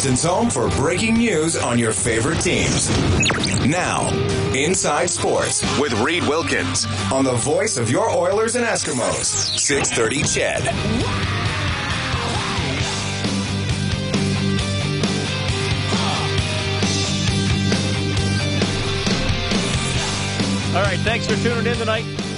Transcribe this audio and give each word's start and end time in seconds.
Edmonton's 0.00 0.22
home 0.22 0.48
for 0.48 0.70
breaking 0.80 1.18
news 1.18 1.56
on 1.56 1.78
your 1.78 1.92
favorite 1.92 2.40
teams. 2.40 2.88
Now, 3.66 4.08
Inside 4.54 5.10
Sports 5.10 5.60
with 5.78 5.92
Reed 6.00 6.26
Wilkins 6.26 6.86
on 7.12 7.22
the 7.22 7.34
voice 7.34 7.76
of 7.76 7.90
your 7.90 8.08
Oilers 8.08 8.56
and 8.56 8.64
Eskimos, 8.64 9.58
630 9.58 10.22
CHED. 10.22 10.68
All 20.74 20.82
right, 20.82 20.98
thanks 21.00 21.26
for 21.26 21.36
tuning 21.42 21.66
in 21.66 21.76
tonight. 21.76 22.29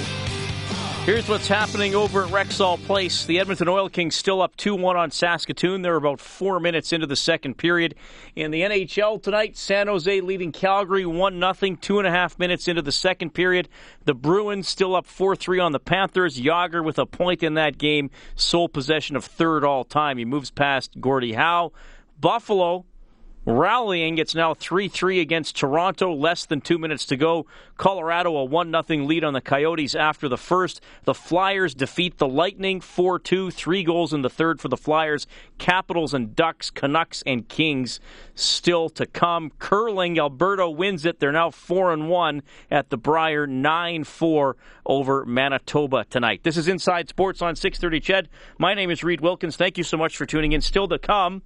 Here's 1.05 1.27
what's 1.27 1.49
happening 1.49 1.95
over 1.95 2.23
at 2.23 2.31
Rexall 2.31 2.81
Place. 2.85 3.25
The 3.25 3.37
Edmonton 3.37 3.67
Oil 3.67 3.89
Kings 3.89 4.15
still 4.15 4.41
up 4.41 4.55
2 4.55 4.73
1 4.73 4.95
on 4.95 5.11
Saskatoon. 5.11 5.81
They're 5.81 5.97
about 5.97 6.21
four 6.21 6.61
minutes 6.61 6.93
into 6.93 7.05
the 7.05 7.17
second 7.17 7.57
period. 7.57 7.95
In 8.37 8.51
the 8.51 8.61
NHL 8.61 9.21
tonight, 9.21 9.57
San 9.57 9.87
Jose 9.87 10.21
leading 10.21 10.53
Calgary 10.53 11.05
1 11.05 11.41
0, 11.41 11.75
two 11.81 11.99
and 11.99 12.07
a 12.07 12.09
half 12.09 12.39
minutes 12.39 12.69
into 12.69 12.81
the 12.81 12.93
second 12.93 13.31
period. 13.31 13.67
The 14.05 14.13
Bruins 14.13 14.69
still 14.69 14.95
up 14.95 15.05
4 15.05 15.35
3 15.35 15.59
on 15.59 15.73
the 15.73 15.79
Panthers. 15.79 16.39
Jagr 16.39 16.81
with 16.81 16.97
a 16.97 17.05
point 17.05 17.43
in 17.43 17.55
that 17.55 17.77
game, 17.77 18.09
sole 18.35 18.69
possession 18.69 19.17
of 19.17 19.25
third 19.25 19.65
all 19.65 19.83
time. 19.83 20.17
He 20.17 20.23
moves 20.23 20.51
past 20.51 21.01
Gordie 21.01 21.33
Howe. 21.33 21.73
Buffalo 22.17 22.85
rallying. 23.45 24.17
It's 24.17 24.35
now 24.35 24.53
3 24.53 24.87
3 24.87 25.19
against 25.19 25.55
Toronto, 25.55 26.13
less 26.13 26.45
than 26.45 26.61
two 26.61 26.77
minutes 26.77 27.05
to 27.07 27.17
go. 27.17 27.45
Colorado, 27.77 28.35
a 28.37 28.43
1 28.43 28.71
0 28.71 29.03
lead 29.05 29.23
on 29.23 29.33
the 29.33 29.41
Coyotes 29.41 29.95
after 29.95 30.29
the 30.29 30.37
first. 30.37 30.81
The 31.03 31.13
Flyers 31.13 31.75
defeat 31.75 32.17
the 32.17 32.27
Lightning 32.27 32.81
4 32.81 33.19
2, 33.19 33.51
three 33.51 33.83
goals 33.83 34.13
in 34.13 34.21
the 34.21 34.29
third 34.29 34.61
for 34.61 34.69
the 34.69 34.77
Flyers. 34.77 35.27
Capitals 35.57 36.13
and 36.13 36.35
Ducks, 36.35 36.69
Canucks 36.69 37.23
and 37.25 37.47
Kings 37.47 37.99
still 38.35 38.89
to 38.89 39.05
come. 39.05 39.51
Curling, 39.59 40.17
Alberta 40.17 40.69
wins 40.69 41.05
it. 41.05 41.19
They're 41.19 41.31
now 41.31 41.51
4 41.51 41.93
and 41.93 42.09
1 42.09 42.43
at 42.71 42.89
the 42.89 42.97
Brier, 42.97 43.47
9 43.47 44.03
4 44.03 44.55
over 44.85 45.25
Manitoba 45.25 46.05
tonight. 46.09 46.41
This 46.43 46.57
is 46.57 46.67
Inside 46.67 47.09
Sports 47.09 47.41
on 47.41 47.55
630 47.55 47.99
CHED. 47.99 48.29
My 48.57 48.73
name 48.73 48.91
is 48.91 49.03
Reed 49.03 49.21
Wilkins. 49.21 49.55
Thank 49.55 49.77
you 49.77 49.83
so 49.83 49.97
much 49.97 50.17
for 50.17 50.25
tuning 50.25 50.51
in. 50.51 50.61
Still 50.61 50.87
to 50.87 50.99
come. 50.99 51.41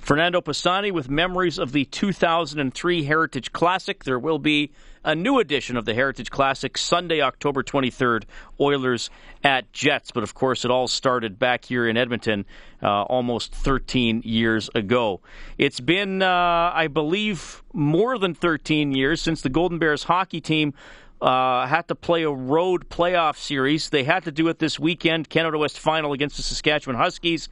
Fernando 0.00 0.40
Pisani 0.40 0.90
with 0.90 1.08
memories 1.08 1.58
of 1.58 1.72
the 1.72 1.84
2003 1.86 3.04
Heritage 3.04 3.52
Classic. 3.52 4.04
There 4.04 4.18
will 4.18 4.38
be 4.38 4.72
a 5.06 5.14
new 5.14 5.38
edition 5.38 5.76
of 5.76 5.84
the 5.84 5.94
Heritage 5.94 6.30
Classic 6.30 6.76
Sunday, 6.76 7.20
October 7.20 7.62
23rd, 7.62 8.24
Oilers 8.60 9.08
at 9.44 9.72
Jets. 9.72 10.10
But 10.10 10.24
of 10.24 10.34
course, 10.34 10.64
it 10.64 10.70
all 10.70 10.88
started 10.88 11.38
back 11.38 11.64
here 11.64 11.88
in 11.88 11.96
Edmonton 11.96 12.44
uh, 12.82 13.02
almost 13.02 13.54
13 13.54 14.22
years 14.24 14.68
ago. 14.74 15.20
It's 15.58 15.78
been, 15.78 16.22
uh, 16.22 16.72
I 16.74 16.88
believe, 16.88 17.62
more 17.72 18.18
than 18.18 18.34
13 18.34 18.92
years 18.92 19.22
since 19.22 19.42
the 19.42 19.48
Golden 19.48 19.78
Bears 19.78 20.02
hockey 20.02 20.40
team. 20.40 20.74
Uh, 21.18 21.66
had 21.66 21.88
to 21.88 21.94
play 21.94 22.24
a 22.24 22.30
road 22.30 22.90
playoff 22.90 23.38
series. 23.38 23.88
They 23.88 24.04
had 24.04 24.24
to 24.24 24.32
do 24.32 24.48
it 24.48 24.58
this 24.58 24.78
weekend, 24.78 25.30
Canada 25.30 25.56
West 25.56 25.78
final 25.78 26.12
against 26.12 26.36
the 26.36 26.42
Saskatchewan 26.42 26.94
Huskies. 26.94 27.48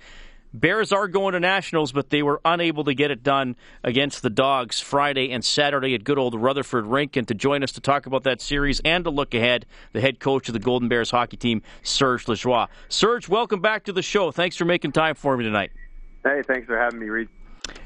Bears 0.54 0.92
are 0.92 1.08
going 1.08 1.32
to 1.32 1.40
Nationals, 1.40 1.90
but 1.90 2.10
they 2.10 2.22
were 2.22 2.40
unable 2.44 2.84
to 2.84 2.94
get 2.94 3.10
it 3.10 3.24
done 3.24 3.56
against 3.82 4.22
the 4.22 4.30
Dogs 4.30 4.78
Friday 4.78 5.32
and 5.32 5.44
Saturday 5.44 5.96
at 5.96 6.04
good 6.04 6.16
old 6.16 6.36
Rutherford 6.36 6.86
Rink. 6.86 7.16
And 7.16 7.26
to 7.26 7.34
join 7.34 7.64
us 7.64 7.72
to 7.72 7.80
talk 7.80 8.06
about 8.06 8.22
that 8.22 8.40
series 8.40 8.80
and 8.84 9.02
to 9.02 9.10
look 9.10 9.34
ahead, 9.34 9.66
the 9.92 10.00
head 10.00 10.20
coach 10.20 10.48
of 10.48 10.52
the 10.52 10.60
Golden 10.60 10.88
Bears 10.88 11.10
hockey 11.10 11.36
team, 11.36 11.60
Serge 11.82 12.26
Lajoie. 12.26 12.68
Serge, 12.88 13.28
welcome 13.28 13.60
back 13.60 13.82
to 13.86 13.92
the 13.92 14.00
show. 14.00 14.30
Thanks 14.30 14.54
for 14.54 14.64
making 14.64 14.92
time 14.92 15.16
for 15.16 15.36
me 15.36 15.42
tonight. 15.42 15.72
Hey, 16.22 16.42
thanks 16.46 16.68
for 16.68 16.78
having 16.78 17.00
me, 17.00 17.08
Reed. 17.08 17.28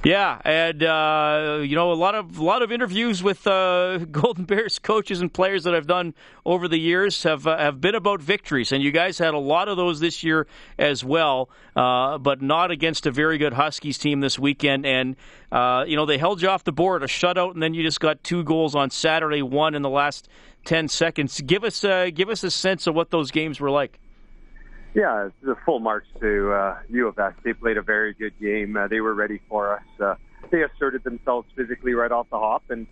Yeah, 0.04 0.40
and 0.44 0.82
uh, 0.84 1.58
you 1.62 1.74
know 1.74 1.90
a 1.90 1.94
lot 1.94 2.14
of 2.14 2.38
a 2.38 2.44
lot 2.44 2.62
of 2.62 2.70
interviews 2.70 3.20
with 3.20 3.46
uh, 3.48 3.98
Golden 4.10 4.44
Bears 4.44 4.78
coaches 4.78 5.20
and 5.20 5.32
players 5.32 5.64
that 5.64 5.74
I've 5.74 5.88
done 5.88 6.14
over 6.46 6.68
the 6.68 6.78
years 6.78 7.24
have 7.24 7.48
uh, 7.48 7.58
have 7.58 7.80
been 7.80 7.96
about 7.96 8.22
victories, 8.22 8.70
and 8.70 8.82
you 8.82 8.92
guys 8.92 9.18
had 9.18 9.34
a 9.34 9.38
lot 9.38 9.68
of 9.68 9.76
those 9.76 9.98
this 9.98 10.22
year 10.22 10.46
as 10.78 11.04
well, 11.04 11.50
uh, 11.74 12.16
but 12.18 12.40
not 12.40 12.70
against 12.70 13.06
a 13.06 13.10
very 13.10 13.38
good 13.38 13.54
Huskies 13.54 13.98
team 13.98 14.20
this 14.20 14.38
weekend. 14.38 14.86
And 14.86 15.16
uh, 15.50 15.84
you 15.86 15.96
know 15.96 16.06
they 16.06 16.18
held 16.18 16.42
you 16.42 16.48
off 16.48 16.62
the 16.62 16.72
board, 16.72 17.02
a 17.02 17.06
shutout, 17.06 17.54
and 17.54 17.62
then 17.62 17.74
you 17.74 17.82
just 17.82 18.00
got 18.00 18.22
two 18.22 18.44
goals 18.44 18.76
on 18.76 18.90
Saturday, 18.90 19.42
one 19.42 19.74
in 19.74 19.82
the 19.82 19.90
last 19.90 20.28
ten 20.64 20.86
seconds. 20.86 21.40
Give 21.40 21.64
us 21.64 21.82
uh, 21.82 22.10
give 22.14 22.28
us 22.28 22.44
a 22.44 22.52
sense 22.52 22.86
of 22.86 22.94
what 22.94 23.10
those 23.10 23.32
games 23.32 23.58
were 23.58 23.70
like. 23.70 23.98
Yeah, 24.98 25.28
the 25.42 25.54
full 25.64 25.78
marks 25.78 26.08
to 26.18 26.50
uh, 26.50 26.78
U 26.88 27.06
of 27.06 27.16
S. 27.20 27.32
They 27.44 27.52
played 27.52 27.76
a 27.76 27.82
very 27.82 28.14
good 28.14 28.36
game. 28.40 28.76
Uh, 28.76 28.88
they 28.88 29.00
were 29.00 29.14
ready 29.14 29.40
for 29.48 29.76
us. 29.76 30.00
Uh, 30.00 30.16
they 30.50 30.64
asserted 30.64 31.04
themselves 31.04 31.46
physically 31.54 31.94
right 31.94 32.10
off 32.10 32.28
the 32.30 32.38
hop, 32.38 32.64
and 32.68 32.88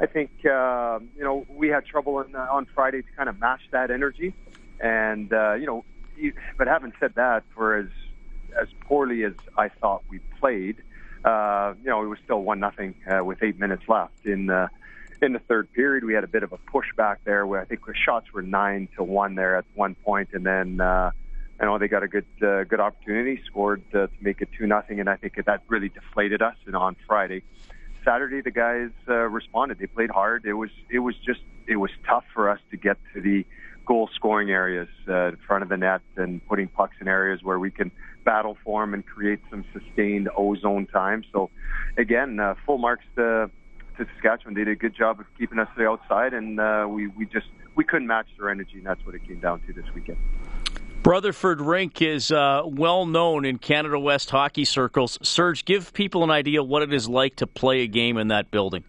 I 0.00 0.06
think 0.06 0.30
uh, 0.46 1.00
you 1.14 1.22
know 1.22 1.44
we 1.50 1.68
had 1.68 1.84
trouble 1.84 2.16
on, 2.16 2.34
uh, 2.34 2.48
on 2.50 2.66
Friday 2.74 3.02
to 3.02 3.08
kind 3.14 3.28
of 3.28 3.38
match 3.38 3.60
that 3.72 3.90
energy. 3.90 4.32
And 4.80 5.30
uh, 5.34 5.52
you 5.52 5.66
know, 5.66 5.84
but 6.56 6.66
having 6.66 6.94
said 6.98 7.12
that, 7.16 7.42
for 7.54 7.76
as 7.76 7.88
as 8.58 8.68
poorly 8.80 9.22
as 9.24 9.34
I 9.58 9.68
thought 9.68 10.02
we 10.08 10.20
played, 10.40 10.78
uh, 11.26 11.74
you 11.82 11.90
know, 11.90 12.02
it 12.04 12.08
was 12.08 12.20
still 12.24 12.42
one 12.42 12.58
nothing 12.58 12.94
uh, 13.06 13.22
with 13.22 13.42
eight 13.42 13.60
minutes 13.60 13.82
left 13.86 14.24
in. 14.24 14.48
Uh, 14.48 14.68
in 15.22 15.32
the 15.32 15.38
third 15.38 15.72
period, 15.72 16.04
we 16.04 16.12
had 16.12 16.24
a 16.24 16.26
bit 16.26 16.42
of 16.42 16.52
a 16.52 16.58
pushback 16.58 17.16
there 17.24 17.46
where 17.46 17.58
I 17.58 17.64
think 17.64 17.86
the 17.86 17.94
shots 17.94 18.30
were 18.34 18.42
nine 18.42 18.88
to 18.96 19.04
one 19.04 19.36
there 19.36 19.56
at 19.56 19.64
one 19.74 19.94
point, 19.94 20.30
and 20.34 20.44
then 20.44 20.80
uh, 20.80 21.12
I 21.60 21.66
know 21.66 21.78
they 21.78 21.88
got 21.88 22.02
a 22.02 22.08
good 22.08 22.26
uh, 22.42 22.64
good 22.64 22.80
opportunity, 22.80 23.40
scored 23.46 23.82
uh, 23.94 24.06
to 24.06 24.10
make 24.20 24.40
it 24.40 24.48
two 24.58 24.66
nothing, 24.66 25.00
and 25.00 25.08
I 25.08 25.16
think 25.16 25.34
that 25.44 25.62
really 25.68 25.88
deflated 25.88 26.42
us. 26.42 26.56
And 26.66 26.74
on 26.74 26.96
Friday, 27.06 27.44
Saturday, 28.04 28.40
the 28.40 28.50
guys 28.50 28.90
uh, 29.08 29.14
responded. 29.14 29.78
They 29.78 29.86
played 29.86 30.10
hard. 30.10 30.44
It 30.44 30.54
was 30.54 30.70
it 30.90 30.98
was 30.98 31.14
just 31.24 31.40
it 31.66 31.76
was 31.76 31.90
tough 32.06 32.24
for 32.34 32.50
us 32.50 32.58
to 32.70 32.76
get 32.76 32.98
to 33.14 33.20
the 33.20 33.46
goal 33.86 34.08
scoring 34.14 34.50
areas 34.50 34.88
uh, 35.08 35.28
in 35.28 35.36
front 35.46 35.62
of 35.62 35.68
the 35.68 35.76
net 35.76 36.00
and 36.16 36.46
putting 36.46 36.68
pucks 36.68 36.96
in 37.00 37.08
areas 37.08 37.42
where 37.42 37.58
we 37.58 37.70
can 37.70 37.90
battle 38.24 38.56
for 38.64 38.82
them 38.82 38.94
and 38.94 39.04
create 39.06 39.40
some 39.50 39.64
sustained 39.72 40.28
ozone 40.36 40.86
time. 40.86 41.22
So 41.32 41.50
again, 41.96 42.40
uh, 42.40 42.54
full 42.64 42.78
marks 42.78 43.04
to, 43.16 43.50
to 43.98 44.06
Saskatchewan. 44.14 44.54
They 44.54 44.64
did 44.64 44.72
a 44.72 44.76
good 44.76 44.96
job 44.96 45.20
of 45.20 45.26
keeping 45.38 45.58
us 45.58 45.68
to 45.76 45.82
the 45.82 45.88
outside, 45.88 46.32
and 46.32 46.58
uh, 46.58 46.86
we 46.88 47.08
we 47.08 47.26
just 47.26 47.46
we 47.74 47.84
couldn't 47.84 48.08
match 48.08 48.26
their 48.38 48.50
energy, 48.50 48.78
and 48.78 48.86
that's 48.86 49.04
what 49.04 49.14
it 49.14 49.26
came 49.26 49.40
down 49.40 49.60
to 49.66 49.72
this 49.72 49.86
weekend. 49.94 50.18
Rutherford 51.06 51.60
Rink 51.60 52.00
is 52.00 52.32
uh, 52.32 52.62
well 52.64 53.04
known 53.04 53.44
in 53.44 53.58
Canada 53.58 54.00
West 54.00 54.30
hockey 54.30 54.64
circles. 54.64 55.18
Serge, 55.22 55.66
give 55.66 55.92
people 55.92 56.24
an 56.24 56.30
idea 56.30 56.62
what 56.62 56.82
it 56.82 56.94
is 56.94 57.06
like 57.06 57.36
to 57.36 57.46
play 57.46 57.82
a 57.82 57.86
game 57.86 58.16
in 58.16 58.28
that 58.28 58.50
building. 58.50 58.84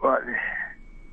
Well, 0.00 0.18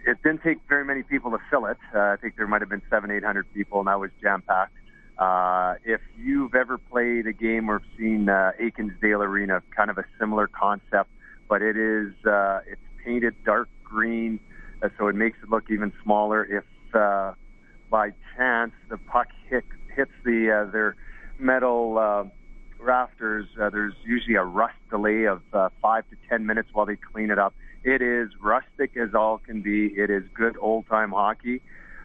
it 0.05 0.21
didn't 0.21 0.43
take 0.43 0.59
very 0.69 0.85
many 0.85 1.01
people 1.01 1.31
to 1.31 1.39
fill 1.49 1.65
it. 1.65 1.77
Uh, 1.93 1.99
I 1.99 2.15
think 2.21 2.35
there 2.35 2.45
might 2.45 2.61
have 2.61 2.69
been 2.69 2.83
seven, 2.91 3.09
eight 3.09 3.23
hundred 3.23 3.51
people, 3.55 3.79
and 3.79 3.87
that 3.87 3.99
was 3.99 4.11
jam 4.21 4.43
packed. 4.43 4.73
Uh, 5.17 5.75
if 5.83 5.99
you've 6.15 6.53
ever 6.53 6.77
played 6.77 7.25
a 7.25 7.33
game 7.33 7.67
or 7.67 7.81
seen 7.97 8.29
uh, 8.29 8.51
Ainsdale 8.59 9.23
Arena, 9.23 9.63
kind 9.75 9.89
of 9.89 9.97
a 9.97 10.05
similar 10.19 10.47
concept, 10.47 11.09
but 11.47 11.63
it 11.63 11.75
is 11.75 12.13
uh, 12.25 12.59
it's 12.67 12.81
painted 13.03 13.33
dark 13.45 13.67
green, 13.83 14.39
uh, 14.83 14.89
so 14.99 15.07
it 15.07 15.15
makes 15.15 15.39
it 15.41 15.49
look 15.49 15.71
even 15.71 15.91
smaller. 16.03 16.45
If 16.45 16.95
uh, 16.95 17.33
by 17.89 18.11
chance 18.37 18.73
the 18.89 18.97
puck 18.97 19.29
hit 19.49 19.65
hits 19.95 20.11
the 20.23 20.65
uh, 20.67 20.71
their 20.71 20.95
metal 21.39 21.97
uh, 21.97 22.23
rafters, 22.79 23.47
uh, 23.61 23.69
there's 23.69 23.93
usually 24.05 24.35
a 24.35 24.43
rust 24.43 24.75
delay 24.89 25.25
of 25.25 25.41
uh, 25.53 25.69
five 25.81 26.03
to 26.09 26.15
ten 26.29 26.45
minutes 26.45 26.69
while 26.73 26.85
they 26.85 26.95
clean 26.95 27.31
it 27.31 27.39
up. 27.39 27.53
It 27.83 28.01
is 28.01 28.29
rustic 28.41 28.97
as 28.97 29.13
all 29.13 29.37
can 29.37 29.61
be. 29.61 29.87
It 29.87 30.09
is 30.09 30.23
good 30.33 30.57
old 30.59 30.87
time 30.87 31.11
hockey, 31.11 31.61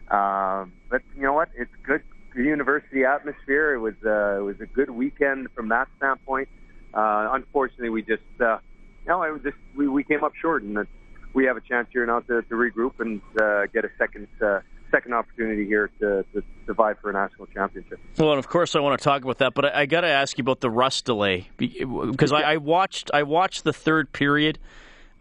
uh, 0.09 0.65
but 0.89 1.01
you 1.15 1.23
know 1.23 1.33
what? 1.33 1.49
It's 1.55 1.71
good 1.83 2.03
university 2.35 3.03
atmosphere. 3.05 3.73
It 3.73 3.79
was 3.79 3.95
uh, 4.05 4.39
it 4.39 4.43
was 4.43 4.59
a 4.61 4.65
good 4.65 4.89
weekend 4.89 5.47
from 5.55 5.69
that 5.69 5.87
standpoint. 5.97 6.49
Uh, 6.93 7.29
unfortunately, 7.33 7.89
we 7.89 8.01
just 8.01 8.23
uh, 8.39 8.57
you 9.05 9.09
know, 9.09 9.23
it 9.23 9.43
just 9.43 9.57
we, 9.75 9.87
we 9.87 10.03
came 10.03 10.23
up 10.23 10.33
short, 10.35 10.63
and 10.63 10.87
we 11.33 11.45
have 11.45 11.57
a 11.57 11.61
chance 11.61 11.87
here 11.91 12.05
now 12.05 12.21
to, 12.21 12.41
to 12.41 12.55
regroup 12.55 12.99
and 12.99 13.21
uh, 13.39 13.67
get 13.67 13.85
a 13.85 13.89
second. 13.97 14.27
Uh, 14.41 14.59
second 14.95 15.13
opportunity 15.13 15.65
here 15.65 15.89
to, 15.99 16.25
to 16.33 16.43
survive 16.65 16.97
for 17.01 17.09
a 17.09 17.13
national 17.13 17.47
championship. 17.47 17.99
Well, 18.17 18.31
and 18.31 18.39
of 18.39 18.47
course, 18.47 18.75
I 18.75 18.79
want 18.79 18.99
to 18.99 19.03
talk 19.03 19.23
about 19.23 19.39
that, 19.39 19.53
but 19.53 19.65
I, 19.65 19.81
I 19.81 19.85
got 19.85 20.01
to 20.01 20.07
ask 20.07 20.37
you 20.37 20.43
about 20.43 20.61
the 20.61 20.69
rust 20.69 21.05
delay 21.05 21.49
because 21.57 22.31
I, 22.31 22.41
I, 22.41 22.57
watched 22.57 23.11
I 23.13 23.23
watched 23.23 23.63
the 23.63 23.73
third 23.73 24.11
period 24.13 24.57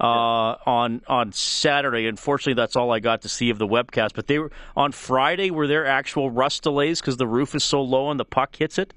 uh, 0.01 0.05
on 0.67 1.03
on 1.09 1.33
Saturday. 1.33 2.07
Unfortunately, 2.07 2.55
that's 2.55 2.77
all 2.77 2.93
I 2.93 3.01
got 3.01 3.23
to 3.23 3.29
see 3.29 3.51
of 3.51 3.59
the 3.59 3.67
webcast. 3.67 4.11
But 4.15 4.27
they 4.29 4.39
were 4.39 4.53
on 4.77 4.93
Friday. 4.93 5.51
Were 5.51 5.67
there 5.67 5.87
actual 5.87 6.31
rust 6.31 6.63
delays 6.63 7.01
because 7.01 7.17
the 7.17 7.27
roof 7.27 7.55
is 7.55 7.65
so 7.65 7.83
low 7.83 8.11
and 8.11 8.21
the 8.21 8.25
puck 8.25 8.57
hits 8.57 8.79
it? 8.79 8.95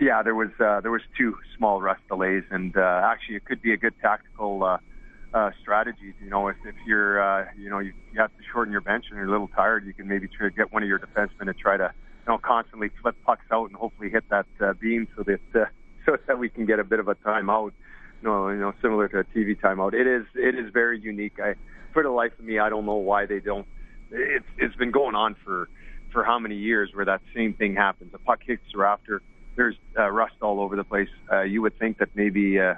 Yeah, 0.00 0.22
there 0.22 0.34
was 0.34 0.50
uh, 0.58 0.80
there 0.80 0.90
was 0.90 1.02
two 1.16 1.36
small 1.56 1.80
rust 1.80 2.02
delays, 2.08 2.44
and 2.50 2.76
uh, 2.76 3.02
actually, 3.04 3.36
it 3.36 3.44
could 3.44 3.62
be 3.62 3.72
a 3.72 3.76
good 3.76 3.94
tactical 4.00 4.62
uh, 5.32 5.50
strategies. 5.60 6.14
You 6.22 6.30
know, 6.30 6.48
if, 6.48 6.56
if 6.64 6.74
you're, 6.86 7.22
uh, 7.22 7.46
you 7.56 7.70
know, 7.70 7.78
you, 7.78 7.92
you 8.12 8.20
have 8.20 8.30
to 8.36 8.42
shorten 8.52 8.72
your 8.72 8.80
bench 8.80 9.06
and 9.08 9.16
you're 9.16 9.28
a 9.28 9.30
little 9.30 9.48
tired, 9.48 9.86
you 9.86 9.94
can 9.94 10.08
maybe 10.08 10.28
try 10.28 10.48
to 10.48 10.54
get 10.54 10.72
one 10.72 10.82
of 10.82 10.88
your 10.88 10.98
defensemen 10.98 11.46
to 11.46 11.54
try 11.54 11.76
to, 11.76 11.92
you 12.26 12.32
know, 12.32 12.38
constantly 12.38 12.90
flip 13.00 13.16
pucks 13.24 13.44
out 13.52 13.68
and 13.68 13.76
hopefully 13.76 14.10
hit 14.10 14.24
that 14.30 14.46
uh, 14.60 14.72
beam 14.74 15.08
so 15.16 15.22
that 15.22 15.40
uh, 15.54 15.64
so 16.06 16.16
that 16.26 16.38
we 16.38 16.48
can 16.48 16.66
get 16.66 16.78
a 16.78 16.84
bit 16.84 16.98
of 16.98 17.08
a 17.08 17.14
timeout. 17.16 17.72
no, 18.22 18.48
you 18.48 18.58
know, 18.58 18.72
similar 18.82 19.08
to 19.08 19.18
a 19.18 19.24
TV 19.24 19.58
timeout. 19.58 19.94
It 19.94 20.06
is 20.06 20.26
it 20.34 20.54
is 20.54 20.72
very 20.72 21.00
unique. 21.00 21.38
I, 21.38 21.54
for 21.92 22.02
the 22.02 22.10
life 22.10 22.32
of 22.38 22.44
me, 22.44 22.58
I 22.58 22.68
don't 22.68 22.86
know 22.86 22.94
why 22.94 23.26
they 23.26 23.40
don't. 23.40 23.66
It's 24.10 24.46
it's 24.58 24.76
been 24.76 24.90
going 24.90 25.14
on 25.14 25.36
for 25.44 25.68
for 26.12 26.24
how 26.24 26.38
many 26.38 26.56
years 26.56 26.90
where 26.92 27.04
that 27.04 27.20
same 27.34 27.54
thing 27.54 27.76
happens. 27.76 28.12
A 28.14 28.18
puck 28.18 28.40
hits 28.44 28.62
the 28.72 28.78
rafter. 28.78 29.22
There's 29.56 29.76
uh, 29.98 30.08
rust 30.10 30.34
all 30.40 30.60
over 30.60 30.76
the 30.76 30.84
place. 30.84 31.08
Uh, 31.30 31.42
you 31.42 31.62
would 31.62 31.78
think 31.78 31.98
that 31.98 32.08
maybe 32.14 32.58
uh, 32.58 32.74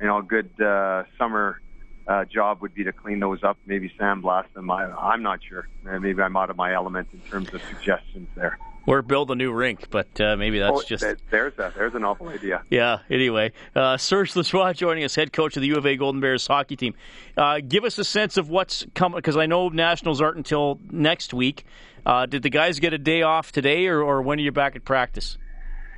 you 0.00 0.06
know 0.06 0.18
a 0.18 0.22
good 0.22 0.50
uh, 0.60 1.04
summer 1.18 1.60
uh, 2.06 2.24
job 2.24 2.60
would 2.60 2.74
be 2.74 2.84
to 2.84 2.92
clean 2.92 3.20
those 3.20 3.42
up. 3.42 3.56
Maybe 3.66 3.92
sandblast 3.98 4.52
them. 4.54 4.70
I, 4.70 4.84
I'm 4.84 5.22
not 5.22 5.40
sure. 5.46 5.68
Uh, 5.88 5.98
maybe 5.98 6.22
I'm 6.22 6.36
out 6.36 6.50
of 6.50 6.56
my 6.56 6.74
element 6.74 7.08
in 7.12 7.20
terms 7.20 7.52
of 7.54 7.62
suggestions 7.62 8.28
there. 8.34 8.58
Or 8.86 9.00
build 9.00 9.30
a 9.30 9.34
new 9.34 9.50
rink, 9.50 9.88
but 9.88 10.20
uh, 10.20 10.36
maybe 10.36 10.58
that's 10.58 10.80
oh, 10.80 10.82
just 10.86 11.02
there's 11.30 11.54
a 11.58 11.72
there's 11.74 11.94
an 11.94 12.04
awful 12.04 12.28
idea. 12.28 12.62
Yeah. 12.68 12.98
Anyway, 13.08 13.52
uh, 13.74 13.96
Serge 13.96 14.34
Lajoie 14.34 14.76
joining 14.76 15.04
us, 15.04 15.14
head 15.14 15.32
coach 15.32 15.56
of 15.56 15.62
the 15.62 15.68
U 15.68 15.76
of 15.76 15.86
A 15.86 15.96
Golden 15.96 16.20
Bears 16.20 16.46
hockey 16.46 16.76
team. 16.76 16.94
Uh, 17.34 17.60
give 17.66 17.84
us 17.84 17.96
a 17.98 18.04
sense 18.04 18.36
of 18.36 18.50
what's 18.50 18.84
coming 18.94 19.16
because 19.16 19.38
I 19.38 19.46
know 19.46 19.70
nationals 19.70 20.20
aren't 20.20 20.36
until 20.36 20.78
next 20.90 21.32
week. 21.32 21.64
Uh, 22.04 22.26
did 22.26 22.42
the 22.42 22.50
guys 22.50 22.78
get 22.78 22.92
a 22.92 22.98
day 22.98 23.22
off 23.22 23.52
today, 23.52 23.86
or, 23.86 24.02
or 24.02 24.20
when 24.20 24.38
are 24.38 24.42
you 24.42 24.52
back 24.52 24.76
at 24.76 24.84
practice? 24.84 25.38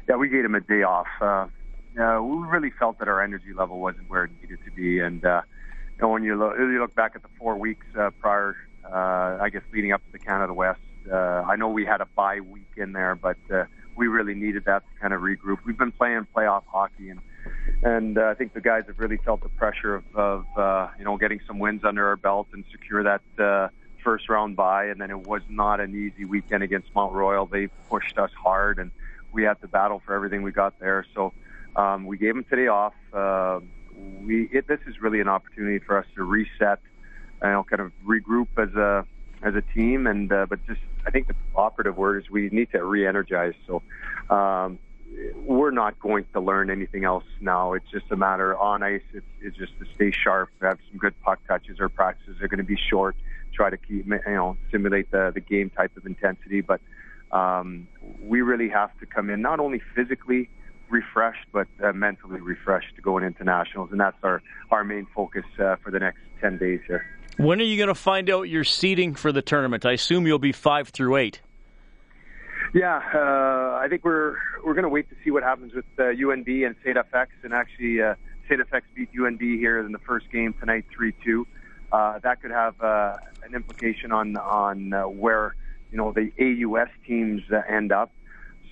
Yeah, 0.08 0.14
we 0.14 0.29
gave 0.29 0.44
them 0.44 0.55
a 0.55 0.61
day 0.61 0.85
off. 0.85 1.08
Uh, 1.20 1.47
we 1.97 2.47
really 2.47 2.70
felt 2.70 3.00
that 3.00 3.08
our 3.08 3.20
energy 3.20 3.53
level 3.53 3.81
wasn't 3.81 4.08
where 4.08 4.25
it 4.26 4.31
needed 4.41 4.61
to 4.64 4.70
be, 4.70 5.00
and 5.00 5.25
uh, 5.25 5.43
know, 6.00 6.08
when 6.08 6.22
you 6.25 6.37
look, 6.37 6.54
you 6.58 6.81
look 6.81 6.94
back 6.94 7.12
at 7.14 7.22
the 7.22 7.28
four 7.38 7.56
weeks 7.56 7.87
uh, 7.98 8.10
prior, 8.20 8.56
uh, 8.84 9.38
I 9.40 9.50
guess 9.50 9.62
leading 9.72 9.93
up 9.93 10.04
to 10.06 10.12
the 10.12 10.19
Canada 10.19 10.52
West 10.52 10.81
uh, 11.10 11.44
I 11.46 11.56
know 11.56 11.69
we 11.69 11.84
had 11.84 12.00
a 12.00 12.06
bye 12.06 12.40
week 12.40 12.70
in 12.76 12.93
there, 12.93 13.14
but 13.14 13.37
uh, 13.52 13.64
we 13.94 14.08
really 14.08 14.34
needed 14.34 14.64
that 14.64 14.81
to 14.81 15.00
kind 15.00 15.14
of 15.14 15.20
regroup. 15.20 15.58
We've 15.64 15.78
been 15.78 15.93
playing 15.93 16.26
playoff 16.34 16.64
hockey, 16.66 17.10
and 17.10 17.20
and 17.82 18.19
uh, 18.19 18.26
I 18.26 18.34
think 18.34 18.54
the 18.54 18.60
guys 18.60 18.84
have 18.87 18.98
really 18.98 19.19
felt 19.19 19.43
the 19.43 19.48
pressure 19.48 19.96
of, 19.96 20.04
of 20.14 20.46
uh, 20.56 20.88
you 20.98 21.04
know 21.04 21.16
getting 21.16 21.40
some 21.46 21.58
wins 21.58 21.84
under 21.84 22.06
our 22.08 22.16
belt 22.16 22.48
and 22.52 22.64
secure 22.70 23.02
that 23.04 23.22
uh, 23.38 23.69
first 24.02 24.28
round 24.28 24.56
bye. 24.56 24.87
And 24.87 25.00
then 25.00 25.10
it 25.10 25.26
was 25.26 25.43
not 25.48 25.81
an 25.81 25.94
easy 25.94 26.25
weekend 26.25 26.62
against 26.62 26.94
Mount 26.94 27.12
Royal. 27.12 27.46
They 27.46 27.69
pushed 27.88 28.19
us 28.19 28.31
hard, 28.32 28.78
and 28.78 28.90
we 29.32 29.44
had 29.44 29.60
to 29.60 29.69
battle 29.69 30.02
for 30.04 30.14
everything 30.14 30.43
we 30.43 30.52
got 30.52 30.78
there. 30.81 31.04
So 31.14 31.32
um, 31.76 32.06
we 32.06 32.19
gave 32.19 32.34
them 32.34 32.44
today 32.44 32.69
off. 32.69 32.94
Uh, 33.12 33.60
we 34.25 34.48
it, 34.52 34.66
this 34.66 34.81
is 34.87 35.00
really 35.00 35.20
an 35.20 35.28
opportunity 35.28 35.78
for 35.78 35.98
us 35.98 36.06
to 36.14 36.22
reset, 36.22 36.81
you 37.43 37.48
know, 37.48 37.64
kind 37.64 37.81
of 37.81 37.93
regroup 38.06 38.48
as 38.58 38.75
a 38.75 39.06
as 39.43 39.54
a 39.54 39.62
team, 39.75 40.06
and 40.06 40.32
uh, 40.32 40.46
but 40.48 40.64
just 40.66 40.81
I 41.06 41.10
think 41.10 41.28
the 41.28 41.34
operative 41.54 41.96
word 41.96 42.22
is 42.22 42.31
we 42.31 42.48
need 42.50 42.70
to 42.72 42.84
re-energize. 42.84 43.54
So 43.66 43.82
um, 44.31 44.78
we're 45.37 45.70
not 45.70 45.98
going 46.00 46.26
to 46.32 46.40
learn 46.40 46.70
anything 46.70 47.04
else 47.04 47.25
now. 47.40 47.75
It's 47.75 47.88
just 47.90 48.10
a 48.10 48.16
matter 48.16 48.56
on 48.56 48.82
ice. 48.82 49.02
It's, 49.14 49.26
it's 49.40 49.56
just 49.56 49.78
to 49.78 49.87
stay 49.94 50.10
sharp, 50.10 50.50
have 50.60 50.78
some 50.90 50.98
good 50.98 51.14
puck 51.22 51.38
touches. 51.46 51.78
Our 51.81 51.88
practices 51.88 52.40
are 52.43 52.48
going 52.48 52.58
to 52.58 52.64
be 52.64 52.76
short. 52.76 53.16
Try 53.52 53.70
to 53.70 53.76
keep 53.76 54.06
you 54.06 54.20
know 54.26 54.56
simulate 54.70 55.10
the 55.10 55.31
the 55.34 55.40
game 55.40 55.70
type 55.70 55.96
of 55.96 56.06
intensity, 56.06 56.60
but 56.60 56.81
um, 57.32 57.88
we 58.20 58.43
really 58.43 58.69
have 58.69 58.96
to 59.00 59.06
come 59.06 59.31
in 59.31 59.40
not 59.40 59.60
only 59.60 59.81
physically 59.94 60.48
refreshed, 60.88 61.47
but 61.53 61.67
uh, 61.83 61.93
mentally 61.93 62.41
refreshed 62.41 62.94
to 62.97 63.03
going 63.03 63.25
into 63.25 63.44
nationals, 63.44 63.91
and 63.91 64.00
that's 64.00 64.17
our 64.23 64.43
our 64.71 64.85
main 64.85 65.06
focus 65.15 65.44
uh, 65.59 65.77
for 65.77 65.91
the 65.91 65.99
next 65.99 66.21
ten 66.41 66.59
days 66.59 66.81
here. 66.87 67.05
When 67.37 67.61
are 67.61 67.65
you 67.65 67.77
going 67.77 67.88
to 67.88 67.94
find 67.94 68.31
out 68.31 68.43
your 68.43 68.65
seeding 68.65 69.15
for 69.15 69.31
the 69.31 69.43
tournament? 69.43 69.85
I 69.85 69.93
assume 69.93 70.27
you'll 70.27 70.38
be 70.38 70.53
five 70.53 70.88
through 70.88 71.17
eight. 71.17 71.41
Yeah, 72.75 72.97
uh, 73.15 73.79
I 73.79 73.87
think 73.88 74.05
we're 74.05 74.37
we're 74.65 74.75
going 74.75 74.85
to 74.85 74.88
wait 74.88 75.09
to 75.11 75.17
see 75.25 75.31
what 75.31 75.43
happens 75.43 75.75
with 75.75 75.85
uh, 75.99 76.03
UNB 76.03 76.67
and 76.67 76.75
St. 76.83 76.97
FX, 76.97 77.29
and 77.43 77.53
actually 77.53 78.03
uh, 78.03 78.15
St. 78.49 78.61
FX 78.61 78.82
beat 78.94 79.12
UNB 79.12 79.41
here 79.41 79.79
in 79.81 79.93
the 79.93 79.99
first 79.99 80.31
game 80.31 80.55
tonight, 80.59 80.85
three 80.94 81.12
two. 81.25 81.47
Uh, 81.93 82.19
that 82.21 82.43
could 82.43 82.50
have 82.50 82.81
uh, 82.81 83.17
an 83.44 83.55
implication 83.55 84.12
on 84.12 84.37
on 84.37 84.93
uh, 84.93 85.03
where 85.03 85.55
you 85.91 85.99
know 85.99 86.12
the 86.12 86.32
AUS 86.41 86.89
teams 87.06 87.43
uh, 87.53 87.62
end 87.69 87.93
up. 87.93 88.11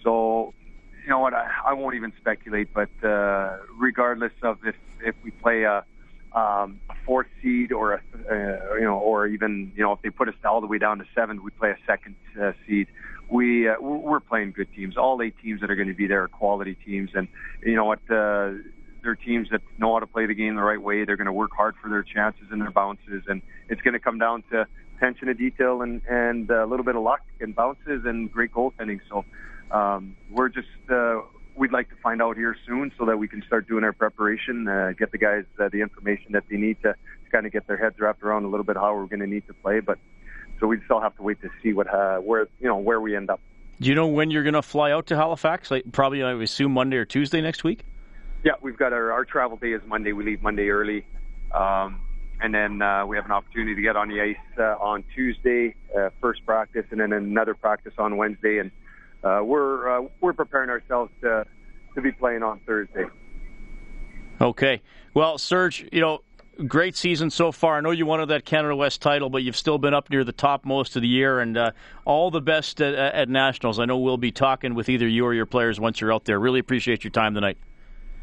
So 0.02 0.54
you 1.04 1.10
know 1.10 1.18
what, 1.18 1.34
I, 1.34 1.48
I 1.66 1.72
won't 1.74 1.94
even 1.94 2.12
speculate, 2.18 2.72
but 2.72 2.88
uh, 3.04 3.58
regardless 3.76 4.32
of 4.42 4.58
if 4.64 4.74
if 5.00 5.14
we 5.22 5.30
play 5.30 5.64
a 5.64 5.84
um, 6.32 6.80
a 6.90 6.94
fourth 7.04 7.26
seed 7.42 7.72
or 7.72 7.92
a 7.92 8.00
uh, 8.30 8.74
you 8.76 8.84
know 8.84 8.98
or 8.98 9.26
even 9.26 9.70
you 9.76 9.82
know 9.82 9.92
if 9.92 10.00
they 10.02 10.10
put 10.10 10.28
us 10.28 10.34
all 10.44 10.62
the 10.62 10.66
way 10.66 10.78
down 10.78 10.98
to 10.98 11.04
seven, 11.14 11.42
we 11.42 11.50
play 11.50 11.70
a 11.70 11.78
second 11.86 12.16
uh, 12.40 12.52
seed. 12.66 12.88
We 13.28 13.68
uh, 13.68 13.74
we're 13.80 14.20
playing 14.20 14.52
good 14.52 14.72
teams. 14.74 14.96
All 14.96 15.20
eight 15.20 15.34
teams 15.42 15.60
that 15.60 15.70
are 15.70 15.76
going 15.76 15.88
to 15.88 15.94
be 15.94 16.06
there 16.06 16.22
are 16.22 16.28
quality 16.28 16.76
teams, 16.84 17.10
and 17.14 17.28
you 17.62 17.76
know 17.76 17.84
what. 17.84 18.00
Uh, 18.10 18.52
they're 19.02 19.14
teams 19.14 19.50
that 19.50 19.60
know 19.76 19.92
how 19.92 19.98
to 19.98 20.06
play 20.06 20.24
the 20.24 20.32
game 20.32 20.56
the 20.56 20.62
right 20.62 20.80
way. 20.80 21.04
They're 21.04 21.18
going 21.18 21.26
to 21.26 21.32
work 21.32 21.50
hard 21.54 21.74
for 21.76 21.90
their 21.90 22.02
chances 22.02 22.46
and 22.50 22.58
their 22.58 22.70
bounces, 22.70 23.24
and 23.28 23.42
it's 23.68 23.82
going 23.82 23.92
to 23.92 24.00
come 24.00 24.18
down 24.18 24.44
to 24.50 24.66
attention 24.96 25.26
to 25.26 25.34
detail 25.34 25.82
and 25.82 26.00
and 26.08 26.48
a 26.50 26.64
little 26.64 26.86
bit 26.86 26.96
of 26.96 27.02
luck 27.02 27.20
and 27.38 27.54
bounces 27.54 28.06
and 28.06 28.32
great 28.32 28.50
goaltending. 28.50 29.00
So 29.10 29.26
um, 29.74 30.16
we're 30.30 30.48
just 30.48 30.68
uh, 30.88 31.20
we'd 31.56 31.72
like 31.72 31.88
to 31.88 31.96
find 32.02 32.22
out 32.22 32.36
here 32.36 32.56
soon 32.66 32.92
so 32.96 33.06
that 33.06 33.18
we 33.18 33.26
can 33.26 33.42
start 33.46 33.66
doing 33.66 33.84
our 33.84 33.92
preparation, 33.92 34.68
uh, 34.68 34.92
get 34.96 35.10
the 35.10 35.18
guys 35.18 35.44
uh, 35.58 35.68
the 35.72 35.80
information 35.80 36.32
that 36.32 36.44
they 36.48 36.56
need 36.56 36.80
to, 36.82 36.92
to 36.92 37.30
kind 37.32 37.44
of 37.44 37.52
get 37.52 37.66
their 37.66 37.76
heads 37.76 37.96
wrapped 37.98 38.22
around 38.22 38.44
a 38.44 38.48
little 38.48 38.64
bit 38.64 38.76
how 38.76 38.94
we're 38.94 39.06
going 39.06 39.20
to 39.20 39.26
need 39.26 39.46
to 39.48 39.54
play. 39.54 39.80
But 39.80 39.98
so 40.60 40.68
we 40.68 40.78
still 40.84 41.00
have 41.00 41.16
to 41.16 41.22
wait 41.22 41.40
to 41.42 41.50
see 41.62 41.72
what 41.72 41.92
uh, 41.92 42.18
where 42.18 42.48
you 42.60 42.68
know 42.68 42.76
where 42.76 43.00
we 43.00 43.16
end 43.16 43.30
up. 43.30 43.40
Do 43.80 43.88
you 43.88 43.96
know 43.96 44.06
when 44.06 44.30
you're 44.30 44.44
going 44.44 44.54
to 44.54 44.62
fly 44.62 44.92
out 44.92 45.06
to 45.08 45.16
Halifax? 45.16 45.70
Like 45.70 45.90
probably 45.90 46.22
I 46.22 46.32
assume 46.34 46.72
Monday 46.72 46.96
or 46.96 47.04
Tuesday 47.04 47.40
next 47.40 47.64
week. 47.64 47.84
Yeah, 48.44 48.52
we've 48.60 48.76
got 48.76 48.92
our 48.92 49.10
our 49.10 49.24
travel 49.24 49.56
day 49.56 49.72
is 49.72 49.82
Monday. 49.86 50.12
We 50.12 50.24
leave 50.24 50.42
Monday 50.42 50.70
early. 50.70 51.04
Um, 51.52 52.00
and 52.40 52.52
then 52.52 52.82
uh, 52.82 53.06
we 53.06 53.16
have 53.16 53.24
an 53.24 53.32
opportunity 53.32 53.74
to 53.76 53.80
get 53.80 53.96
on 53.96 54.08
the 54.08 54.20
ice 54.20 54.36
uh, 54.58 54.76
on 54.80 55.04
Tuesday, 55.14 55.74
uh, 55.96 56.10
first 56.20 56.44
practice, 56.44 56.84
and 56.90 57.00
then 57.00 57.12
another 57.12 57.54
practice 57.54 57.94
on 57.96 58.16
Wednesday, 58.16 58.58
and 58.58 58.72
uh, 59.24 59.40
we're 59.42 59.88
uh, 59.88 60.08
we're 60.20 60.32
preparing 60.32 60.70
ourselves 60.70 61.10
to 61.22 61.44
to 61.94 62.02
be 62.02 62.12
playing 62.12 62.42
on 62.42 62.60
Thursday. 62.66 63.04
Okay. 64.40 64.82
Well, 65.14 65.38
Serge, 65.38 65.86
you 65.92 66.00
know, 66.00 66.22
great 66.66 66.96
season 66.96 67.30
so 67.30 67.52
far. 67.52 67.78
I 67.78 67.80
know 67.80 67.90
you 67.90 68.06
wanted 68.06 68.26
that 68.26 68.44
Canada 68.44 68.74
West 68.74 69.00
title, 69.00 69.30
but 69.30 69.42
you've 69.42 69.56
still 69.56 69.78
been 69.78 69.94
up 69.94 70.10
near 70.10 70.24
the 70.24 70.32
top 70.32 70.64
most 70.64 70.96
of 70.96 71.02
the 71.02 71.08
year, 71.08 71.40
and 71.40 71.56
uh, 71.56 71.70
all 72.04 72.30
the 72.30 72.40
best 72.40 72.80
at, 72.80 72.94
at, 72.94 73.28
nationals. 73.28 73.78
I 73.78 73.84
know 73.84 73.98
we'll 73.98 74.16
be 74.16 74.32
talking 74.32 74.74
with 74.74 74.88
either 74.88 75.06
you 75.06 75.24
or 75.24 75.34
your 75.34 75.46
players 75.46 75.78
once 75.80 76.00
you're 76.00 76.12
out 76.12 76.24
there. 76.24 76.38
Really 76.38 76.60
appreciate 76.60 77.04
your 77.04 77.10
time 77.10 77.34
tonight. 77.34 77.58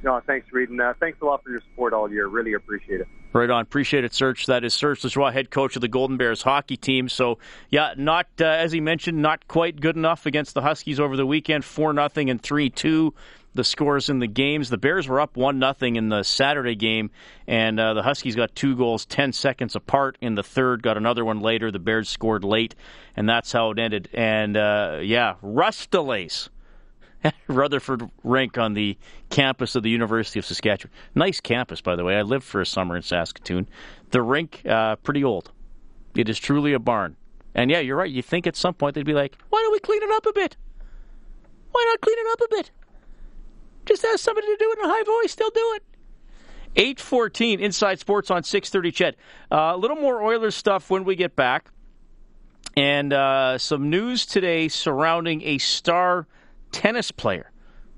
No, 0.03 0.19
thanks, 0.25 0.51
Reed, 0.51 0.69
and 0.69 0.81
uh, 0.81 0.93
thanks 0.99 1.21
a 1.21 1.25
lot 1.25 1.43
for 1.43 1.51
your 1.51 1.61
support 1.61 1.93
all 1.93 2.11
year. 2.11 2.27
Really 2.27 2.53
appreciate 2.53 3.01
it. 3.01 3.07
Right 3.33 3.49
on. 3.49 3.61
Appreciate 3.61 4.03
it, 4.03 4.13
Serge. 4.13 4.47
That 4.47 4.65
is 4.65 4.73
Serge 4.73 5.01
Lajoie, 5.01 5.31
head 5.31 5.51
coach 5.51 5.75
of 5.75 5.81
the 5.81 5.87
Golden 5.87 6.17
Bears 6.17 6.41
hockey 6.41 6.75
team. 6.75 7.07
So, 7.07 7.37
yeah, 7.69 7.93
not, 7.95 8.27
uh, 8.41 8.45
as 8.45 8.71
he 8.71 8.81
mentioned, 8.81 9.21
not 9.21 9.47
quite 9.47 9.79
good 9.79 9.95
enough 9.95 10.25
against 10.25 10.53
the 10.53 10.61
Huskies 10.61 10.99
over 10.99 11.15
the 11.15 11.25
weekend. 11.25 11.63
4 11.63 11.93
nothing 11.93 12.29
and 12.29 12.41
3 12.41 12.69
2 12.69 13.13
the 13.53 13.63
scores 13.63 14.09
in 14.09 14.19
the 14.19 14.27
games. 14.27 14.69
The 14.69 14.77
Bears 14.77 15.07
were 15.07 15.19
up 15.19 15.35
one 15.35 15.59
nothing 15.59 15.95
in 15.95 16.09
the 16.09 16.23
Saturday 16.23 16.75
game, 16.75 17.11
and 17.47 17.79
uh, 17.79 17.93
the 17.93 18.03
Huskies 18.03 18.35
got 18.35 18.55
two 18.55 18.75
goals 18.75 19.05
ten 19.05 19.33
seconds 19.33 19.75
apart 19.75 20.17
in 20.21 20.35
the 20.35 20.43
third. 20.43 20.81
Got 20.81 20.97
another 20.97 21.25
one 21.25 21.41
later. 21.41 21.71
The 21.71 21.79
Bears 21.79 22.09
scored 22.09 22.43
late, 22.43 22.75
and 23.15 23.27
that's 23.27 23.51
how 23.51 23.71
it 23.71 23.79
ended. 23.79 24.09
And 24.13 24.55
uh, 24.55 24.99
yeah, 25.01 25.35
rust 25.41 25.91
delays 25.91 26.49
Rutherford 27.47 28.09
Rink 28.23 28.57
on 28.57 28.73
the 28.73 28.97
campus 29.29 29.75
of 29.75 29.83
the 29.83 29.89
University 29.89 30.39
of 30.39 30.45
Saskatchewan. 30.45 30.93
Nice 31.15 31.39
campus, 31.39 31.81
by 31.81 31.95
the 31.95 32.03
way. 32.03 32.17
I 32.17 32.21
lived 32.21 32.43
for 32.43 32.61
a 32.61 32.65
summer 32.65 32.95
in 32.95 33.01
Saskatoon. 33.01 33.67
The 34.11 34.21
rink, 34.21 34.61
uh, 34.65 34.95
pretty 34.97 35.23
old. 35.23 35.51
It 36.15 36.29
is 36.29 36.39
truly 36.39 36.73
a 36.73 36.79
barn. 36.79 37.15
And 37.53 37.69
yeah, 37.69 37.79
you're 37.79 37.97
right. 37.97 38.09
You 38.09 38.21
think 38.21 38.47
at 38.47 38.55
some 38.55 38.73
point 38.73 38.95
they'd 38.95 39.05
be 39.05 39.13
like, 39.13 39.37
why 39.49 39.61
don't 39.61 39.71
we 39.71 39.79
clean 39.79 40.01
it 40.01 40.11
up 40.11 40.25
a 40.25 40.33
bit? 40.33 40.57
Why 41.71 41.85
not 41.89 42.01
clean 42.01 42.17
it 42.19 42.27
up 42.31 42.41
a 42.41 42.55
bit? 42.55 42.71
Just 43.85 44.05
ask 44.05 44.19
somebody 44.19 44.47
to 44.47 44.57
do 44.57 44.71
it 44.71 44.79
in 44.79 44.85
a 44.85 44.93
high 44.93 45.03
voice. 45.03 45.35
They'll 45.35 45.49
do 45.49 45.73
it. 45.75 45.83
814 46.75 47.59
Inside 47.59 47.99
Sports 47.99 48.31
on 48.31 48.43
630 48.43 48.91
CHED. 48.91 49.15
Uh, 49.51 49.73
a 49.73 49.77
little 49.77 49.97
more 49.97 50.21
Oilers 50.21 50.55
stuff 50.55 50.89
when 50.89 51.03
we 51.03 51.15
get 51.15 51.35
back. 51.35 51.69
And 52.77 53.11
uh, 53.11 53.57
some 53.57 53.89
news 53.89 54.25
today 54.25 54.67
surrounding 54.69 55.41
a 55.43 55.57
star– 55.57 56.27
tennis 56.71 57.11
player, 57.11 57.51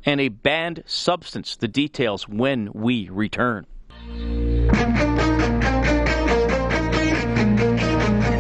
and 0.06 0.20
a 0.20 0.30
banned 0.30 0.84
substance. 0.86 1.56
The 1.56 1.68
details 1.68 2.27
when 2.27 2.72
we 2.74 3.10
return. 3.10 3.65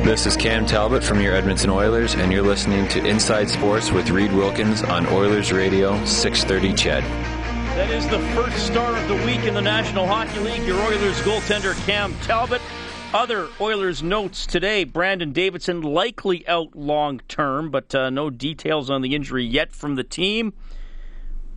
This 0.03 0.25
is 0.25 0.35
Cam 0.35 0.65
Talbot 0.65 1.01
from 1.01 1.21
your 1.21 1.33
Edmonton 1.33 1.69
Oilers, 1.69 2.13
and 2.15 2.31
you're 2.31 2.43
listening 2.43 2.87
to 2.89 3.05
Inside 3.05 3.49
Sports 3.49 3.91
with 3.91 4.09
Reed 4.09 4.33
Wilkins 4.33 4.83
on 4.83 5.07
Oilers 5.07 5.53
Radio 5.53 6.03
630 6.03 6.73
CHED. 6.75 7.03
That 7.75 7.89
is 7.89 8.07
the 8.09 8.19
first 8.35 8.67
star 8.67 8.95
of 8.95 9.07
the 9.07 9.15
week 9.25 9.45
in 9.45 9.53
the 9.53 9.61
National 9.61 10.05
Hockey 10.05 10.39
League. 10.39 10.61
Your 10.67 10.79
Oilers 10.81 11.19
goaltender 11.21 11.73
Cam 11.85 12.13
Talbot. 12.19 12.61
Other 13.13 13.47
Oilers 13.61 14.01
notes 14.01 14.47
today 14.47 14.85
Brandon 14.85 15.33
Davidson 15.33 15.81
likely 15.81 16.47
out 16.47 16.75
long 16.75 17.19
term, 17.27 17.69
but 17.69 17.93
uh, 17.93 18.09
no 18.09 18.31
details 18.31 18.89
on 18.89 19.03
the 19.03 19.13
injury 19.13 19.45
yet 19.45 19.71
from 19.71 19.93
the 19.93 20.03
team. 20.03 20.51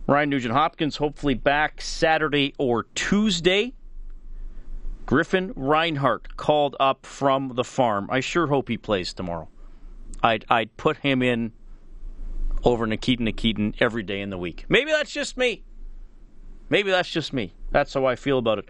Ryan 0.05 0.29
Nugent 0.29 0.53
Hopkins 0.53 0.97
hopefully 0.97 1.33
back 1.33 1.81
Saturday 1.81 2.53
or 2.59 2.83
Tuesday. 2.93 3.73
Griffin 5.07 5.51
Reinhart 5.55 6.37
called 6.37 6.75
up 6.79 7.07
from 7.07 7.53
the 7.55 7.63
farm. 7.63 8.07
I 8.11 8.19
sure 8.19 8.45
hope 8.45 8.69
he 8.69 8.77
plays 8.77 9.11
tomorrow. 9.15 9.49
I'd 10.21 10.45
I'd 10.49 10.77
put 10.77 10.97
him 10.97 11.23
in 11.23 11.53
over 12.63 12.85
Nikita 12.85 13.23
Nikitin 13.23 13.73
every 13.79 14.03
day 14.03 14.21
in 14.21 14.29
the 14.29 14.37
week. 14.37 14.65
Maybe 14.69 14.91
that's 14.91 15.11
just 15.11 15.37
me. 15.37 15.63
Maybe 16.69 16.91
that's 16.91 17.09
just 17.09 17.33
me. 17.33 17.55
That's 17.71 17.95
how 17.95 18.05
I 18.05 18.15
feel 18.15 18.37
about 18.37 18.59
it. 18.59 18.69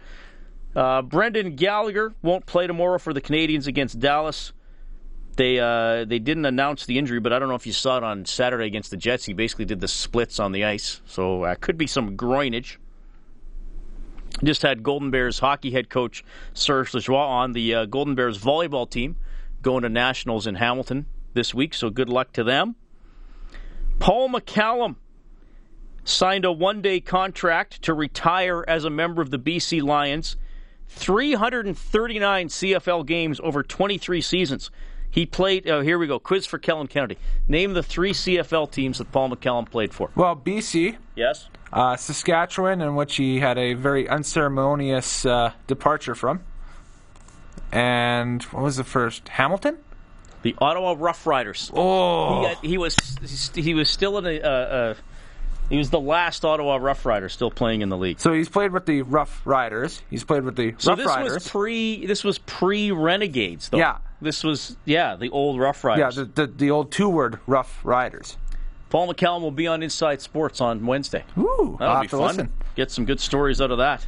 Uh, 0.77 1.01
Brendan 1.01 1.55
Gallagher 1.55 2.13
won't 2.22 2.46
play 2.46 2.67
tomorrow 2.67 3.00
for 3.00 3.12
the 3.12 3.19
Canadiens 3.19 3.65
against 3.65 4.00
Dallas. 4.00 4.53
They 5.36 5.60
uh, 5.60 6.05
they 6.05 6.19
didn't 6.19 6.46
announce 6.46 6.86
the 6.86 7.00
injury, 7.00 7.19
but 7.19 7.34
I 7.34 7.39
don't 7.39 7.50
know 7.50 7.55
if 7.55 7.65
you 7.65 7.74
saw 7.74 7.98
it 7.98 8.03
on 8.03 8.25
Saturday 8.25 8.67
against 8.67 8.91
the 8.91 8.98
Jets. 8.98 9.25
He 9.25 9.34
basically 9.34 9.65
did 9.65 9.79
the 9.79 9.88
splits 9.88 10.39
on 10.39 10.51
the 10.51 10.65
ice, 10.65 11.01
so 11.07 11.46
uh, 11.46 11.55
could 11.55 11.79
be 11.79 11.88
some 11.88 12.15
groinage. 12.15 12.77
Just 14.43 14.62
had 14.62 14.84
Golden 14.84 15.10
Bears 15.10 15.39
hockey 15.39 15.72
head 15.72 15.89
coach 15.89 16.24
Serge 16.53 16.91
Lajoie 16.91 17.27
on 17.27 17.53
the 17.53 17.74
uh, 17.74 17.86
Golden 17.86 18.13
Bears 18.13 18.38
volleyball 18.38 18.88
team 18.88 19.15
going 19.63 19.81
to 19.81 19.89
nationals 19.89 20.46
in 20.46 20.55
Hamilton 20.55 21.07
this 21.34 21.55
week, 21.55 21.74
so 21.74 21.89
good 21.89 22.07
luck 22.07 22.34
to 22.34 22.43
them. 22.43 22.75
Paul 23.98 24.29
McCallum 24.29 24.98
signed 26.03 26.46
a 26.46 26.51
one 26.51 26.84
day 26.84 27.00
contract 27.00 27.81
to 27.81 27.96
retire 27.96 28.63
as 28.67 28.86
a 28.86 28.91
member 28.91 29.24
of 29.24 29.31
the 29.31 29.39
BC 29.39 29.81
Lions. 29.81 30.38
339 30.89 32.48
CFL 32.48 33.06
games 33.06 33.39
over 33.44 33.63
23 33.63 34.22
seasons. 34.22 34.72
He 35.10 35.25
played, 35.25 35.67
oh, 35.70 35.82
here 35.82 35.98
we 35.98 36.06
go, 36.08 36.20
quiz 36.20 36.46
for 36.46 36.58
Kellen 36.60 36.88
Kennedy. 36.88 37.17
Name 37.48 37.74
the 37.74 37.82
three 37.84 38.12
CFL 38.13 38.70
teams 38.72 38.98
that 38.98 39.12
Paul 39.12 39.29
McCallum 39.29 39.70
played 39.70 39.94
for. 39.94 40.12
Well, 40.15 40.36
BC, 40.36 40.98
Yes? 41.15 41.50
uh, 41.74 41.96
Saskatchewan, 41.96 42.82
in 42.82 42.96
which 42.96 43.15
he 43.15 43.39
had 43.39 43.58
a 43.58 43.74
very 43.74 44.08
unceremonious 44.08 45.25
uh, 45.25 45.53
departure 45.65 46.13
from. 46.13 46.41
And 47.72 48.44
what 48.44 48.63
was 48.63 48.77
the 48.77 48.84
first? 48.84 49.27
Hamilton? 49.29 49.77
The 50.44 50.56
Ottawa 50.60 50.96
Rough 50.98 51.25
Riders. 51.25 51.72
Oh. 51.74 52.41
He, 52.41 52.48
got, 52.48 52.65
he 52.65 52.77
was 52.77 52.96
he 53.56 53.74
was 53.74 53.89
still 53.89 54.17
in 54.20 54.25
a, 54.25 54.39
uh, 54.39 54.50
uh, 54.50 54.94
he 55.70 55.78
was 55.78 55.90
the 55.90 56.00
last 56.00 56.44
Ottawa 56.46 56.78
Rough 56.78 57.06
Rider 57.06 57.30
still 57.30 57.52
playing 57.52 57.82
in 57.82 57.90
the 57.90 57.98
league. 57.98 58.20
So 58.20 58.34
he's 58.34 58.50
played 58.50 58.72
with 58.72 58.86
the 58.86 59.02
Rough 59.02 59.42
Riders. 59.46 60.02
He's 60.10 60.24
played 60.24 60.44
with 60.44 60.56
the 60.56 60.74
So 60.78 60.92
Rough 60.92 60.98
this 61.00 61.08
Riders. 61.08 61.34
was 61.34 61.48
pre 61.50 62.06
this 62.06 62.24
was 62.24 62.38
pre 62.40 62.92
Renegades 62.92 63.70
though. 63.70 63.78
Yeah. 63.78 63.98
This 64.22 64.44
was 64.44 64.78
yeah 64.86 65.16
the 65.16 65.30
old 65.30 65.60
Rough 65.60 65.84
Riders. 65.84 66.18
yeah, 66.18 66.24
the, 66.24 66.46
the, 66.46 66.48
the 66.54 66.72
old 66.72 66.92
two 66.92 67.10
word 67.10 67.40
Rough 67.48 67.80
Riders. 67.84 68.38
Paul 68.90 69.14
McCallum 69.14 69.42
will 69.42 69.52
be 69.52 69.68
on 69.68 69.84
Inside 69.84 70.22
Sports 70.22 70.62
on 70.62 70.86
Wednesday. 70.86 71.24
Ooh, 71.38 71.76
That'll 71.78 72.02
be 72.02 72.08
fun. 72.08 72.22
listen. 72.22 72.52
Get 72.76 72.90
some 72.90 73.04
good 73.06 73.20
stories 73.20 73.60
out 73.60 73.70
of 73.70 73.78
that. 73.80 74.06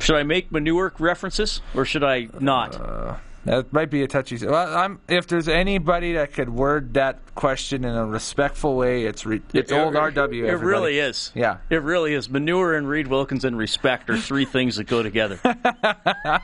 Should 0.00 0.16
I 0.16 0.22
make 0.22 0.52
manure 0.52 0.92
references 0.98 1.62
or 1.74 1.84
should 1.86 2.04
I 2.04 2.28
not? 2.38 2.78
Uh, 2.78 3.14
That 3.46 3.72
might 3.72 3.90
be 3.90 4.02
a 4.02 4.08
touchy. 4.08 4.44
Well, 4.44 4.76
I'm, 4.76 5.00
if 5.08 5.28
there's 5.28 5.46
anybody 5.46 6.14
that 6.14 6.32
could 6.32 6.50
word 6.50 6.94
that 6.94 7.34
question 7.36 7.84
in 7.84 7.94
a 7.94 8.04
respectful 8.04 8.76
way, 8.76 9.04
it's 9.04 9.24
re, 9.24 9.40
it's 9.54 9.70
old 9.70 9.94
RW. 9.94 10.42
It 10.42 10.48
everybody. 10.48 10.66
really 10.66 10.98
is. 10.98 11.30
Yeah. 11.32 11.58
It 11.70 11.82
really 11.82 12.12
is. 12.12 12.28
Manure 12.28 12.74
and 12.74 12.88
Reed 12.88 13.06
Wilkins 13.06 13.44
and 13.44 13.56
respect 13.56 14.10
are 14.10 14.18
three 14.18 14.46
things 14.46 14.76
that 14.76 14.88
go 14.88 15.00
together. 15.00 15.38
uh, 15.44 16.40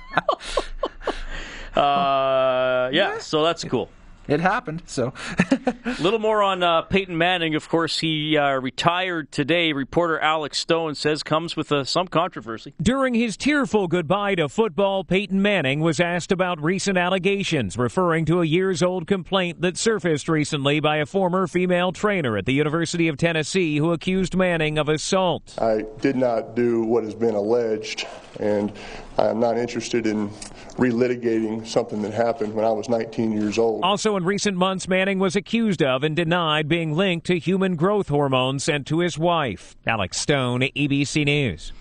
yeah, 2.93 3.19
so 3.19 3.43
that's 3.43 3.65
cool. 3.65 3.91
It 4.29 4.41
happened. 4.41 4.83
So 4.87 5.13
A 5.51 5.97
little 6.01 6.19
more 6.19 6.43
on 6.43 6.63
uh, 6.63 6.83
Peyton 6.83 7.19
Manning. 7.19 7.55
Of 7.55 7.69
course, 7.69 7.99
he 7.99 8.37
uh, 8.37 8.61
retired 8.61 9.33
today. 9.33 9.73
Reporter 9.73 10.19
Alex 10.21 10.59
Stone 10.59 10.95
says 10.95 11.23
comes 11.23 11.57
with 11.57 11.73
uh, 11.73 11.85
some 11.85 12.07
controversy. 12.07 12.75
During 12.81 13.15
his 13.15 13.37
tearful 13.37 13.89
goodbye 13.89 14.37
to 14.37 14.49
football, 14.49 15.03
Peyton 15.03 15.43
Manning 15.43 15.81
was 15.81 15.99
asked 15.99 16.31
about 16.31 16.63
recent 16.63 16.97
allegations, 16.97 17.77
referring 17.77 18.25
to 18.27 18.41
a 18.41 18.45
years 18.45 18.83
old 18.83 19.07
complaint 19.07 19.61
that 19.61 19.77
surfaced 19.77 20.29
recently 20.29 20.79
by 20.79 20.99
a 20.99 21.07
former 21.07 21.47
female 21.47 21.93
trainer 21.93 22.37
at 22.37 22.47
the 22.47 22.53
University 22.53 23.09
of 23.09 23.17
Tennessee 23.17 23.79
who 23.79 23.93
accused 23.93 24.37
Manning 24.37 24.79
of 24.79 24.89
assault. 24.89 25.57
I 25.61 25.85
did 26.01 26.17
not 26.17 26.55
do 26.55 26.85
what 26.85 27.05
has 27.05 27.15
been 27.15 27.35
alleged, 27.35 28.07
and 28.39 28.73
I 29.19 29.29
am 29.29 29.41
not 29.41 29.59
interested 29.59 30.07
in 30.07 30.31
relitigating 30.77 31.67
something 31.67 32.03
that 32.03 32.13
happened 32.13 32.55
when 32.55 32.65
I 32.65 32.71
was 32.71 32.89
19 32.89 33.33
years 33.33 33.59
old. 33.59 33.83
Also, 33.85 34.17
in 34.17 34.25
recent 34.25 34.57
months, 34.57 34.89
Manning 34.89 35.19
was 35.19 35.37
accused 35.37 35.83
of 35.83 36.03
and 36.03 36.17
denied 36.17 36.69
being 36.69 36.95
linked 36.95 37.27
to 37.27 37.39
human 37.39 37.77
growth 37.77 38.09
hormone 38.09 38.59
sent 38.59 38.87
to 38.87 39.01
his 39.01 39.19
wife. 39.19 39.77
Alex 39.87 40.19
Stone, 40.19 40.63
ABC 40.77 41.25
News. 41.25 41.73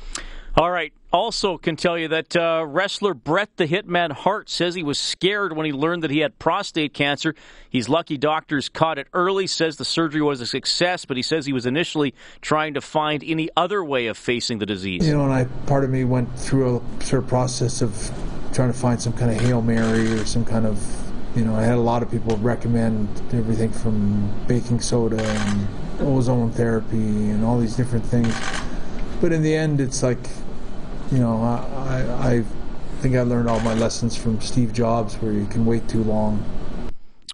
All 0.57 0.71
right. 0.71 0.93
Also, 1.13 1.57
can 1.57 1.75
tell 1.75 1.97
you 1.97 2.07
that 2.07 2.37
uh, 2.37 2.65
wrestler 2.65 3.13
Bret 3.13 3.57
the 3.57 3.67
Hitman 3.67 4.13
Hart 4.13 4.49
says 4.49 4.75
he 4.75 4.83
was 4.83 4.97
scared 4.97 5.55
when 5.55 5.65
he 5.65 5.73
learned 5.73 6.03
that 6.03 6.11
he 6.11 6.19
had 6.19 6.39
prostate 6.39 6.93
cancer. 6.93 7.35
He's 7.69 7.89
lucky 7.89 8.17
doctors 8.17 8.69
caught 8.69 8.97
it 8.97 9.07
early. 9.13 9.45
Says 9.45 9.75
the 9.75 9.83
surgery 9.83 10.21
was 10.21 10.39
a 10.39 10.45
success, 10.45 11.03
but 11.03 11.17
he 11.17 11.23
says 11.23 11.45
he 11.45 11.51
was 11.51 11.65
initially 11.65 12.13
trying 12.39 12.75
to 12.75 12.81
find 12.81 13.25
any 13.25 13.49
other 13.57 13.83
way 13.83 14.07
of 14.07 14.17
facing 14.17 14.59
the 14.59 14.65
disease. 14.65 15.05
You 15.05 15.13
know, 15.13 15.25
and 15.25 15.33
I 15.33 15.45
part 15.65 15.83
of 15.83 15.89
me 15.89 16.05
went 16.05 16.33
through 16.39 16.77
a 16.77 17.03
sort 17.03 17.23
of 17.23 17.29
process 17.29 17.81
of 17.81 17.93
trying 18.53 18.71
to 18.71 18.77
find 18.77 19.01
some 19.01 19.11
kind 19.11 19.31
of 19.31 19.41
hail 19.41 19.61
mary 19.61 20.13
or 20.13 20.25
some 20.25 20.45
kind 20.45 20.65
of, 20.65 20.81
you 21.35 21.43
know, 21.43 21.55
I 21.55 21.63
had 21.63 21.75
a 21.75 21.81
lot 21.81 22.03
of 22.03 22.09
people 22.09 22.37
recommend 22.37 23.09
everything 23.33 23.71
from 23.71 24.33
baking 24.47 24.79
soda 24.79 25.21
and 25.21 25.67
ozone 25.99 26.51
therapy 26.51 26.95
and 26.95 27.43
all 27.43 27.59
these 27.59 27.75
different 27.75 28.05
things. 28.05 28.33
But 29.19 29.33
in 29.33 29.43
the 29.43 29.53
end, 29.53 29.81
it's 29.81 30.01
like, 30.01 30.17
you 31.11 31.19
know, 31.19 31.41
I, 31.41 32.01
I, 32.01 32.33
I 32.35 32.43
think 32.99 33.15
I 33.15 33.21
learned 33.21 33.49
all 33.49 33.59
my 33.59 33.73
lessons 33.73 34.15
from 34.15 34.39
Steve 34.41 34.73
Jobs, 34.73 35.15
where 35.15 35.33
you 35.33 35.45
can 35.45 35.65
wait 35.65 35.87
too 35.87 36.03
long. 36.03 36.43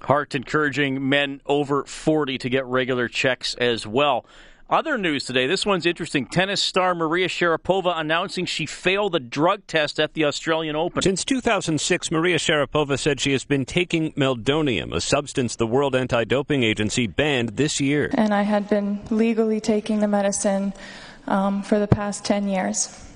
Hart 0.01 0.36
encouraging 0.36 1.07
men 1.07 1.41
over 1.46 1.84
40 1.84 2.38
to 2.39 2.50
get 2.50 2.65
regular 2.65 3.07
checks 3.07 3.55
as 3.55 3.86
well. 3.86 4.25
Other 4.69 4.98
news 4.98 5.24
today. 5.24 5.48
This 5.48 5.65
one's 5.65 5.86
interesting. 5.86 6.25
Tennis 6.25 6.62
star 6.62 6.93
Maria 6.93 7.29
Sharapova 7.29 7.98
announcing 7.98 8.46
she 8.46 8.65
failed 8.65 9.13
the 9.13 9.19
drug 9.19 9.65
test 9.65 9.98
at 9.98 10.13
the 10.13 10.25
Australian 10.25 10.75
Open. 10.75 11.01
Since 11.01 11.24
2006, 11.24 12.12
Maria 12.12 12.38
Sharapova 12.38 13.00
said 13.00 13.22
she 13.22 13.31
has 13.31 13.46
been 13.46 13.63
taking 13.63 14.12
meldonium, 14.13 14.93
a 14.93 15.00
substance 15.00 15.55
the 15.55 15.67
World 15.67 15.96
Anti 15.96 16.25
Doping 16.25 16.63
Agency 16.63 17.07
banned 17.07 17.50
this 17.55 17.79
year. 17.79 18.10
And 18.13 18.34
I 18.34 18.41
had 18.41 18.69
been 18.69 19.00
legally 19.10 19.62
taking 19.62 20.01
the 20.01 20.07
medicine 20.07 20.74
um, 21.27 21.63
for 21.63 21.79
the 21.79 21.88
past 21.88 22.25
10 22.25 22.50
years. 22.50 23.07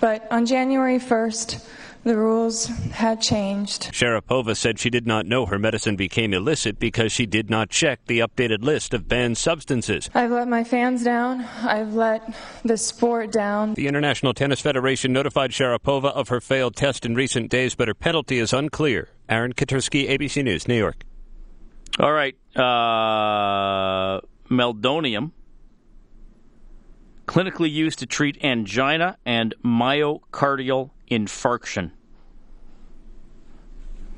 But 0.00 0.26
on 0.30 0.46
January 0.46 0.98
1st, 0.98 1.66
the 2.06 2.16
rules 2.16 2.66
had 2.66 3.20
changed. 3.20 3.90
Sharapova 3.92 4.56
said 4.56 4.78
she 4.78 4.90
did 4.90 5.08
not 5.08 5.26
know 5.26 5.46
her 5.46 5.58
medicine 5.58 5.96
became 5.96 6.32
illicit 6.32 6.78
because 6.78 7.10
she 7.10 7.26
did 7.26 7.50
not 7.50 7.68
check 7.68 7.98
the 8.06 8.20
updated 8.20 8.62
list 8.62 8.94
of 8.94 9.08
banned 9.08 9.36
substances. 9.36 10.08
I've 10.14 10.30
let 10.30 10.46
my 10.46 10.62
fans 10.62 11.02
down. 11.02 11.40
I've 11.62 11.94
let 11.94 12.32
the 12.64 12.76
sport 12.76 13.32
down. 13.32 13.74
The 13.74 13.88
International 13.88 14.34
Tennis 14.34 14.60
Federation 14.60 15.12
notified 15.12 15.50
Sharapova 15.50 16.12
of 16.12 16.28
her 16.28 16.40
failed 16.40 16.76
test 16.76 17.04
in 17.04 17.16
recent 17.16 17.50
days, 17.50 17.74
but 17.74 17.88
her 17.88 17.94
penalty 17.94 18.38
is 18.38 18.52
unclear. 18.52 19.08
Aaron 19.28 19.52
Katersky, 19.52 20.08
ABC 20.08 20.44
News, 20.44 20.68
New 20.68 20.78
York. 20.78 21.02
All 21.98 22.12
right. 22.12 22.36
Uh, 22.54 24.20
meldonium, 24.48 25.32
clinically 27.26 27.70
used 27.70 27.98
to 28.00 28.06
treat 28.06 28.42
angina 28.44 29.18
and 29.24 29.54
myocardial 29.64 30.90
infarction. 31.10 31.90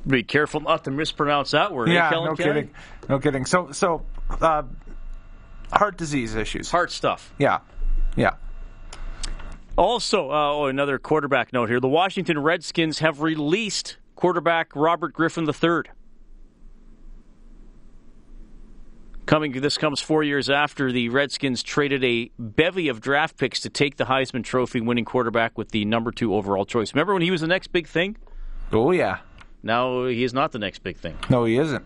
Be 0.07 0.23
careful 0.23 0.61
not 0.61 0.83
to 0.85 0.91
mispronounce 0.91 1.51
that 1.51 1.73
word. 1.73 1.89
eh, 1.89 1.93
yeah, 1.93 2.09
Kellen 2.09 2.29
no 2.29 2.35
kidding, 2.35 2.71
no 3.09 3.19
kidding. 3.19 3.45
So 3.45 3.71
so, 3.71 4.05
uh, 4.41 4.63
heart 5.71 5.97
disease 5.97 6.35
issues. 6.35 6.71
Heart 6.71 6.91
stuff. 6.91 7.33
Yeah, 7.37 7.59
yeah. 8.15 8.35
Also, 9.77 10.29
uh, 10.31 10.51
oh, 10.51 10.65
another 10.65 10.99
quarterback 10.99 11.53
note 11.53 11.69
here. 11.69 11.79
The 11.79 11.87
Washington 11.87 12.39
Redskins 12.39 12.99
have 12.99 13.21
released 13.21 13.97
quarterback 14.15 14.75
Robert 14.75 15.13
Griffin 15.13 15.47
III. 15.47 15.83
Coming, 19.29 19.51
this 19.51 19.77
comes 19.77 20.01
four 20.01 20.23
years 20.23 20.49
after 20.49 20.91
the 20.91 21.09
Redskins 21.09 21.61
traded 21.61 22.03
a 22.03 22.31
bevy 22.39 22.87
of 22.87 22.99
draft 22.99 23.37
picks 23.37 23.59
to 23.59 23.69
take 23.69 23.97
the 23.97 24.05
Heisman 24.05 24.43
Trophy 24.43 24.81
winning 24.81 25.05
quarterback 25.05 25.55
with 25.55 25.69
the 25.69 25.85
number 25.85 26.11
two 26.11 26.33
overall 26.33 26.65
choice. 26.65 26.95
Remember 26.95 27.13
when 27.13 27.21
he 27.21 27.29
was 27.29 27.41
the 27.41 27.45
next 27.45 27.67
big 27.67 27.85
thing? 27.87 28.17
Oh 28.73 28.89
yeah. 28.89 29.19
Now 29.61 30.07
he 30.07 30.23
is 30.23 30.33
not 30.33 30.51
the 30.51 30.57
next 30.57 30.79
big 30.79 30.97
thing. 30.97 31.15
No, 31.29 31.45
he 31.45 31.59
isn't. 31.59 31.85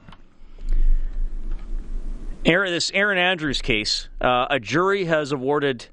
Erin, 2.45 2.71
this 2.71 2.89
Erin 2.93 3.17
Andrews 3.17 3.61
case, 3.61 4.07
uh, 4.21 4.45
a 4.49 4.57
jury 4.61 5.03
has 5.03 5.33
awarded 5.33 5.87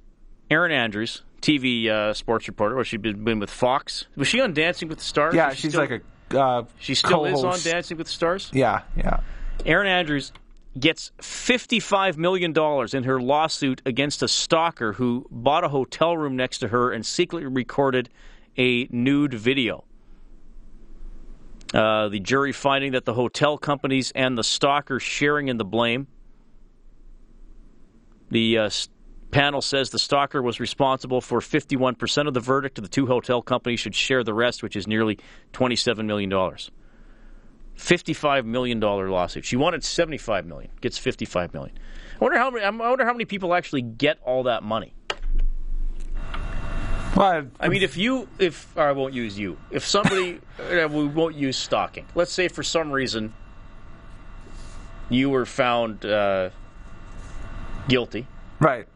Erin 0.52 0.71
Andrews, 0.71 1.23
TV 1.42 1.88
uh, 1.88 2.14
sports 2.14 2.47
reporter, 2.47 2.78
or 2.78 2.85
she'd 2.85 3.02
been, 3.02 3.25
been 3.25 3.40
with 3.40 3.50
Fox. 3.50 4.07
Was 4.14 4.28
she 4.28 4.40
on 4.40 4.52
Dancing 4.52 4.88
with 4.88 4.99
the 4.99 5.04
Stars? 5.04 5.35
Yeah, 5.35 5.50
she 5.50 5.62
she's 5.62 5.73
still- 5.73 5.80
like 5.80 6.02
a. 6.30 6.40
Uh, 6.40 6.64
She 6.78 6.95
still 6.95 7.25
is 7.25 7.42
on. 7.42 7.59
Dancing 7.59 7.97
with 7.97 8.07
the 8.07 8.12
Stars? 8.12 8.50
Yeah, 8.54 8.83
yeah. 8.97 9.19
Erin 9.66 9.88
Andrews 9.88 10.30
gets 10.79 11.11
$55 11.19 12.17
million 12.17 12.55
in 12.93 13.05
her 13.05 13.21
lawsuit 13.21 13.83
against 13.85 14.23
a 14.23 14.29
stalker 14.29 14.93
who 14.95 15.27
bought 15.31 15.65
a 15.65 15.69
hotel 15.69 16.17
room 16.17 16.37
next 16.37 16.59
to 16.59 16.69
her 16.69 16.93
and 16.93 17.05
secretly 17.05 17.47
recorded 17.47 18.09
a 18.57 18.87
nude 18.91 19.35
video. 19.35 19.85
Uh, 21.75 22.09
the 22.09 22.21
jury 22.21 22.53
finding 22.53 22.93
that 22.93 23.05
the 23.05 23.15
hotel 23.15 23.57
companies 23.57 24.12
and 24.15 24.37
the 24.37 24.45
stalker 24.45 24.99
sharing 24.99 25.49
in 25.49 25.57
the 25.57 25.65
blame. 25.65 26.07
The 28.31 28.59
uh, 28.59 28.71
panel 29.31 29.62
says 29.62 29.91
the 29.91 29.99
stalker 29.99 30.43
was 30.43 30.61
responsible 30.61 31.21
for 31.21 31.41
51% 31.41 32.27
of 32.27 32.35
the 32.35 32.41
verdict. 32.41 32.81
The 32.81 32.89
two 32.89 33.07
hotel 33.07 33.43
companies 33.43 33.81
should 33.81 33.95
share 33.95 34.25
the 34.25 34.35
rest, 34.35 34.62
which 34.62 34.77
is 34.77 34.87
nearly 34.87 35.19
$27 35.53 36.07
million. 36.07 36.33
$55 37.81 38.45
million 38.45 38.79
lawsuit. 38.79 39.45
She 39.45 39.57
wanted 39.57 39.83
75 39.83 40.47
million, 40.47 40.71
gets 40.81 40.99
55 40.99 41.55
million. 41.55 41.77
I 42.21 42.25
wonder 42.25 42.39
how 42.39 42.51
many, 42.51 42.65
I 42.65 42.71
wonder 42.71 43.05
how 43.05 43.13
many 43.13 43.25
people 43.25 43.55
actually 43.55 43.83
get 43.83 44.19
all 44.23 44.45
that 44.45 44.63
money. 44.63 44.93
Well, 47.17 47.47
I 47.59 47.69
mean, 47.69 47.83
if 47.83 47.97
you, 47.97 48.29
if 48.39 48.77
I 48.79 48.93
won't 48.93 49.15
use 49.15 49.39
you, 49.39 49.57
if 49.71 49.85
somebody, 49.85 50.41
uh, 50.59 50.89
we 50.89 51.07
won't 51.07 51.35
use 51.35 51.57
stalking. 51.57 52.07
Let's 52.15 52.33
say 52.33 52.49
for 52.49 52.63
some 52.63 52.93
reason 52.93 53.35
you 55.09 55.31
were 55.31 55.47
found 55.47 56.05
uh, 56.05 56.51
guilty, 57.89 58.27
right? 58.61 58.87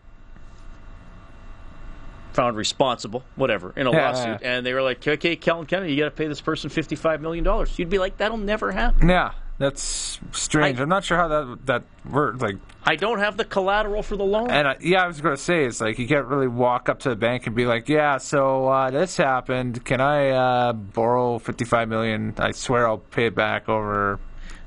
Found 2.35 2.57
responsible, 2.57 3.23
whatever, 3.37 3.73
in 3.77 3.87
a 3.87 3.91
lawsuit, 3.91 4.41
and 4.43 4.67
they 4.67 4.75
were 4.75 4.83
like, 4.83 5.07
"Okay, 5.07 5.37
Kellen 5.37 5.67
Kennedy, 5.67 5.93
you 5.93 5.99
got 6.01 6.07
to 6.07 6.11
pay 6.11 6.27
this 6.27 6.41
person 6.41 6.69
fifty-five 6.69 7.21
million 7.21 7.45
dollars." 7.45 7.79
You'd 7.79 7.91
be 7.91 7.99
like, 7.99 8.17
"That'll 8.17 8.37
never 8.37 8.73
happen." 8.73 9.09
Yeah, 9.09 9.33
that's 9.59 10.19
strange. 10.33 10.81
I, 10.81 10.83
am 10.83 10.89
not 10.89 11.05
sure 11.05 11.17
how 11.17 11.29
that 11.29 11.67
that 11.67 11.83
works. 12.11 12.43
Like, 12.43 12.57
I 12.85 12.97
don't 12.97 13.21
have 13.21 13.37
the 13.37 13.45
collateral 13.45 14.03
for 14.03 14.17
the 14.17 14.25
loan. 14.25 14.51
and 14.51 14.67
I, 14.67 14.77
yeah, 14.81 15.05
I 15.05 15.07
was 15.07 15.21
going 15.21 15.37
to 15.37 15.41
say 15.41 15.65
it's 15.65 15.81
like 15.81 15.99
you 15.99 16.09
can't 16.09 16.27
really 16.27 16.49
walk 16.49 16.89
up 16.89 17.01
to 17.01 17.09
the 17.11 17.17
bank 17.17 17.47
and 17.47 17.55
be 17.55 17.67
like, 17.67 17.89
"Yeah, 17.89 18.19
so 18.19 18.67
uh, 18.67 18.91
this 18.91 19.17
happened. 19.17 19.85
Can 19.85 20.01
I 20.01 20.31
uh, 20.31 20.73
borrow 20.73 21.39
fifty-five 21.39 21.89
million? 21.89 22.35
I 22.39 22.51
swear 22.51 22.89
I'll 22.89 22.99
pay 22.99 23.27
it 23.27 23.35
back 23.35 23.69
over." 23.69 24.19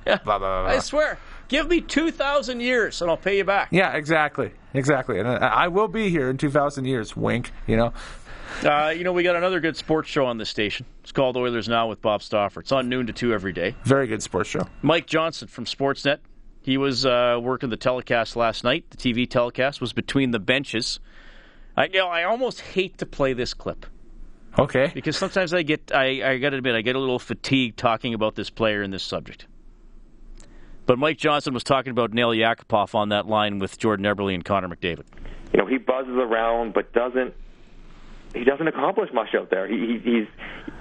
Yeah. 0.06 0.20
Blah, 0.24 0.40
blah, 0.40 0.64
blah, 0.64 0.72
I 0.72 0.80
swear, 0.80 1.20
give 1.48 1.68
me 1.68 1.82
two 1.82 2.12
thousand 2.12 2.60
years 2.62 3.02
and 3.02 3.10
I'll 3.10 3.18
pay 3.18 3.38
you 3.38 3.44
back. 3.44 3.70
Yeah, 3.72 3.94
exactly, 3.94 4.52
exactly. 4.74 5.20
And 5.20 5.28
I, 5.28 5.36
I 5.38 5.68
will 5.68 5.88
be 5.88 6.10
here 6.10 6.30
in 6.30 6.38
two 6.38 6.52
thousand 6.52 6.86
years. 6.86 7.16
Wink. 7.16 7.52
You 7.68 7.78
know. 7.78 7.94
Uh, 8.64 8.92
you 8.96 9.04
know, 9.04 9.12
we 9.14 9.24
got 9.24 9.36
another 9.36 9.60
good 9.60 9.76
sports 9.78 10.10
show 10.10 10.26
on 10.26 10.38
this 10.38 10.50
station. 10.50 10.86
It's 11.04 11.12
called 11.12 11.38
Oilers 11.38 11.68
Now 11.68 11.88
with 11.90 12.02
Bob 12.02 12.24
Stauffer. 12.24 12.62
It's 12.62 12.72
on 12.72 12.90
noon 12.90 13.06
to 13.08 13.14
two 13.14 13.34
every 13.34 13.54
day. 13.54 13.76
Very 13.84 14.08
good 14.08 14.24
sports 14.24 14.50
show. 14.50 14.68
Mike 14.82 15.06
Johnson 15.06 15.48
from 15.48 15.66
Sportsnet. 15.66 16.20
He 16.62 16.78
was 16.78 17.06
uh, 17.06 17.40
working 17.42 17.70
the 17.70 17.78
telecast 17.78 18.36
last 18.36 18.64
night. 18.64 18.90
The 18.90 18.98
TV 18.98 19.30
telecast 19.30 19.80
was 19.80 19.94
between 19.94 20.32
the 20.32 20.40
benches. 20.40 21.00
I, 21.76 21.86
you 21.86 22.00
know, 22.00 22.08
I 22.08 22.24
almost 22.24 22.62
hate 22.62 22.98
to 22.98 23.06
play 23.06 23.34
this 23.34 23.54
clip 23.54 23.86
Okay. 24.58 24.92
because 24.94 25.16
sometimes 25.16 25.54
I 25.54 25.62
get, 25.62 25.92
I, 25.94 26.32
I 26.34 26.38
got 26.40 26.50
to 26.50 26.58
admit, 26.58 26.74
I 26.74 26.82
get 26.82 26.96
a 26.96 27.00
little 27.00 27.20
fatigued 27.20 27.78
talking 27.78 28.14
about 28.14 28.36
this 28.36 28.50
player 28.50 28.82
and 28.82 28.92
this 28.92 29.04
subject. 29.04 29.46
But 30.88 30.98
Mike 30.98 31.18
Johnson 31.18 31.54
was 31.54 31.66
talking 31.66 31.92
about 31.92 32.14
Nail 32.14 32.30
Yakupov 32.30 32.96
on 32.96 33.10
that 33.10 33.28
line 33.28 33.60
with 33.60 33.78
Jordan 33.78 34.06
Eberle 34.06 34.34
and 34.34 34.44
Connor 34.44 34.70
McDavid. 34.70 35.04
you 35.52 35.60
know, 35.60 35.68
he 35.68 35.78
buzzes 35.78 36.16
around 36.16 36.74
but 36.74 36.94
doesn't 36.94 37.34
he 38.34 38.44
doesn't 38.44 38.68
accomplish 38.68 39.10
much 39.14 39.36
out 39.36 39.50
there. 39.50 39.68
He, 39.68 39.76
he 39.78 40.12
he's 40.12 40.28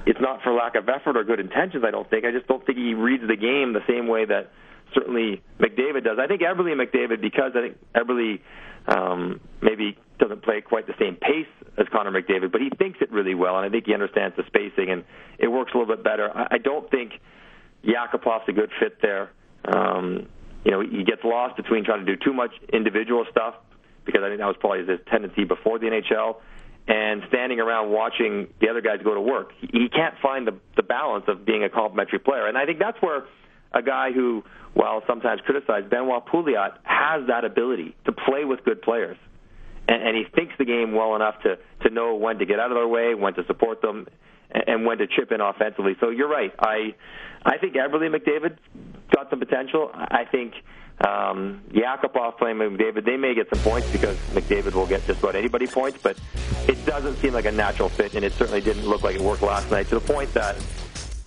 it's 0.06 0.20
not 0.20 0.42
for 0.42 0.52
lack 0.52 0.76
of 0.76 0.88
effort 0.88 1.16
or 1.16 1.25
good 1.25 1.40
intentions. 1.40 1.84
I 1.84 1.90
don't 1.90 2.08
think. 2.08 2.25
I 2.25 2.30
just 2.30 2.46
don't 2.46 2.64
think 2.64 2.78
he 2.78 2.94
reads 2.94 3.26
the 3.26 3.36
game 3.36 3.72
the 3.72 3.84
same 3.88 4.06
way 4.06 4.25
that 4.25 4.52
certainly 4.94 5.42
McDavid 5.58 6.04
does. 6.04 6.18
I 6.20 6.28
think 6.28 6.40
Eberle 6.40 6.70
and 6.70 6.80
McDavid 6.80 7.20
because 7.20 7.52
I 7.56 7.62
think 7.62 7.78
Eberle 7.92 8.38
um, 8.86 9.40
maybe 9.60 9.99
doesn't 10.21 10.42
play 10.42 10.60
quite 10.60 10.86
the 10.86 10.95
same 11.00 11.16
pace 11.16 11.49
as 11.76 11.86
Connor 11.90 12.12
McDavid, 12.12 12.52
but 12.52 12.60
he 12.60 12.71
thinks 12.71 13.00
it 13.00 13.10
really 13.10 13.34
well, 13.34 13.56
and 13.56 13.66
I 13.66 13.71
think 13.71 13.86
he 13.86 13.92
understands 13.92 14.36
the 14.36 14.45
spacing 14.47 14.90
and 14.90 15.04
it 15.38 15.49
works 15.49 15.73
a 15.75 15.78
little 15.78 15.97
bit 15.97 16.04
better. 16.04 16.30
I, 16.32 16.47
I 16.52 16.58
don't 16.58 16.88
think 16.90 17.14
Yakupov's 17.84 18.49
a 18.49 18.52
good 18.52 18.71
fit 18.78 19.02
there. 19.02 19.30
Um, 19.67 20.29
you 20.65 20.73
know, 20.73 20.81
he 20.81 21.05
gets 21.05 21.23
lost 21.25 21.57
between 21.57 21.85
trying 21.85 22.05
to 22.05 22.17
do 22.17 22.23
too 22.23 22.33
much 22.33 22.50
individual 22.73 23.25
stuff 23.31 23.55
because 24.05 24.23
I 24.25 24.29
think 24.29 24.39
that 24.39 24.47
was 24.47 24.57
probably 24.59 24.87
his 24.87 25.00
tendency 25.11 25.45
before 25.45 25.79
the 25.79 25.87
NHL, 25.87 26.37
and 26.89 27.23
standing 27.29 27.59
around 27.59 27.91
watching 27.91 28.49
the 28.61 28.69
other 28.69 28.81
guys 28.81 29.00
go 29.02 29.15
to 29.15 29.21
work. 29.21 29.52
He, 29.61 29.89
can't 29.89 30.15
find 30.23 30.47
the 30.47 30.55
the 30.76 30.83
balance 30.83 31.25
of 31.29 31.45
being 31.45 31.65
a 31.65 31.69
complementary 31.69 32.21
player, 32.21 32.47
and 32.47 32.57
I 32.57 32.65
think 32.65 32.79
that's 32.79 33.00
where 33.02 33.25
a 33.75 33.83
guy 33.83 34.13
who, 34.13 34.45
while 34.75 35.02
sometimes 35.07 35.41
criticized, 35.45 35.91
Benoit 35.91 36.25
Pouliot, 36.26 36.75
has 36.85 37.26
that 37.26 37.45
ability 37.45 37.97
to 38.07 38.13
play 38.13 38.45
with 38.45 38.65
good 38.65 38.81
players, 38.81 39.17
and, 39.89 40.00
and 40.02 40.17
he 40.17 40.25
thinks 40.35 40.55
the 40.59 40.65
game 40.65 40.93
well 40.95 41.17
enough 41.17 41.35
to 41.43 41.59
to 41.83 41.91
know 41.91 42.15
when 42.15 42.39
to 42.39 42.47
get 42.47 42.61
out 42.61 42.71
of 42.71 42.76
their 42.76 42.89
way, 42.89 43.15
when 43.15 43.35
to 43.35 43.45
support 43.47 43.83
them, 43.83 44.07
and, 44.50 44.85
when 44.87 44.99
to 44.99 45.06
chip 45.06 45.32
in 45.32 45.41
offensively. 45.41 45.97
So 46.00 46.11
you're 46.11 46.28
right. 46.28 46.52
I 46.59 46.95
I 47.45 47.59
think 47.59 47.75
Eberle 47.75 48.15
McDavid 48.15 48.56
got 49.15 49.30
some 49.30 49.39
potential. 49.39 49.91
I 49.95 50.25
think 50.25 50.54
um, 51.06 51.63
Yakupov 51.71 52.39
playing 52.39 52.56
McDavid, 52.56 53.04
they 53.04 53.17
may 53.17 53.35
get 53.35 53.49
some 53.50 53.63
points 53.63 53.91
because 53.93 54.17
McDavid 54.32 54.75
will 54.75 54.87
get 54.87 55.06
just 55.06 55.21
about 55.21 55.37
anybody 55.37 55.67
points, 55.67 55.99
but 56.02 56.19
it 56.69 56.85
doesn't 56.87 57.17
seem 57.17 57.35
like 57.35 57.45
a 57.45 57.52
natural 57.52 57.89
fit, 57.89 58.15
and 58.15 58.25
it 58.25 58.32
certainly 58.32 58.61
didn't 58.61 58.87
look 58.87 59.02
like 59.02 59.15
it 59.15 59.21
worked 59.21 59.43
last 59.43 59.71
night 59.71 59.89
to 59.89 59.97
the 59.97 60.13
point 60.13 60.32
that 60.35 60.56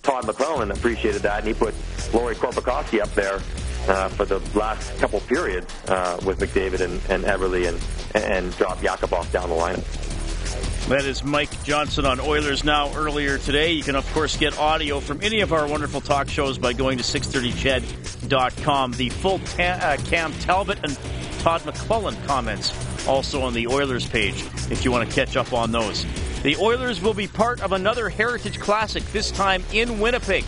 Todd 0.02 0.24
McLellan 0.24 0.74
appreciated 0.74 1.22
that, 1.22 1.38
and 1.38 1.48
he 1.48 1.54
put 1.54 1.74
Lauri 2.12 2.34
Korpikoski 2.34 3.00
up 3.00 3.12
there 3.14 3.36
uh, 3.88 4.08
for 4.08 4.24
the 4.24 4.40
last 4.58 4.98
couple 4.98 5.20
periods 5.20 5.72
uh, 5.88 6.18
with 6.24 6.38
McDavid 6.40 6.80
and, 6.80 7.00
and 7.08 7.24
Eberle 7.24 7.68
and, 7.68 8.24
and 8.24 8.56
dropped 8.56 8.82
Yakupov 8.82 9.30
down 9.30 9.48
the 9.48 9.54
lineup. 9.54 10.09
That 10.90 11.04
is 11.04 11.22
Mike 11.22 11.62
Johnson 11.62 12.04
on 12.04 12.18
Oilers 12.18 12.64
Now 12.64 12.92
earlier 12.96 13.38
today. 13.38 13.70
You 13.70 13.84
can, 13.84 13.94
of 13.94 14.04
course, 14.12 14.36
get 14.36 14.58
audio 14.58 14.98
from 14.98 15.20
any 15.22 15.38
of 15.40 15.52
our 15.52 15.64
wonderful 15.68 16.00
talk 16.00 16.28
shows 16.28 16.58
by 16.58 16.72
going 16.72 16.98
to 16.98 17.04
630ched.com. 17.04 18.92
The 18.94 19.08
full 19.10 19.38
ta- 19.38 19.78
uh, 19.80 19.98
Cam 20.06 20.32
Talbot 20.40 20.80
and 20.82 20.98
Todd 21.38 21.60
McLellan 21.60 22.20
comments 22.26 22.74
also 23.06 23.40
on 23.40 23.54
the 23.54 23.68
Oilers 23.68 24.04
page 24.04 24.42
if 24.68 24.84
you 24.84 24.90
want 24.90 25.08
to 25.08 25.14
catch 25.14 25.36
up 25.36 25.52
on 25.52 25.70
those. 25.70 26.04
The 26.42 26.56
Oilers 26.56 27.00
will 27.00 27.14
be 27.14 27.28
part 27.28 27.60
of 27.60 27.70
another 27.70 28.08
Heritage 28.08 28.58
Classic, 28.58 29.04
this 29.12 29.30
time 29.30 29.62
in 29.72 30.00
Winnipeg 30.00 30.44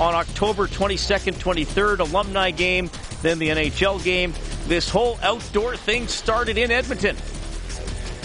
on 0.00 0.14
October 0.14 0.68
22nd, 0.68 1.32
23rd, 1.32 1.98
alumni 1.98 2.52
game, 2.52 2.88
then 3.22 3.40
the 3.40 3.48
NHL 3.48 4.04
game. 4.04 4.34
This 4.68 4.88
whole 4.88 5.18
outdoor 5.20 5.76
thing 5.76 6.06
started 6.06 6.58
in 6.58 6.70
Edmonton. 6.70 7.16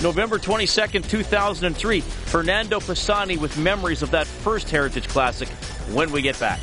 November 0.01 0.37
22nd, 0.37 1.09
2003. 1.09 2.01
Fernando 2.01 2.79
Pisani 2.79 3.37
with 3.37 3.57
memories 3.57 4.01
of 4.01 4.11
that 4.11 4.27
first 4.27 4.69
Heritage 4.69 5.07
Classic 5.07 5.47
when 5.93 6.11
we 6.11 6.21
get 6.21 6.39
back. 6.39 6.59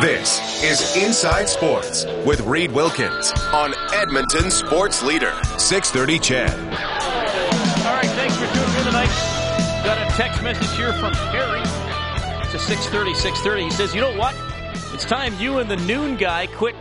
This 0.00 0.62
is 0.62 0.96
Inside 0.96 1.48
Sports 1.48 2.04
with 2.24 2.40
Reed 2.42 2.70
Wilkins 2.70 3.32
on 3.52 3.74
Edmonton 3.92 4.48
Sports 4.48 5.02
Leader, 5.02 5.32
630 5.58 6.18
CHED. 6.20 6.97
Text 10.18 10.42
message 10.42 10.76
here 10.76 10.92
from 10.94 11.12
Perry 11.12 11.60
to 12.50 12.58
630, 12.58 13.14
630. 13.14 13.62
He 13.62 13.70
says, 13.70 13.94
you 13.94 14.00
know 14.00 14.16
what? 14.16 14.34
It's 14.92 15.04
time 15.04 15.32
you 15.38 15.58
and 15.58 15.70
the 15.70 15.76
noon 15.76 16.16
guy 16.16 16.48
quit 16.48 16.74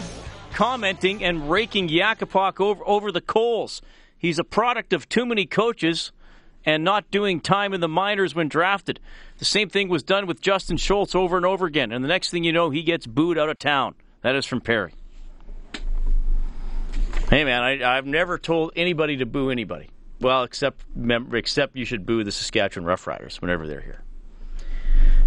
commenting 0.53 1.23
and 1.23 1.47
raking 1.47 1.87
Yakupov 1.87 2.59
over, 2.59 2.83
over 2.83 3.11
the 3.11 3.21
coals. 3.21 3.83
He's 4.17 4.39
a 4.39 4.43
product 4.43 4.91
of 4.91 5.07
too 5.07 5.23
many 5.23 5.45
coaches 5.45 6.11
and 6.65 6.83
not 6.83 7.11
doing 7.11 7.39
time 7.39 7.75
in 7.75 7.79
the 7.79 7.87
minors 7.87 8.33
when 8.33 8.47
drafted. 8.47 8.99
The 9.37 9.45
same 9.45 9.69
thing 9.69 9.87
was 9.87 10.01
done 10.01 10.25
with 10.25 10.41
Justin 10.41 10.77
Schultz 10.77 11.13
over 11.13 11.37
and 11.37 11.45
over 11.45 11.67
again, 11.67 11.91
and 11.91 12.03
the 12.03 12.09
next 12.09 12.31
thing 12.31 12.43
you 12.43 12.51
know, 12.51 12.71
he 12.71 12.81
gets 12.81 13.05
booed 13.05 13.37
out 13.37 13.49
of 13.49 13.59
town. 13.59 13.93
That 14.23 14.35
is 14.35 14.47
from 14.47 14.61
Perry. 14.61 14.95
Hey 17.29 17.43
man, 17.43 17.61
I, 17.61 17.97
I've 17.97 18.07
never 18.07 18.39
told 18.39 18.71
anybody 18.75 19.17
to 19.17 19.27
boo 19.27 19.51
anybody. 19.51 19.91
Well, 20.19 20.43
except 20.43 20.83
except 21.33 21.75
you 21.75 21.85
should 21.85 22.05
boo 22.05 22.23
the 22.23 22.31
Saskatchewan 22.31 22.87
Roughriders 22.87 23.41
whenever 23.41 23.67
they're 23.67 23.81
here. 23.81 24.03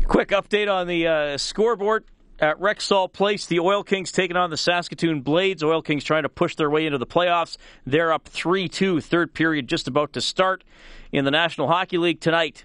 Quick 0.06 0.30
update 0.30 0.72
on 0.72 0.88
the 0.88 1.06
uh, 1.06 1.38
scoreboard 1.38 2.04
at 2.40 2.58
Rexall 2.58 3.12
Place. 3.12 3.46
The 3.46 3.60
Oil 3.60 3.84
Kings 3.84 4.10
taking 4.10 4.36
on 4.36 4.50
the 4.50 4.56
Saskatoon 4.56 5.20
Blades. 5.20 5.62
Oil 5.62 5.82
Kings 5.82 6.02
trying 6.02 6.24
to 6.24 6.28
push 6.28 6.56
their 6.56 6.70
way 6.70 6.86
into 6.86 6.98
the 6.98 7.06
playoffs. 7.06 7.56
They're 7.86 8.12
up 8.12 8.26
3 8.26 8.68
2, 8.68 9.00
third 9.00 9.32
period 9.34 9.68
just 9.68 9.86
about 9.86 10.12
to 10.14 10.20
start 10.20 10.64
in 11.12 11.24
the 11.24 11.30
National 11.30 11.68
Hockey 11.68 11.98
League 11.98 12.20
tonight. 12.20 12.64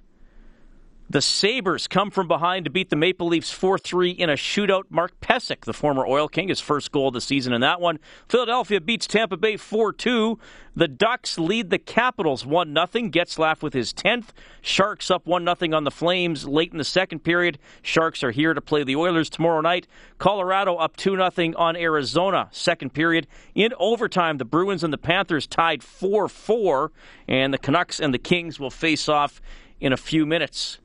The 1.08 1.22
Sabres 1.22 1.88
come 1.88 2.10
from 2.10 2.28
behind 2.28 2.66
to 2.66 2.72
beat 2.72 2.90
the 2.90 2.96
Maple 2.96 3.28
Leafs 3.28 3.52
4 3.52 3.78
3 3.78 4.10
in 4.10 4.32
a 4.32 4.34
shootout. 4.34 4.86
Mark 4.90 5.12
Pysyk, 5.22 5.64
the 5.64 5.72
former 5.72 6.04
Oil 6.04 6.28
King, 6.28 6.48
his 6.48 6.60
first 6.60 6.92
goal 6.92 7.10
of 7.10 7.14
the 7.14 7.22
season 7.22 7.54
in 7.54 7.62
that 7.62 7.80
one. 7.80 8.00
Philadelphia 8.28 8.82
beats 8.82 9.06
Tampa 9.06 9.38
Bay 9.38 9.56
4 9.56 9.94
2. 9.94 10.40
The 10.76 10.88
Ducks 10.88 11.38
lead 11.38 11.70
the 11.70 11.78
Capitals 11.78 12.44
1 12.44 12.74
0. 12.74 12.88
Getzlaf 13.10 13.62
with 13.62 13.76
his 13.76 13.94
10th. 13.94 14.30
Sharks 14.62 15.12
up 15.12 15.28
1 15.28 15.46
0 15.46 15.76
on 15.76 15.84
the 15.84 15.92
Flames 15.92 16.48
late 16.48 16.72
in 16.72 16.80
the 16.80 16.84
second 16.84 17.20
period. 17.20 17.60
Sharks 17.84 18.24
are 18.24 18.32
here 18.32 18.56
to 18.56 18.62
play 18.62 18.84
the 18.84 18.96
Oilers 18.96 19.30
tomorrow 19.30 19.62
night. 19.62 19.88
Colorado 20.18 20.76
up 20.76 20.98
2 20.98 21.18
0 21.18 21.54
on 21.56 21.76
Arizona, 21.76 22.50
second 22.50 22.96
period. 22.96 23.28
In 23.54 23.74
overtime, 23.78 24.40
the 24.40 24.46
Bruins 24.46 24.84
and 24.84 24.92
the 24.92 24.98
Panthers 24.98 25.46
tied 25.46 25.84
4 25.84 26.28
4, 26.28 26.92
and 27.28 27.54
the 27.54 27.60
Canucks 27.60 28.00
and 28.00 28.12
the 28.12 28.18
Kings 28.18 28.60
will 28.60 28.72
face 28.72 29.08
off 29.08 29.40
in 29.80 29.94
a 29.94 29.98
few 29.98 30.26
minutes. 30.26 30.80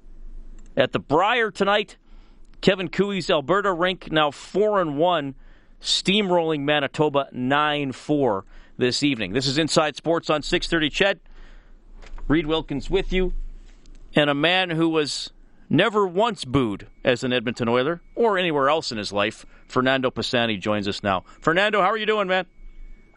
At 0.80 0.92
the 0.92 0.98
Brier 0.98 1.50
tonight, 1.50 1.98
Kevin 2.62 2.88
Koe's 2.88 3.28
Alberta 3.28 3.70
rink 3.70 4.10
now 4.10 4.30
4 4.30 4.80
and 4.80 4.96
1, 4.96 5.34
steamrolling 5.78 6.60
Manitoba 6.60 7.28
9 7.32 7.92
4 7.92 8.44
this 8.78 9.02
evening. 9.02 9.34
This 9.34 9.46
is 9.46 9.58
Inside 9.58 9.96
Sports 9.96 10.30
on 10.30 10.40
630 10.40 10.88
CHED. 10.88 11.20
Reed 12.28 12.46
Wilkins 12.46 12.88
with 12.88 13.12
you, 13.12 13.34
and 14.14 14.30
a 14.30 14.34
man 14.34 14.70
who 14.70 14.88
was 14.88 15.34
never 15.68 16.06
once 16.06 16.46
booed 16.46 16.86
as 17.04 17.24
an 17.24 17.34
Edmonton 17.34 17.68
Oiler 17.68 18.00
or 18.14 18.38
anywhere 18.38 18.70
else 18.70 18.90
in 18.90 18.96
his 18.96 19.12
life. 19.12 19.44
Fernando 19.68 20.10
Pisani 20.10 20.56
joins 20.56 20.88
us 20.88 21.02
now. 21.02 21.24
Fernando, 21.42 21.82
how 21.82 21.90
are 21.90 21.98
you 21.98 22.06
doing, 22.06 22.26
man? 22.26 22.46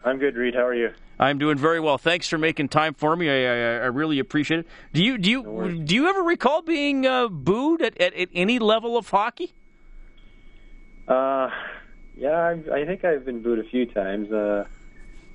I'm 0.04 0.18
good, 0.18 0.36
Reed. 0.36 0.54
How 0.54 0.66
are 0.66 0.74
you? 0.74 0.92
I'm 1.18 1.38
doing 1.38 1.56
very 1.56 1.80
well. 1.80 1.96
Thanks 1.96 2.28
for 2.28 2.36
making 2.38 2.68
time 2.68 2.92
for 2.94 3.16
me. 3.16 3.30
I, 3.30 3.34
I, 3.34 3.56
I 3.84 3.86
really 3.86 4.18
appreciate 4.18 4.60
it. 4.60 4.66
Do 4.92 5.02
you 5.02 5.16
do 5.16 5.30
you 5.30 5.42
No 5.42 5.70
do 5.70 5.94
you 5.94 6.08
ever 6.08 6.22
recall 6.22 6.60
being 6.62 7.06
uh, 7.06 7.28
booed 7.28 7.80
at, 7.82 7.98
at, 8.00 8.14
at 8.14 8.28
any 8.34 8.58
level 8.58 8.96
of 8.96 9.08
hockey? 9.08 9.52
Uh, 11.08 11.50
yeah, 12.16 12.30
I, 12.70 12.80
I 12.80 12.84
think 12.84 13.04
I've 13.04 13.24
been 13.24 13.42
booed 13.42 13.58
a 13.58 13.64
few 13.64 13.86
times. 13.86 14.30
Uh, 14.30 14.64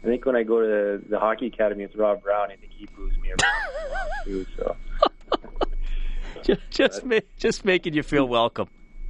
I 0.04 0.08
think 0.08 0.26
when 0.26 0.36
I 0.36 0.44
go 0.44 0.62
to 0.62 0.68
the, 0.68 1.10
the 1.10 1.20
hockey 1.20 1.48
academy 1.48 1.86
with 1.86 1.96
Rob 1.96 2.24
Brown, 2.24 2.52
I 2.52 2.56
think 2.56 2.72
he 2.72 2.86
boos 2.96 3.18
me 3.20 3.30
around 3.30 4.26
too. 4.26 4.46
So 4.58 4.76
just 6.44 6.62
just, 6.70 7.06
ma- 7.06 7.20
just 7.38 7.66
making 7.66 7.94
you 7.94 8.04
feel 8.04 8.28
welcome. 8.28 8.68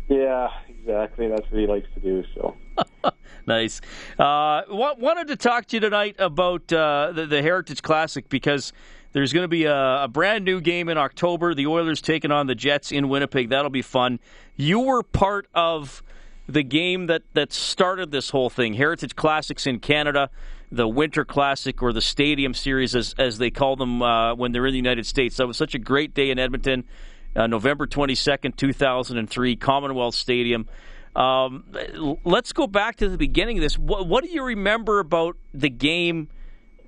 yeah, 0.08 0.50
exactly. 0.68 1.28
That's 1.28 1.50
what 1.52 1.60
he 1.60 1.68
likes 1.68 1.88
to 1.96 2.00
do. 2.00 2.24
So 2.36 2.56
Nice. 3.50 3.82
Uh, 4.20 4.62
wa- 4.70 4.94
wanted 5.00 5.30
to 5.30 5.36
talk 5.36 5.66
to 5.66 5.76
you 5.76 5.80
tonight 5.80 6.18
about 6.20 6.72
uh, 6.72 7.12
the, 7.14 7.26
the 7.26 7.42
Heritage 7.42 7.82
Classic 7.82 8.30
because 8.30 8.74
there's 9.12 9.34
going 9.34 9.44
to 9.44 9.48
be 9.48 9.64
a, 9.64 10.04
a 10.04 10.08
brand 10.08 10.46
new 10.46 10.62
game 10.62 10.88
in 10.88 11.00
October. 11.00 11.56
The 11.56 11.66
Oilers 11.66 12.00
taking 12.00 12.30
on 12.32 12.46
the 12.46 12.54
Jets 12.54 12.92
in 12.92 13.10
Winnipeg. 13.10 13.50
That'll 13.50 13.72
be 13.72 13.82
fun. 13.82 14.20
You 14.56 14.82
were 14.82 15.02
part 15.02 15.48
of 15.56 16.04
the 16.48 16.62
game 16.62 17.08
that, 17.08 17.24
that 17.34 17.52
started 17.52 18.12
this 18.12 18.30
whole 18.30 18.52
thing. 18.52 18.76
Heritage 18.76 19.16
Classics 19.16 19.66
in 19.66 19.80
Canada, 19.80 20.30
the 20.72 20.88
Winter 20.88 21.26
Classic 21.26 21.82
or 21.82 21.92
the 21.92 22.02
Stadium 22.02 22.54
Series, 22.54 22.96
as, 22.96 23.16
as 23.18 23.40
they 23.40 23.50
call 23.50 23.76
them 23.76 24.04
uh, 24.04 24.36
when 24.36 24.52
they're 24.52 24.68
in 24.68 24.74
the 24.74 24.78
United 24.78 25.08
States. 25.08 25.38
That 25.38 25.48
was 25.48 25.58
such 25.58 25.74
a 25.74 25.80
great 25.80 26.14
day 26.14 26.30
in 26.30 26.38
Edmonton. 26.38 26.84
Uh, 27.36 27.48
November 27.48 27.88
22nd, 27.88 28.56
2003, 28.56 29.56
Commonwealth 29.56 30.14
Stadium. 30.14 30.68
Um, 31.20 31.66
let's 32.24 32.54
go 32.54 32.66
back 32.66 32.96
to 32.98 33.10
the 33.10 33.18
beginning 33.18 33.58
of 33.58 33.62
this. 33.62 33.78
What, 33.78 34.08
what 34.08 34.24
do 34.24 34.30
you 34.30 34.44
remember 34.44 35.00
about 35.00 35.36
the 35.54 35.70
game 35.70 36.30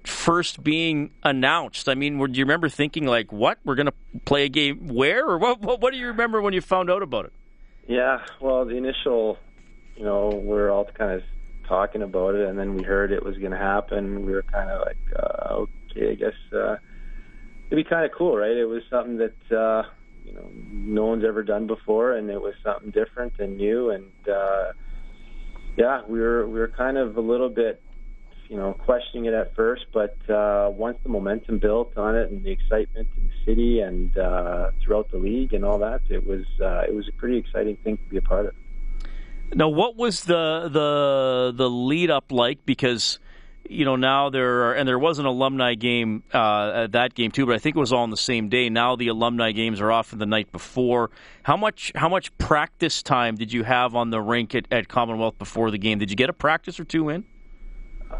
first 0.05 0.63
being 0.63 1.11
announced? 1.21 1.89
I 1.89 1.95
mean, 1.95 2.17
do 2.17 2.39
you 2.39 2.45
remember 2.45 2.69
thinking 2.69 3.05
like, 3.05 3.31
"What? 3.31 3.59
We're 3.65 3.75
going 3.75 3.87
to 3.87 3.93
play 4.25 4.45
a 4.45 4.49
game 4.49 4.87
where?" 4.87 5.27
Or 5.27 5.37
what, 5.37 5.61
what? 5.61 5.81
What 5.81 5.91
do 5.91 5.99
you 5.99 6.07
remember 6.07 6.41
when 6.41 6.53
you 6.53 6.61
found 6.61 6.89
out 6.89 7.03
about 7.03 7.25
it? 7.25 7.33
yeah, 7.91 8.19
well, 8.39 8.63
the 8.65 8.77
initial, 8.77 9.37
you 9.97 10.03
know, 10.05 10.29
we 10.29 10.47
were 10.47 10.71
all 10.71 10.85
kind 10.85 11.11
of 11.11 11.23
talking 11.67 12.01
about 12.01 12.35
it, 12.35 12.47
and 12.47 12.57
then 12.57 12.75
we 12.75 12.83
heard 12.83 13.11
it 13.11 13.23
was 13.23 13.37
going 13.37 13.51
to 13.51 13.57
happen. 13.57 14.25
We 14.25 14.31
were 14.31 14.43
kind 14.43 14.69
of 14.69 14.85
like, 14.85 14.97
uh, 15.15 15.53
okay, 15.91 16.11
I 16.11 16.15
guess 16.15 16.33
uh, 16.53 16.77
it'd 17.67 17.83
be 17.83 17.89
kind 17.89 18.05
of 18.05 18.11
cool, 18.17 18.37
right? 18.37 18.55
It 18.55 18.65
was 18.65 18.83
something 18.89 19.17
that 19.17 19.55
uh, 19.57 19.83
you 20.25 20.33
know 20.33 20.49
no 20.71 21.05
one's 21.05 21.23
ever 21.25 21.43
done 21.43 21.67
before, 21.67 22.13
and 22.13 22.29
it 22.29 22.41
was 22.41 22.53
something 22.63 22.91
different 22.91 23.33
and 23.39 23.57
new, 23.57 23.89
and 23.89 24.11
uh, 24.27 24.71
yeah, 25.77 26.01
we 26.07 26.19
were 26.19 26.47
we 26.47 26.59
were 26.59 26.67
kind 26.67 26.97
of 26.97 27.17
a 27.17 27.21
little 27.21 27.49
bit, 27.49 27.81
you 28.49 28.57
know, 28.57 28.73
questioning 28.73 29.25
it 29.25 29.33
at 29.33 29.55
first, 29.55 29.85
but 29.93 30.17
uh, 30.29 30.69
once 30.69 30.97
the 31.03 31.09
momentum 31.09 31.59
built 31.59 31.97
on 31.97 32.15
it 32.15 32.29
and 32.31 32.43
the 32.43 32.51
excitement 32.51 33.07
in 33.17 33.27
the 33.27 33.45
city 33.45 33.79
and 33.79 34.17
uh, 34.17 34.71
throughout 34.83 35.09
the 35.11 35.17
league 35.17 35.53
and 35.53 35.63
all 35.63 35.79
that, 35.79 36.01
it 36.09 36.25
was 36.25 36.45
uh, 36.61 36.83
it 36.87 36.93
was 36.93 37.07
a 37.07 37.13
pretty 37.13 37.37
exciting 37.37 37.77
thing 37.77 37.97
to 37.97 38.03
be 38.09 38.17
a 38.17 38.21
part 38.21 38.45
of. 38.45 38.53
Now, 39.53 39.69
what 39.69 39.95
was 39.95 40.23
the 40.25 40.69
the 40.71 41.53
the 41.55 41.69
lead 41.69 42.09
up 42.09 42.31
like? 42.31 42.65
Because 42.65 43.19
you 43.69 43.85
know 43.85 43.95
now 43.95 44.29
there 44.29 44.63
are, 44.63 44.73
and 44.73 44.87
there 44.87 44.99
was 44.99 45.19
an 45.19 45.25
alumni 45.25 45.75
game 45.75 46.23
uh, 46.33 46.83
at 46.83 46.91
that 46.93 47.13
game 47.13 47.31
too, 47.31 47.45
but 47.45 47.55
I 47.55 47.59
think 47.59 47.75
it 47.75 47.79
was 47.79 47.93
all 47.93 48.03
on 48.03 48.09
the 48.09 48.17
same 48.17 48.49
day. 48.49 48.69
Now 48.69 48.95
the 48.95 49.07
alumni 49.07 49.51
games 49.51 49.79
are 49.79 49.91
often 49.91 50.19
the 50.19 50.25
night 50.25 50.51
before. 50.51 51.09
How 51.43 51.57
much 51.57 51.91
how 51.95 52.09
much 52.09 52.35
practice 52.37 53.01
time 53.01 53.35
did 53.35 53.53
you 53.53 53.63
have 53.63 53.95
on 53.95 54.09
the 54.09 54.21
rink 54.21 54.55
at, 54.55 54.65
at 54.71 54.87
Commonwealth 54.87 55.37
before 55.37 55.71
the 55.71 55.77
game? 55.77 55.99
Did 55.99 56.09
you 56.09 56.15
get 56.15 56.29
a 56.29 56.33
practice 56.33 56.79
or 56.79 56.83
two 56.83 57.09
in? 57.09 57.23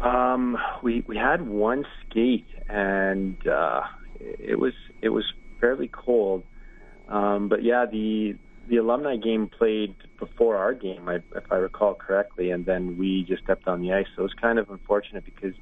Um, 0.00 0.56
we 0.82 1.04
we 1.06 1.16
had 1.16 1.42
one 1.46 1.84
skate, 2.08 2.46
and 2.68 3.36
uh, 3.46 3.82
it 4.20 4.58
was 4.58 4.74
it 5.00 5.10
was 5.10 5.24
fairly 5.60 5.88
cold. 5.88 6.44
Um, 7.08 7.48
but 7.48 7.62
yeah, 7.62 7.84
the 7.84 8.36
the 8.68 8.76
alumni 8.76 9.16
game 9.16 9.48
played 9.48 9.94
before 10.18 10.56
our 10.56 10.72
game, 10.72 11.08
if 11.08 11.50
I 11.50 11.56
recall 11.56 11.94
correctly, 11.94 12.50
and 12.50 12.64
then 12.64 12.96
we 12.96 13.24
just 13.24 13.42
stepped 13.44 13.66
on 13.66 13.80
the 13.80 13.92
ice. 13.92 14.06
So 14.14 14.20
it 14.20 14.24
was 14.24 14.34
kind 14.34 14.58
of 14.58 14.70
unfortunate 14.70 15.24
because 15.24 15.54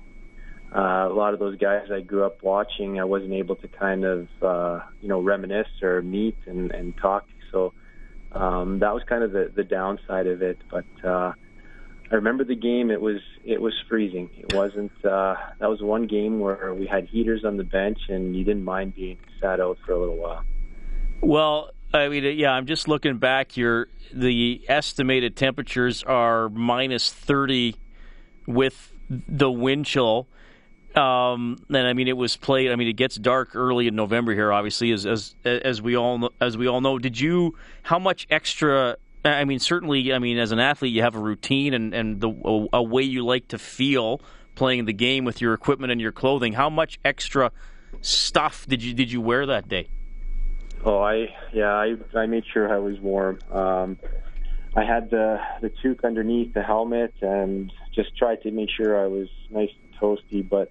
uh, 0.74 1.08
a 1.10 1.14
lot 1.14 1.34
of 1.34 1.40
those 1.40 1.56
guys 1.58 1.90
I 1.90 2.00
grew 2.00 2.24
up 2.24 2.42
watching, 2.42 3.00
I 3.00 3.04
wasn't 3.04 3.32
able 3.32 3.56
to 3.56 3.68
kind 3.68 4.04
of 4.04 4.28
uh, 4.42 4.80
you 5.00 5.08
know 5.08 5.20
reminisce 5.20 5.82
or 5.82 6.02
meet 6.02 6.36
and, 6.46 6.70
and 6.70 6.96
talk. 6.96 7.26
So 7.50 7.72
um, 8.32 8.78
that 8.80 8.94
was 8.94 9.02
kind 9.08 9.24
of 9.24 9.32
the, 9.32 9.50
the 9.54 9.64
downside 9.64 10.26
of 10.26 10.42
it. 10.42 10.58
But 10.70 10.84
uh, 11.02 11.32
I 12.10 12.14
remember 12.14 12.44
the 12.44 12.54
game. 12.54 12.90
It 12.90 13.00
was 13.00 13.20
it 13.44 13.60
was 13.60 13.74
freezing. 13.88 14.30
It 14.36 14.54
wasn't. 14.54 14.92
Uh, 15.04 15.36
that 15.58 15.68
was 15.70 15.80
one 15.80 16.06
game 16.06 16.38
where 16.38 16.74
we 16.74 16.86
had 16.86 17.06
heaters 17.06 17.44
on 17.44 17.56
the 17.56 17.64
bench, 17.64 17.98
and 18.08 18.36
you 18.36 18.44
didn't 18.44 18.64
mind 18.64 18.94
being 18.94 19.18
sat 19.40 19.60
out 19.60 19.78
for 19.86 19.92
a 19.92 19.98
little 19.98 20.16
while. 20.16 20.44
Well, 21.20 21.70
I 21.92 22.08
mean, 22.08 22.38
yeah, 22.38 22.52
I'm 22.52 22.66
just 22.66 22.88
looking 22.88 23.18
back 23.18 23.52
here. 23.52 23.88
The 24.12 24.62
estimated 24.68 25.36
temperatures 25.36 26.02
are 26.04 26.48
minus 26.48 27.12
30 27.12 27.76
with 28.46 28.92
the 29.08 29.50
wind 29.50 29.86
chill. 29.86 30.28
Um, 30.94 31.58
and 31.68 31.86
I 31.86 31.92
mean, 31.92 32.08
it 32.08 32.16
was 32.16 32.36
played. 32.36 32.70
I 32.70 32.76
mean, 32.76 32.88
it 32.88 32.94
gets 32.94 33.16
dark 33.16 33.54
early 33.54 33.86
in 33.86 33.94
November 33.94 34.34
here, 34.34 34.52
obviously, 34.52 34.90
as 34.90 35.06
as 35.06 35.34
as 35.44 35.80
we 35.80 35.96
all 35.96 36.32
as 36.40 36.56
we 36.56 36.66
all 36.66 36.80
know. 36.80 36.98
Did 36.98 37.18
you? 37.18 37.56
How 37.82 38.00
much 38.00 38.26
extra? 38.28 38.96
I 39.24 39.44
mean, 39.44 39.60
certainly. 39.60 40.12
I 40.12 40.18
mean, 40.18 40.38
as 40.38 40.50
an 40.50 40.58
athlete, 40.58 40.92
you 40.92 41.02
have 41.02 41.14
a 41.14 41.20
routine 41.20 41.74
and 41.74 41.94
and 41.94 42.20
the 42.20 42.28
a, 42.28 42.78
a 42.78 42.82
way 42.82 43.02
you 43.02 43.24
like 43.24 43.48
to 43.48 43.58
feel 43.58 44.20
playing 44.56 44.84
the 44.84 44.92
game 44.92 45.24
with 45.24 45.40
your 45.40 45.54
equipment 45.54 45.92
and 45.92 46.00
your 46.00 46.12
clothing. 46.12 46.54
How 46.54 46.68
much 46.68 46.98
extra 47.04 47.52
stuff 48.00 48.66
did 48.68 48.82
you 48.82 48.92
did 48.92 49.12
you 49.12 49.20
wear 49.20 49.46
that 49.46 49.68
day? 49.68 49.90
Oh, 50.84 51.00
I 51.00 51.26
yeah, 51.52 51.72
I 51.72 51.94
I 52.16 52.26
made 52.26 52.44
sure 52.52 52.72
I 52.72 52.78
was 52.78 52.98
warm. 53.00 53.40
Um, 53.52 53.98
I 54.74 54.84
had 54.84 55.10
the 55.10 55.38
the 55.60 55.70
toque 55.82 56.04
underneath 56.04 56.54
the 56.54 56.62
helmet 56.62 57.12
and 57.20 57.72
just 57.94 58.16
tried 58.16 58.40
to 58.42 58.50
make 58.50 58.70
sure 58.74 59.02
I 59.02 59.06
was 59.06 59.28
nice 59.50 59.70
and 59.82 59.92
toasty. 60.00 60.48
But 60.48 60.70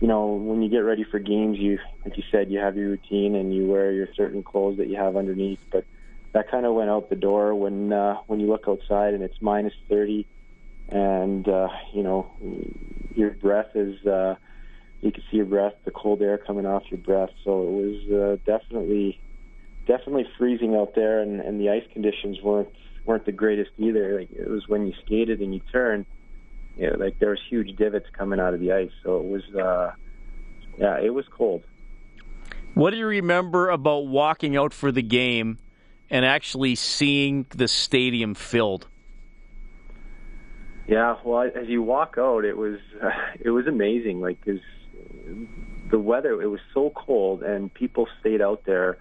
you 0.00 0.06
know, 0.08 0.34
when 0.34 0.62
you 0.62 0.70
get 0.70 0.78
ready 0.78 1.04
for 1.10 1.18
games, 1.18 1.58
you 1.58 1.78
like 2.04 2.16
you 2.16 2.22
said, 2.30 2.50
you 2.50 2.60
have 2.60 2.76
your 2.76 2.90
routine 2.90 3.34
and 3.34 3.54
you 3.54 3.66
wear 3.66 3.90
your 3.92 4.08
certain 4.16 4.42
clothes 4.42 4.78
that 4.78 4.88
you 4.88 4.96
have 4.96 5.16
underneath. 5.16 5.60
But 5.72 5.84
that 6.32 6.50
kind 6.50 6.64
of 6.64 6.74
went 6.74 6.90
out 6.90 7.10
the 7.10 7.16
door 7.16 7.54
when 7.54 7.92
uh, 7.92 8.16
when 8.26 8.38
you 8.38 8.46
look 8.46 8.64
outside 8.68 9.14
and 9.14 9.22
it's 9.24 9.36
minus 9.40 9.74
thirty, 9.88 10.28
and 10.88 11.48
uh, 11.48 11.68
you 11.92 12.02
know 12.04 12.32
your 13.14 13.30
breath 13.30 13.74
is. 13.74 14.04
Uh, 14.06 14.36
you 15.02 15.10
can 15.10 15.22
see 15.30 15.38
your 15.38 15.46
breath, 15.46 15.72
the 15.86 15.90
cold 15.90 16.20
air 16.20 16.36
coming 16.36 16.66
off 16.66 16.82
your 16.90 17.00
breath. 17.00 17.30
So 17.42 17.62
it 17.62 17.70
was 17.70 18.12
uh, 18.12 18.36
definitely 18.44 19.18
definitely 19.90 20.24
freezing 20.38 20.76
out 20.76 20.94
there, 20.94 21.20
and, 21.20 21.40
and 21.40 21.60
the 21.60 21.70
ice 21.70 21.82
conditions 21.92 22.40
weren't 22.40 22.68
weren't 23.04 23.26
the 23.26 23.32
greatest 23.32 23.70
either. 23.76 24.20
Like 24.20 24.30
it 24.30 24.48
was 24.48 24.68
when 24.68 24.86
you 24.86 24.92
skated 25.04 25.40
and 25.40 25.52
you 25.52 25.60
turned, 25.72 26.06
you 26.76 26.88
know, 26.88 26.96
like 26.96 27.18
there 27.18 27.30
was 27.30 27.40
huge 27.48 27.76
divots 27.76 28.06
coming 28.12 28.38
out 28.38 28.54
of 28.54 28.60
the 28.60 28.70
ice. 28.70 28.92
So 29.02 29.18
it 29.18 29.24
was, 29.24 29.42
uh, 29.54 29.92
yeah, 30.78 31.00
it 31.00 31.12
was 31.12 31.24
cold. 31.36 31.64
What 32.74 32.90
do 32.90 32.98
you 32.98 33.06
remember 33.06 33.68
about 33.68 34.06
walking 34.06 34.56
out 34.56 34.72
for 34.72 34.92
the 34.92 35.02
game 35.02 35.58
and 36.08 36.24
actually 36.24 36.76
seeing 36.76 37.46
the 37.50 37.66
stadium 37.66 38.34
filled? 38.34 38.86
Yeah, 40.86 41.16
well, 41.24 41.42
as 41.42 41.66
you 41.66 41.82
walk 41.82 42.14
out, 42.16 42.44
it 42.44 42.56
was 42.56 42.78
uh, 43.02 43.10
it 43.40 43.50
was 43.50 43.66
amazing. 43.66 44.20
Like, 44.20 44.40
cause 44.44 44.60
the 45.90 45.98
weather, 45.98 46.40
it 46.40 46.46
was 46.46 46.60
so 46.72 46.90
cold, 46.90 47.42
and 47.42 47.74
people 47.74 48.06
stayed 48.20 48.40
out 48.40 48.62
there 48.66 48.98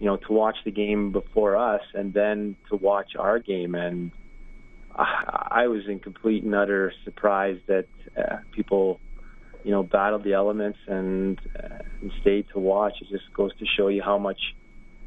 you 0.00 0.06
know, 0.06 0.16
to 0.16 0.32
watch 0.32 0.56
the 0.64 0.70
game 0.70 1.12
before 1.12 1.56
us 1.56 1.82
and 1.94 2.12
then 2.12 2.56
to 2.70 2.76
watch 2.76 3.10
our 3.18 3.38
game. 3.38 3.74
And 3.74 4.10
I, 4.96 5.68
was 5.68 5.82
in 5.86 6.00
complete 6.00 6.42
and 6.42 6.54
utter 6.54 6.92
surprise 7.04 7.58
that 7.66 7.86
uh, 8.16 8.38
people, 8.50 8.98
you 9.62 9.70
know, 9.70 9.82
battled 9.82 10.24
the 10.24 10.32
elements 10.32 10.78
and, 10.88 11.38
uh, 11.54 11.78
and 12.00 12.10
stayed 12.22 12.46
to 12.54 12.58
watch. 12.58 12.94
It 13.02 13.08
just 13.10 13.32
goes 13.34 13.54
to 13.58 13.66
show 13.76 13.88
you 13.88 14.02
how 14.02 14.16
much 14.16 14.40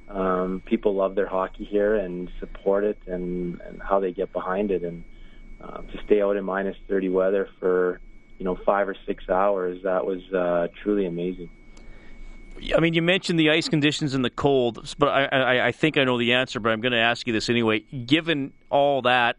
um, 0.10 0.62
people 0.63 0.93
love 0.93 1.15
their 1.15 1.27
hockey 1.27 1.65
here 1.65 1.95
and 1.95 2.29
support 2.39 2.84
it 2.84 2.99
and, 3.08 3.60
and 3.62 3.82
how 3.82 3.99
they 3.99 4.12
get 4.12 4.32
behind 4.32 4.69
it. 4.69 4.84
And 4.84 5.03
uh, 5.60 5.79
to 5.82 5.99
stay 6.06 6.21
out 6.21 6.38
in 6.38 6.45
minus 6.45 6.77
30 6.88 7.10
weather 7.10 7.49
for, 7.60 7.99
you 8.38 8.45
know, 8.45 8.60
five 8.63 8.88
or 8.88 8.95
six 9.08 9.27
hours, 9.27 9.79
that 9.86 10.06
was 10.06 10.21
uh, 10.32 10.67
truly 10.84 11.08
amazing. 11.08 11.49
I 12.75 12.79
mean, 12.79 12.93
you 12.93 13.01
mentioned 13.01 13.39
the 13.39 13.49
ice 13.49 13.67
conditions 13.67 14.13
and 14.13 14.23
the 14.23 14.29
cold, 14.29 14.93
but 14.97 15.07
I, 15.07 15.25
I, 15.25 15.67
I 15.67 15.71
think 15.71 15.97
I 15.97 16.03
know 16.03 16.17
the 16.17 16.33
answer. 16.33 16.59
But 16.59 16.71
I'm 16.71 16.81
going 16.81 16.93
to 16.93 16.99
ask 16.99 17.27
you 17.27 17.33
this 17.33 17.49
anyway. 17.49 17.79
Given 17.79 18.53
all 18.69 19.01
that, 19.03 19.37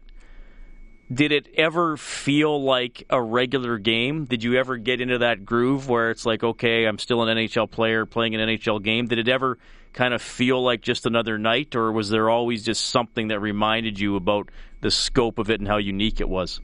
did 1.11 1.31
it 1.31 1.47
ever 1.55 1.97
feel 1.97 2.63
like 2.63 3.05
a 3.09 3.21
regular 3.21 3.77
game? 3.77 4.25
Did 4.25 4.43
you 4.43 4.55
ever 4.55 4.77
get 4.77 5.01
into 5.01 5.19
that 5.19 5.45
groove 5.45 5.87
where 5.87 6.11
it's 6.11 6.25
like, 6.25 6.43
okay, 6.43 6.85
I'm 6.85 6.97
still 6.97 7.23
an 7.23 7.37
NHL 7.37 7.69
player 7.69 8.05
playing 8.05 8.35
an 8.35 8.47
NHL 8.47 8.83
game? 8.83 9.07
Did 9.07 9.19
it 9.19 9.27
ever 9.27 9.57
kind 9.93 10.13
of 10.13 10.21
feel 10.21 10.61
like 10.61 10.81
just 10.81 11.05
another 11.05 11.37
night, 11.37 11.75
or 11.75 11.91
was 11.91 12.09
there 12.09 12.29
always 12.29 12.63
just 12.63 12.85
something 12.85 13.29
that 13.29 13.39
reminded 13.39 13.99
you 13.99 14.15
about 14.15 14.49
the 14.81 14.91
scope 14.91 15.39
of 15.39 15.49
it 15.49 15.59
and 15.59 15.67
how 15.67 15.77
unique 15.77 16.19
it 16.19 16.27
was? 16.27 16.59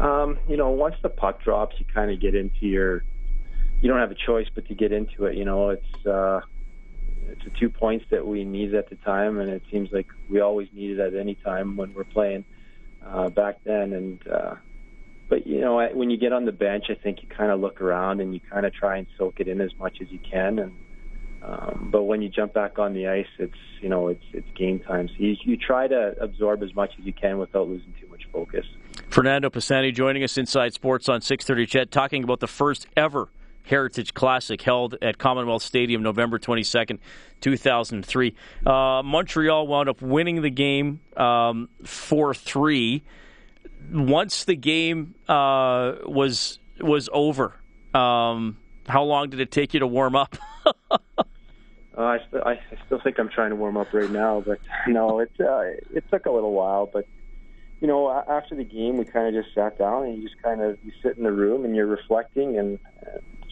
Um, 0.00 0.38
you 0.48 0.56
know, 0.56 0.70
once 0.70 0.94
the 1.02 1.08
puck 1.08 1.42
drops, 1.42 1.76
you 1.78 1.86
kind 1.92 2.10
of 2.10 2.20
get 2.20 2.34
into 2.34 2.66
your 2.66 3.04
you 3.80 3.88
don't 3.88 3.98
have 3.98 4.10
a 4.10 4.16
choice 4.16 4.46
but 4.54 4.66
to 4.68 4.74
get 4.74 4.92
into 4.92 5.26
it. 5.26 5.36
You 5.36 5.44
know, 5.44 5.70
it's 5.70 6.06
uh, 6.06 6.40
it's 7.28 7.44
the 7.44 7.50
two 7.50 7.70
points 7.70 8.04
that 8.10 8.26
we 8.26 8.44
needed 8.44 8.74
at 8.74 8.90
the 8.90 8.96
time, 8.96 9.38
and 9.38 9.50
it 9.50 9.62
seems 9.70 9.90
like 9.92 10.06
we 10.28 10.40
always 10.40 10.68
need 10.72 10.98
it 10.98 11.00
at 11.00 11.14
any 11.14 11.34
time 11.34 11.76
when 11.76 11.94
we're 11.94 12.04
playing 12.04 12.44
uh, 13.04 13.28
back 13.30 13.58
then. 13.64 13.92
And 13.92 14.28
uh, 14.28 14.54
but 15.28 15.46
you 15.46 15.60
know, 15.60 15.86
when 15.92 16.10
you 16.10 16.16
get 16.16 16.32
on 16.32 16.44
the 16.44 16.52
bench, 16.52 16.86
I 16.90 16.94
think 16.94 17.22
you 17.22 17.28
kind 17.28 17.50
of 17.50 17.60
look 17.60 17.80
around 17.80 18.20
and 18.20 18.34
you 18.34 18.40
kind 18.40 18.66
of 18.66 18.72
try 18.72 18.98
and 18.98 19.06
soak 19.18 19.40
it 19.40 19.48
in 19.48 19.60
as 19.60 19.70
much 19.78 19.98
as 20.00 20.10
you 20.10 20.18
can. 20.18 20.58
And 20.58 20.72
um, 21.42 21.88
but 21.92 22.04
when 22.04 22.22
you 22.22 22.28
jump 22.28 22.54
back 22.54 22.78
on 22.78 22.94
the 22.94 23.08
ice, 23.08 23.26
it's 23.38 23.52
you 23.80 23.88
know 23.88 24.08
it's 24.08 24.24
it's 24.32 24.48
game 24.54 24.80
time. 24.80 25.08
So 25.08 25.14
you, 25.18 25.36
you 25.44 25.56
try 25.56 25.88
to 25.88 26.14
absorb 26.20 26.62
as 26.62 26.74
much 26.74 26.92
as 26.98 27.04
you 27.04 27.12
can 27.12 27.38
without 27.38 27.68
losing 27.68 27.92
too 28.00 28.06
much 28.08 28.22
focus. 28.32 28.64
Fernando 29.08 29.50
Pisani 29.50 29.92
joining 29.92 30.24
us 30.24 30.38
inside 30.38 30.72
sports 30.72 31.08
on 31.08 31.20
6:30. 31.20 31.68
CHED 31.68 31.90
talking 31.90 32.24
about 32.24 32.40
the 32.40 32.46
first 32.46 32.86
ever 32.96 33.28
Heritage 33.64 34.12
Classic 34.14 34.60
held 34.60 34.96
at 35.02 35.18
Commonwealth 35.18 35.62
Stadium 35.62 36.02
November 36.02 36.38
22nd, 36.38 36.98
2003. 37.40 38.34
Uh, 38.64 39.02
Montreal 39.02 39.66
wound 39.66 39.88
up 39.88 40.02
winning 40.02 40.42
the 40.42 40.50
game 40.50 41.00
um, 41.16 41.68
4 41.82 42.34
3. 42.34 43.02
Once 43.92 44.44
the 44.44 44.54
game 44.54 45.14
uh, 45.28 45.94
was 46.04 46.58
was 46.80 47.08
over, 47.12 47.54
um, 47.94 48.58
how 48.86 49.02
long 49.02 49.30
did 49.30 49.40
it 49.40 49.50
take 49.50 49.74
you 49.74 49.80
to 49.80 49.86
warm 49.86 50.16
up? 50.16 50.36
uh, 50.90 50.96
I, 51.96 52.18
st- 52.18 52.42
I 52.44 52.60
still 52.86 53.00
think 53.00 53.18
I'm 53.18 53.28
trying 53.28 53.50
to 53.50 53.56
warm 53.56 53.76
up 53.76 53.92
right 53.92 54.10
now, 54.10 54.42
but 54.44 54.58
no, 54.88 55.20
it 55.20 55.32
uh, 55.40 55.60
it 55.94 56.04
took 56.10 56.26
a 56.26 56.30
little 56.30 56.52
while. 56.52 56.88
But 56.90 57.06
you 57.80 57.88
know, 57.88 58.10
after 58.10 58.54
the 58.54 58.64
game, 58.64 58.96
we 58.96 59.04
kind 59.04 59.34
of 59.34 59.42
just 59.42 59.54
sat 59.54 59.78
down 59.78 60.04
and 60.04 60.16
you 60.16 60.28
just 60.28 60.40
kind 60.42 60.62
of 60.62 60.78
you 60.84 60.92
sit 61.02 61.18
in 61.18 61.24
the 61.24 61.32
room 61.32 61.64
and 61.64 61.76
you're 61.76 61.86
reflecting 61.86 62.58
and 62.58 62.78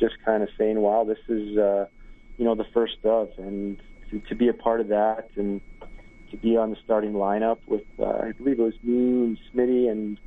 just 0.02 0.16
kind 0.24 0.42
of 0.42 0.48
saying, 0.58 0.80
"Wow, 0.80 1.04
this 1.04 1.22
is 1.28 1.56
uh, 1.56 1.86
you 2.36 2.44
know 2.44 2.54
the 2.54 2.66
first 2.74 2.98
of," 3.04 3.30
and 3.38 3.80
to, 4.10 4.20
to 4.28 4.34
be 4.34 4.48
a 4.48 4.52
part 4.52 4.80
of 4.80 4.88
that 4.88 5.28
and 5.36 5.60
to 6.30 6.36
be 6.36 6.56
on 6.56 6.70
the 6.70 6.76
starting 6.84 7.12
lineup 7.12 7.58
with 7.66 7.84
uh, 7.98 8.04
I 8.04 8.32
believe 8.32 8.58
it 8.58 8.62
was 8.62 8.74
me 8.82 8.96
and 9.24 9.38
Smitty 9.54 9.90
and 9.90 10.18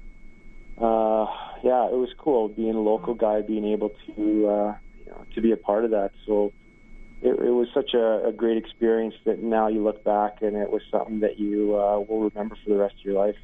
uh, 0.77 1.25
yeah, 1.63 1.85
it 1.87 1.97
was 1.97 2.09
cool 2.17 2.49
being 2.49 2.75
a 2.75 2.81
local 2.81 3.13
guy, 3.13 3.41
being 3.41 3.65
able 3.65 3.89
to 3.89 4.47
uh, 4.47 4.75
you 5.05 5.11
know 5.11 5.25
to 5.33 5.41
be 5.41 5.51
a 5.51 5.57
part 5.57 5.83
of 5.83 5.91
that. 5.91 6.11
So 6.25 6.53
it, 7.21 7.29
it 7.29 7.51
was 7.51 7.67
such 7.73 7.93
a, 7.93 8.27
a 8.27 8.31
great 8.31 8.57
experience 8.57 9.15
that 9.25 9.41
now 9.41 9.67
you 9.67 9.83
look 9.83 10.03
back 10.03 10.41
and 10.41 10.55
it 10.55 10.69
was 10.71 10.81
something 10.91 11.19
that 11.21 11.39
you 11.39 11.75
uh, 11.75 11.99
will 11.99 12.29
remember 12.29 12.55
for 12.63 12.69
the 12.69 12.77
rest 12.77 12.95
of 12.99 13.05
your 13.05 13.15
life. 13.15 13.35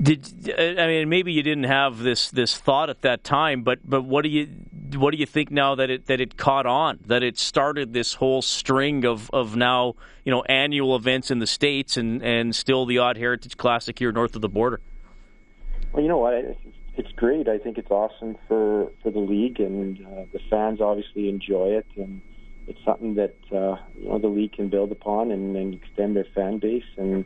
Did 0.00 0.54
I 0.56 0.86
mean 0.86 1.08
maybe 1.08 1.32
you 1.32 1.42
didn't 1.42 1.64
have 1.64 1.98
this 1.98 2.30
this 2.30 2.56
thought 2.56 2.88
at 2.88 3.02
that 3.02 3.24
time, 3.24 3.62
but 3.62 3.80
but 3.84 4.02
what 4.02 4.22
do 4.22 4.28
you 4.28 4.46
what 4.96 5.10
do 5.10 5.16
you 5.16 5.26
think 5.26 5.50
now 5.50 5.74
that 5.74 5.90
it 5.90 6.06
that 6.06 6.20
it 6.20 6.36
caught 6.36 6.66
on 6.66 7.00
that 7.06 7.24
it 7.24 7.36
started 7.36 7.92
this 7.92 8.14
whole 8.14 8.40
string 8.40 9.04
of, 9.04 9.28
of 9.32 9.56
now 9.56 9.94
you 10.24 10.30
know 10.30 10.42
annual 10.42 10.94
events 10.94 11.32
in 11.32 11.40
the 11.40 11.48
states 11.48 11.96
and, 11.96 12.22
and 12.22 12.54
still 12.54 12.86
the 12.86 12.98
odd 12.98 13.16
Heritage 13.16 13.56
Classic 13.56 13.98
here 13.98 14.12
north 14.12 14.36
of 14.36 14.40
the 14.40 14.48
border? 14.48 14.80
Well, 15.92 16.02
you 16.02 16.08
know 16.08 16.18
what, 16.18 16.34
it's 16.96 17.12
great. 17.16 17.48
I 17.48 17.58
think 17.58 17.76
it's 17.76 17.90
awesome 17.90 18.36
for 18.46 18.92
for 19.02 19.10
the 19.10 19.18
league 19.18 19.58
and 19.58 19.98
uh, 20.06 20.24
the 20.32 20.40
fans 20.48 20.80
obviously 20.80 21.28
enjoy 21.28 21.70
it 21.70 21.86
and 21.96 22.20
it's 22.68 22.78
something 22.84 23.14
that 23.16 23.34
uh, 23.50 23.76
you 23.98 24.08
know 24.08 24.18
the 24.20 24.28
league 24.28 24.52
can 24.52 24.68
build 24.68 24.92
upon 24.92 25.32
and, 25.32 25.56
and 25.56 25.74
extend 25.74 26.14
their 26.14 26.26
fan 26.36 26.58
base 26.58 26.84
and 26.96 27.24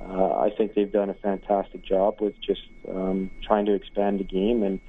uh, 0.00 0.38
I 0.38 0.50
think 0.56 0.74
they've 0.74 0.90
done 0.90 1.10
a 1.10 1.14
fantastic 1.14 1.82
job 1.82 2.20
with 2.20 2.40
just 2.40 2.62
um, 2.88 3.30
trying 3.42 3.66
to 3.66 3.74
expand 3.74 4.20
the 4.20 4.24
game 4.24 4.62
and 4.62 4.80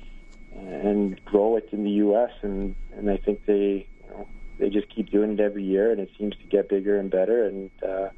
and 0.56 1.24
grow 1.26 1.56
it 1.56 1.69
in 1.72 1.84
the 1.84 1.91
U.S. 1.91 2.32
and 2.41 2.76
and 2.95 3.10
I 3.10 3.17
think 3.17 3.45
they 3.45 3.88
you 4.04 4.10
know 4.10 4.28
they 4.58 4.69
just 4.69 4.93
keep 4.93 5.10
doing 5.10 5.34
it 5.34 5.39
every 5.39 5.63
year 5.63 5.91
and 5.91 6.00
it 6.00 6.10
seems 6.17 6.36
to 6.38 6.43
get 6.45 6.69
bigger 6.69 7.00
and 7.00 7.10
better 7.10 7.45
and 7.45 7.72
uh, 7.84 8.10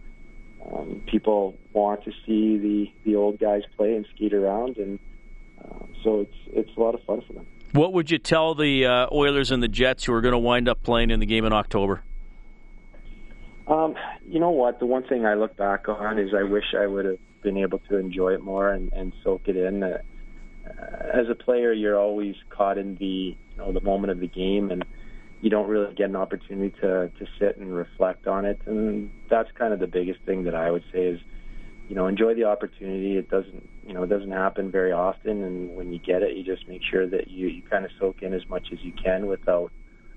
um, 0.71 1.01
people 1.05 1.57
want 1.73 2.03
to 2.03 2.11
see 2.25 2.57
the 2.57 2.91
the 3.03 3.15
old 3.15 3.39
guys 3.39 3.63
play 3.77 3.95
and 3.95 4.05
skate 4.15 4.33
around 4.33 4.77
and 4.77 4.99
uh, 5.63 5.85
so 6.03 6.21
it's 6.21 6.37
it's 6.53 6.77
a 6.77 6.79
lot 6.79 6.95
of 6.95 7.03
fun 7.03 7.21
for 7.21 7.33
them. 7.33 7.45
What 7.73 7.93
would 7.93 8.11
you 8.11 8.17
tell 8.17 8.53
the 8.53 8.85
uh, 8.85 9.07
Oilers 9.13 9.51
and 9.51 9.63
the 9.63 9.69
Jets 9.69 10.03
who 10.03 10.13
are 10.13 10.21
going 10.21 10.33
to 10.33 10.39
wind 10.39 10.67
up 10.67 10.83
playing 10.83 11.09
in 11.09 11.21
the 11.21 11.25
game 11.25 11.45
in 11.45 11.53
October? 11.53 12.03
Um, 13.71 13.95
you 14.27 14.41
know 14.41 14.49
what? 14.49 14.79
The 14.79 14.85
one 14.85 15.03
thing 15.07 15.25
I 15.25 15.35
look 15.35 15.55
back 15.55 15.87
on 15.87 16.19
is 16.19 16.33
I 16.37 16.43
wish 16.43 16.75
I 16.77 16.87
would 16.87 17.05
have 17.05 17.19
been 17.41 17.55
able 17.55 17.79
to 17.89 17.95
enjoy 17.95 18.33
it 18.33 18.41
more 18.41 18.69
and, 18.69 18.91
and 18.91 19.13
soak 19.23 19.47
it 19.47 19.55
in. 19.55 19.81
Uh, 19.81 19.99
as 21.13 21.29
a 21.29 21.35
player, 21.35 21.71
you're 21.71 21.97
always 21.97 22.35
caught 22.49 22.77
in 22.77 22.95
the 22.95 23.05
you 23.05 23.57
know 23.57 23.71
the 23.71 23.79
moment 23.79 24.11
of 24.11 24.19
the 24.19 24.27
game, 24.27 24.71
and 24.71 24.83
you 25.39 25.49
don't 25.49 25.69
really 25.69 25.93
get 25.95 26.09
an 26.09 26.17
opportunity 26.17 26.75
to 26.81 27.09
to 27.17 27.25
sit 27.39 27.55
and 27.57 27.73
reflect 27.73 28.27
on 28.27 28.43
it. 28.43 28.59
And 28.65 29.09
that's 29.29 29.49
kind 29.57 29.73
of 29.73 29.79
the 29.79 29.87
biggest 29.87 30.19
thing 30.25 30.43
that 30.43 30.55
I 30.55 30.69
would 30.69 30.83
say 30.91 31.05
is, 31.05 31.21
you 31.87 31.95
know, 31.95 32.07
enjoy 32.07 32.33
the 32.35 32.43
opportunity. 32.43 33.17
It 33.17 33.29
doesn't 33.29 33.69
you 33.87 33.93
know 33.93 34.03
it 34.03 34.09
doesn't 34.09 34.31
happen 34.31 34.69
very 34.69 34.91
often, 34.91 35.43
and 35.43 35.77
when 35.77 35.93
you 35.93 35.99
get 35.99 36.23
it, 36.23 36.35
you 36.35 36.43
just 36.43 36.67
make 36.67 36.81
sure 36.91 37.07
that 37.07 37.29
you 37.29 37.47
you 37.47 37.61
kind 37.63 37.85
of 37.85 37.91
soak 37.97 38.21
in 38.21 38.33
as 38.33 38.47
much 38.49 38.67
as 38.73 38.79
you 38.83 38.91
can 39.01 39.27
without 39.27 39.71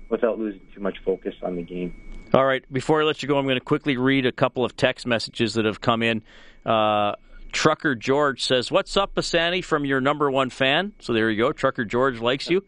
without 0.09 0.37
losing 0.37 0.61
too 0.75 0.81
much 0.81 0.97
focus 1.05 1.35
on 1.41 1.55
the 1.55 1.63
game. 1.63 1.93
All 2.35 2.45
right. 2.45 2.65
Before 2.69 3.01
I 3.01 3.05
let 3.05 3.23
you 3.23 3.29
go, 3.29 3.37
I'm 3.37 3.45
going 3.45 3.55
to 3.55 3.63
quickly 3.63 3.95
read 3.95 4.25
a 4.25 4.31
couple 4.33 4.65
of 4.65 4.75
text 4.75 5.07
messages 5.07 5.53
that 5.53 5.63
have 5.63 5.79
come 5.79 6.03
in. 6.03 6.21
Uh, 6.65 7.13
Trucker 7.53 7.95
George 7.95 8.43
says, 8.43 8.69
"What's 8.69 8.97
up, 8.97 9.15
Pisani, 9.15 9.61
from 9.61 9.85
your 9.85 10.01
number 10.01 10.29
one 10.29 10.49
fan?" 10.49 10.91
So 10.99 11.13
there 11.13 11.31
you 11.31 11.37
go. 11.37 11.53
Trucker 11.53 11.85
George 11.85 12.19
likes 12.19 12.49
you, 12.49 12.65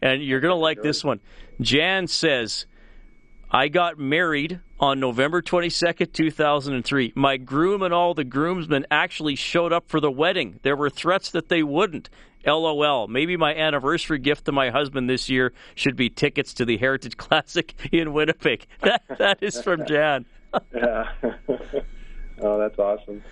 and 0.00 0.22
you're 0.22 0.40
going 0.40 0.52
to 0.52 0.56
like 0.56 0.80
this 0.80 1.04
one. 1.04 1.20
Jan 1.60 2.06
says, 2.06 2.64
"I 3.50 3.68
got 3.68 3.98
married 3.98 4.60
on 4.78 4.98
November 4.98 5.42
22nd, 5.42 6.14
2003. 6.14 7.12
My 7.14 7.36
groom 7.36 7.82
and 7.82 7.92
all 7.92 8.14
the 8.14 8.24
groomsmen 8.24 8.86
actually 8.90 9.34
showed 9.34 9.74
up 9.74 9.90
for 9.90 10.00
the 10.00 10.10
wedding. 10.10 10.60
There 10.62 10.76
were 10.76 10.88
threats 10.88 11.30
that 11.32 11.50
they 11.50 11.62
wouldn't. 11.62 12.08
LOL. 12.46 13.08
Maybe 13.08 13.36
my 13.36 13.54
anniversary 13.54 14.18
gift 14.18 14.46
to 14.46 14.52
my 14.52 14.70
husband 14.70 15.08
this 15.08 15.28
year 15.28 15.52
should 15.74 15.96
be 15.96 16.10
tickets 16.10 16.54
to 16.54 16.64
the 16.64 16.76
Heritage 16.76 17.16
Classic 17.16 17.74
in 17.92 18.12
Winnipeg. 18.12 18.66
That 18.82 19.02
that 19.18 19.42
is 19.42 19.60
from 19.60 19.86
Jan. 19.86 20.24
yeah. 20.74 21.12
oh, 22.40 22.58
that's 22.58 22.78
awesome. 22.78 23.22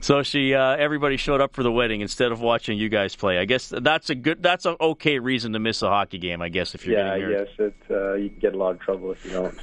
So 0.00 0.22
she, 0.22 0.54
uh, 0.54 0.76
everybody 0.76 1.16
showed 1.16 1.40
up 1.40 1.54
for 1.54 1.62
the 1.62 1.70
wedding 1.70 2.00
instead 2.00 2.32
of 2.32 2.40
watching 2.40 2.78
you 2.78 2.88
guys 2.88 3.14
play. 3.14 3.38
I 3.38 3.44
guess 3.44 3.68
that's 3.68 4.10
a 4.10 4.14
good, 4.14 4.42
that's 4.42 4.64
an 4.64 4.76
okay 4.80 5.18
reason 5.18 5.52
to 5.52 5.58
miss 5.58 5.82
a 5.82 5.88
hockey 5.88 6.18
game. 6.18 6.40
I 6.42 6.48
guess 6.48 6.74
if 6.74 6.86
you're 6.86 6.98
yeah, 6.98 7.16
getting 7.16 7.28
married. 7.30 7.48
yes, 7.58 7.72
it, 7.88 7.90
uh, 7.90 8.14
you 8.14 8.30
can 8.30 8.38
get 8.38 8.54
a 8.54 8.58
lot 8.58 8.70
of 8.70 8.80
trouble 8.80 9.12
if 9.12 9.24
you 9.24 9.32
don't. 9.32 9.60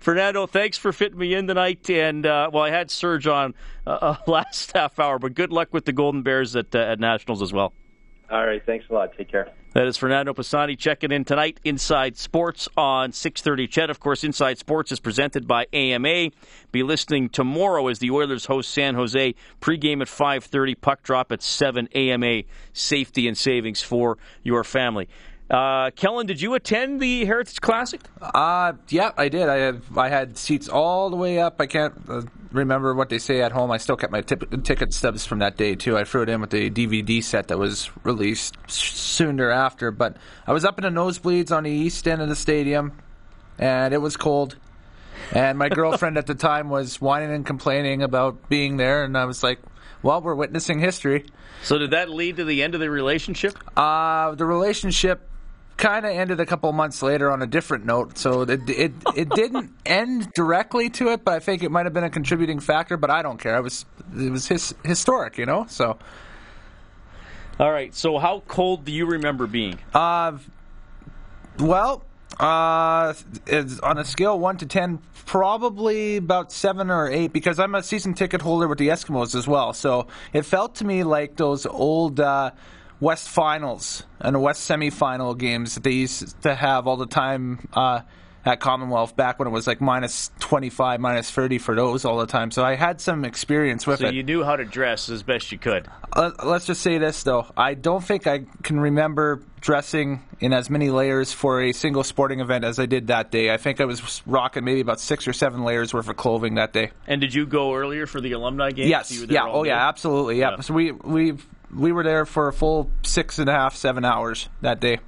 Fernando, 0.00 0.46
thanks 0.46 0.78
for 0.78 0.92
fitting 0.92 1.18
me 1.18 1.34
in 1.34 1.46
tonight. 1.46 1.88
And 1.90 2.26
uh, 2.26 2.50
well, 2.52 2.64
I 2.64 2.70
had 2.70 2.90
Serge 2.90 3.26
on 3.26 3.54
uh, 3.86 4.16
last 4.26 4.72
half 4.72 4.98
hour, 4.98 5.18
but 5.18 5.34
good 5.34 5.52
luck 5.52 5.72
with 5.72 5.84
the 5.84 5.92
Golden 5.92 6.22
Bears 6.22 6.56
at 6.56 6.74
uh, 6.74 6.78
at 6.78 6.98
Nationals 7.00 7.42
as 7.42 7.52
well. 7.52 7.72
All 8.30 8.46
right. 8.46 8.62
Thanks 8.64 8.86
a 8.90 8.94
lot. 8.94 9.16
Take 9.16 9.30
care. 9.30 9.48
That 9.74 9.86
is 9.86 9.96
Fernando 9.96 10.32
Pisani 10.32 10.76
checking 10.76 11.10
in 11.10 11.24
tonight. 11.24 11.58
Inside 11.64 12.16
Sports 12.16 12.68
on 12.76 13.10
6:30. 13.10 13.66
CHED, 13.68 13.90
of 13.90 14.00
course, 14.00 14.22
Inside 14.22 14.56
Sports 14.58 14.92
is 14.92 15.00
presented 15.00 15.48
by 15.48 15.66
AMA. 15.72 16.30
Be 16.70 16.82
listening 16.82 17.28
tomorrow 17.28 17.88
as 17.88 17.98
the 17.98 18.10
Oilers 18.10 18.46
host 18.46 18.70
San 18.70 18.94
Jose. 18.94 19.34
Pregame 19.60 20.00
at 20.00 20.08
5:30. 20.08 20.74
Puck 20.80 21.02
drop 21.02 21.32
at 21.32 21.42
7. 21.42 21.88
AMA. 21.94 22.42
Safety 22.72 23.26
and 23.26 23.36
savings 23.36 23.82
for 23.82 24.16
your 24.42 24.64
family. 24.64 25.08
Uh, 25.50 25.90
Kellen, 25.90 26.26
did 26.26 26.40
you 26.40 26.54
attend 26.54 27.00
the 27.00 27.24
Heritage 27.26 27.60
Classic? 27.60 28.00
Uh, 28.20 28.72
yeah, 28.88 29.10
I 29.16 29.28
did. 29.28 29.48
I 29.48 29.56
have, 29.56 29.98
I 29.98 30.08
had 30.08 30.38
seats 30.38 30.68
all 30.68 31.10
the 31.10 31.16
way 31.16 31.38
up. 31.38 31.60
I 31.60 31.66
can't 31.66 31.94
uh, 32.08 32.22
remember 32.54 32.94
what 32.94 33.08
they 33.08 33.18
say 33.18 33.42
at 33.42 33.52
home. 33.52 33.70
I 33.70 33.76
still 33.78 33.96
kept 33.96 34.12
my 34.12 34.20
tip- 34.20 34.62
ticket 34.64 34.94
stubs 34.94 35.26
from 35.26 35.40
that 35.40 35.56
day 35.56 35.74
too. 35.74 35.98
I 35.98 36.04
threw 36.04 36.22
it 36.22 36.28
in 36.28 36.40
with 36.40 36.50
the 36.50 36.70
DVD 36.70 37.22
set 37.22 37.48
that 37.48 37.58
was 37.58 37.90
released 38.04 38.56
soon 38.68 39.36
thereafter. 39.36 39.90
But 39.90 40.16
I 40.46 40.52
was 40.52 40.64
up 40.64 40.78
in 40.78 40.84
the 40.84 41.00
nosebleeds 41.00 41.54
on 41.54 41.64
the 41.64 41.70
east 41.70 42.06
end 42.08 42.22
of 42.22 42.28
the 42.28 42.36
stadium, 42.36 42.92
and 43.58 43.92
it 43.92 43.98
was 43.98 44.16
cold. 44.16 44.56
And 45.32 45.58
my 45.58 45.68
girlfriend 45.68 46.18
at 46.18 46.26
the 46.26 46.34
time 46.34 46.68
was 46.68 47.00
whining 47.00 47.32
and 47.32 47.44
complaining 47.44 48.02
about 48.02 48.48
being 48.48 48.76
there, 48.76 49.04
and 49.04 49.16
I 49.16 49.24
was 49.24 49.42
like, 49.42 49.58
"Well, 50.02 50.20
we're 50.20 50.34
witnessing 50.34 50.80
history." 50.80 51.26
So 51.62 51.78
did 51.78 51.90
that 51.92 52.10
lead 52.10 52.36
to 52.36 52.44
the 52.44 52.62
end 52.62 52.74
of 52.74 52.80
the 52.80 52.90
relationship? 52.90 53.58
Uh, 53.76 54.34
the 54.34 54.44
relationship 54.44 55.28
kind 55.76 56.06
of 56.06 56.12
ended 56.12 56.40
a 56.40 56.46
couple 56.46 56.72
months 56.72 57.02
later 57.02 57.30
on 57.30 57.42
a 57.42 57.46
different 57.46 57.84
note. 57.84 58.16
So 58.18 58.42
it 58.42 58.68
it 58.68 58.92
it 59.16 59.30
didn't 59.30 59.72
end 59.86 60.32
directly 60.34 60.90
to 60.90 61.08
it, 61.08 61.24
but 61.24 61.34
I 61.34 61.40
think 61.40 61.62
it 61.62 61.70
might 61.70 61.86
have 61.86 61.92
been 61.92 62.04
a 62.04 62.10
contributing 62.10 62.60
factor. 62.60 62.96
But 62.96 63.10
I 63.10 63.22
don't 63.22 63.38
care. 63.38 63.56
It 63.56 63.62
was 63.62 63.84
it 64.16 64.30
was 64.30 64.46
his, 64.48 64.74
historic, 64.84 65.38
you 65.38 65.46
know. 65.46 65.66
So 65.68 65.98
All 67.58 67.70
right. 67.70 67.94
So 67.94 68.18
how 68.18 68.42
cold 68.48 68.84
do 68.84 68.92
you 68.92 69.06
remember 69.06 69.46
being? 69.46 69.78
uh, 69.94 70.38
well. 71.58 72.04
Uh, 72.40 73.14
it's 73.46 73.78
on 73.78 73.96
a 73.96 74.04
scale 74.04 74.36
one 74.36 74.56
to 74.56 74.66
ten, 74.66 74.98
probably 75.24 76.16
about 76.16 76.50
seven 76.50 76.90
or 76.90 77.08
eight 77.08 77.32
because 77.32 77.60
I'm 77.60 77.76
a 77.76 77.82
season 77.82 78.12
ticket 78.14 78.42
holder 78.42 78.66
with 78.66 78.78
the 78.78 78.88
Eskimos 78.88 79.36
as 79.36 79.46
well. 79.46 79.72
So 79.72 80.08
it 80.32 80.42
felt 80.42 80.74
to 80.76 80.84
me 80.84 81.04
like 81.04 81.36
those 81.36 81.64
old 81.64 82.18
uh, 82.18 82.50
West 83.04 83.28
finals 83.28 84.02
and 84.18 84.40
West 84.40 84.68
semifinal 84.68 85.36
games 85.36 85.74
that 85.74 85.84
they 85.84 85.90
used 85.92 86.40
to 86.42 86.54
have 86.54 86.86
all 86.86 86.96
the 86.96 87.06
time 87.06 87.68
uh, 87.74 88.00
at 88.46 88.60
Commonwealth 88.60 89.14
back 89.14 89.38
when 89.38 89.46
it 89.46 89.50
was 89.50 89.66
like 89.66 89.80
minus 89.82 90.30
25, 90.40 91.00
minus 91.00 91.30
30 91.30 91.58
for 91.58 91.74
those 91.74 92.04
all 92.06 92.16
the 92.18 92.26
time. 92.26 92.50
So 92.50 92.64
I 92.64 92.76
had 92.76 93.00
some 93.02 93.24
experience 93.26 93.86
with 93.86 94.00
So 94.00 94.06
it. 94.06 94.14
you 94.14 94.22
knew 94.22 94.42
how 94.42 94.56
to 94.56 94.64
dress 94.64 95.10
as 95.10 95.22
best 95.22 95.52
you 95.52 95.58
could. 95.58 95.86
Uh, 96.14 96.30
let's 96.44 96.64
just 96.64 96.80
say 96.80 96.96
this 96.98 97.22
though: 97.24 97.46
I 97.56 97.74
don't 97.74 98.02
think 98.02 98.26
I 98.26 98.46
can 98.62 98.80
remember 98.80 99.42
dressing 99.60 100.22
in 100.40 100.52
as 100.54 100.70
many 100.70 100.90
layers 100.90 101.32
for 101.32 101.60
a 101.60 101.72
single 101.72 102.04
sporting 102.04 102.40
event 102.40 102.64
as 102.64 102.78
I 102.78 102.86
did 102.86 103.08
that 103.08 103.30
day. 103.30 103.52
I 103.52 103.56
think 103.58 103.80
I 103.80 103.84
was 103.84 104.22
rocking 104.26 104.64
maybe 104.64 104.80
about 104.80 105.00
six 105.00 105.26
or 105.28 105.32
seven 105.32 105.62
layers 105.64 105.92
worth 105.92 106.08
of 106.08 106.16
clothing 106.16 106.54
that 106.54 106.72
day. 106.72 106.90
And 107.06 107.20
did 107.20 107.34
you 107.34 107.44
go 107.46 107.74
earlier 107.74 108.06
for 108.06 108.20
the 108.20 108.32
alumni 108.32 108.70
game? 108.70 108.88
Yes, 108.88 109.10
You 109.10 109.22
were 109.22 109.26
there 109.26 109.34
yeah, 109.36 109.46
oh 109.50 109.64
day? 109.64 109.70
yeah, 109.70 109.88
absolutely, 109.88 110.38
yeah. 110.38 110.50
Yeah. 110.52 110.60
So 110.60 110.72
we 110.74 110.92
we 110.92 111.34
we 111.76 111.92
were 111.92 112.02
there 112.04 112.26
for 112.26 112.48
a 112.48 112.52
full 112.52 112.90
six 113.02 113.38
and 113.38 113.48
a 113.48 113.52
half, 113.52 113.76
seven 113.76 114.04
hours 114.04 114.48
that 114.60 114.80
day, 114.80 114.98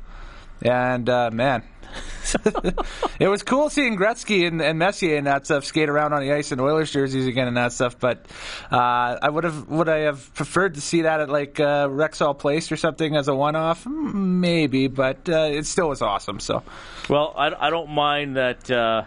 and 0.63 1.09
uh, 1.09 1.31
man. 1.33 1.63
it 3.21 3.29
was 3.29 3.43
cool 3.43 3.71
seeing 3.71 3.97
Gretzky 3.97 4.47
and, 4.47 4.61
and 4.61 4.79
Messier 4.79 5.17
and 5.17 5.27
that 5.27 5.47
stuff 5.47 5.65
skate 5.65 5.89
around 5.89 6.13
on 6.13 6.21
the 6.21 6.33
ice 6.33 6.53
in 6.53 6.61
Oilers 6.61 6.91
jerseys 6.91 7.27
again 7.27 7.47
and 7.47 7.57
that 7.57 7.73
stuff. 7.73 7.99
But 7.99 8.27
uh, 8.71 9.17
I 9.23 9.29
would 9.29 9.45
have 9.45 9.69
would 9.69 9.89
I 9.89 10.01
have 10.01 10.35
preferred 10.35 10.75
to 10.75 10.81
see 10.81 11.03
that 11.03 11.21
at 11.21 11.31
like 11.31 11.59
uh, 11.61 11.89
Rexall 11.89 12.39
Place 12.39 12.71
or 12.73 12.77
something 12.77 13.17
as 13.17 13.29
a 13.29 13.35
one 13.35 13.57
off? 13.57 13.87
Maybe, 13.87 14.89
but 14.89 15.29
uh, 15.29 15.49
it 15.53 15.67
still 15.67 15.89
was 15.89 16.03
awesome. 16.03 16.41
So 16.41 16.63
Well, 17.09 17.33
I, 17.37 17.53
I 17.67 17.71
don't 17.71 17.91
mind 17.91 18.37
that. 18.37 18.71
Uh, 18.71 19.05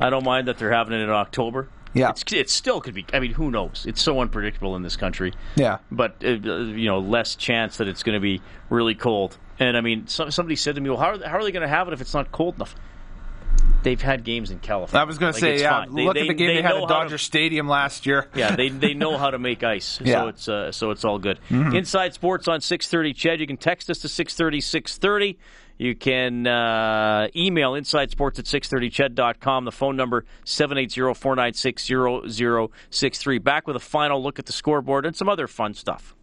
I 0.00 0.10
don't 0.10 0.24
mind 0.24 0.48
that 0.48 0.58
they're 0.58 0.72
having 0.72 0.94
it 0.94 1.02
in 1.02 1.10
October. 1.10 1.68
Yeah. 1.94 2.10
it's, 2.10 2.24
it 2.32 2.50
still 2.50 2.80
could 2.80 2.94
be. 2.94 3.06
I 3.12 3.20
mean, 3.20 3.32
who 3.32 3.50
knows? 3.50 3.84
It's 3.88 4.02
so 4.02 4.20
unpredictable 4.20 4.74
in 4.76 4.82
this 4.82 4.96
country. 4.96 5.32
yeah, 5.54 5.78
but 5.90 6.16
uh, 6.24 6.28
you 6.30 6.86
know, 6.86 6.98
less 6.98 7.36
chance 7.36 7.76
that 7.78 7.88
it's 7.88 8.02
going 8.02 8.14
to 8.16 8.20
be 8.20 8.42
really 8.68 8.94
cold. 8.94 9.38
And 9.60 9.76
I 9.76 9.80
mean, 9.80 10.08
some, 10.08 10.30
somebody 10.32 10.56
said 10.56 10.74
to 10.74 10.80
me, 10.80 10.90
"Well, 10.90 10.98
how 10.98 11.10
are 11.10 11.18
they, 11.18 11.26
how 11.28 11.38
are 11.38 11.44
they 11.44 11.52
going 11.52 11.62
to 11.62 11.68
have 11.68 11.86
it 11.88 11.94
if 11.94 12.00
it's 12.00 12.12
not 12.14 12.32
cold 12.32 12.56
enough?" 12.56 12.74
They've 13.82 14.00
had 14.00 14.24
games 14.24 14.50
in 14.50 14.60
California. 14.60 15.02
I 15.02 15.04
was 15.06 15.18
going 15.18 15.32
Like, 15.34 15.42
to 15.42 15.58
say 15.58 15.60
yeah. 15.62 15.70
fine. 15.84 15.92
Look 15.92 16.14
they- 16.14 16.22
at 16.22 16.28
the 16.28 16.34
game 16.34 16.46
they, 16.48 16.54
had 16.62 16.64
at 16.64 16.72
how 16.72 16.80
to- 16.80 16.86
Dodger 16.86 17.18
Stadium 17.18 17.68
last 17.68 18.06
year. 18.06 18.28
yeah, 18.34 18.56
they 18.56 18.70
they 18.70 18.94
know 18.94 19.16
how 19.18 19.30
to 19.30 19.38
make 19.38 19.62
ice, 19.62 20.00
Yeah. 20.04 20.22
so 20.22 20.28
it's 20.28 20.48
uh, 20.48 20.72
so 20.72 20.90
it's 20.90 21.04
all 21.04 21.18
good. 21.18 21.38
Mhm. 21.50 21.76
Inside 21.76 22.14
Sports 22.14 22.48
on 22.48 22.60
six 22.60 22.88
thirty. 22.88 23.12
CHED, 23.12 23.40
you 23.40 23.46
can 23.46 23.56
text 23.58 23.90
us 23.90 23.98
to 23.98 24.08
six 24.08 24.34
thirty 24.34 24.60
six 24.60 24.96
thirty. 24.98 25.38
You 25.78 25.94
can 25.94 26.46
uh, 26.46 27.28
email 27.34 27.72
insidesports 27.72 28.38
at 28.38 28.44
630ched.com. 28.44 29.64
The 29.64 29.72
phone 29.72 29.96
number 29.96 30.26
780-496-0063. 30.44 33.42
Back 33.42 33.66
with 33.66 33.76
a 33.76 33.80
final 33.80 34.22
look 34.22 34.38
at 34.38 34.44
the 34.46 34.52
scoreboard 34.52 35.04
and 35.06 35.16
some 35.16 35.28
other 35.28 35.48
fun 35.48 35.74
stuff. 35.74 36.14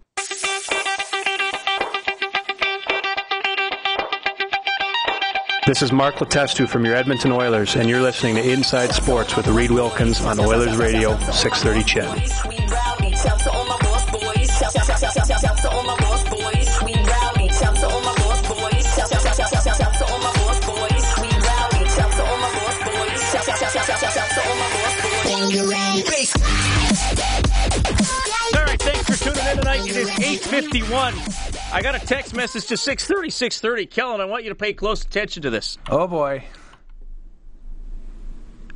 This 5.68 5.84
is 5.84 5.92
Mark 5.92 6.16
Letestu 6.16 6.68
from 6.68 6.84
your 6.86 6.96
Edmonton 6.96 7.32
Oilers, 7.32 7.76
and 7.76 7.88
you're 7.88 8.02
listening 8.02 8.34
to 8.36 8.52
Inside 8.52 8.94
Sports 8.94 9.38
with 9.38 9.48
Reid 9.48 9.70
Wilkins 9.72 10.20
on 10.22 10.40
Oilers 10.40 10.76
Radio 10.76 11.18
630 11.32 11.84
CHED. 11.84 13.61
51. 30.52 31.14
I 31.72 31.82
got 31.82 31.96
a 31.96 32.06
text 32.06 32.36
message 32.36 32.68
to 32.68 32.76
630, 32.76 33.30
630. 33.30 33.86
Kellen, 33.86 34.20
I 34.20 34.26
want 34.26 34.44
you 34.44 34.50
to 34.50 34.56
pay 34.56 34.74
close 34.74 35.02
attention 35.02 35.44
to 35.44 35.50
this. 35.50 35.78
Oh, 35.90 36.08
boy. 36.08 36.44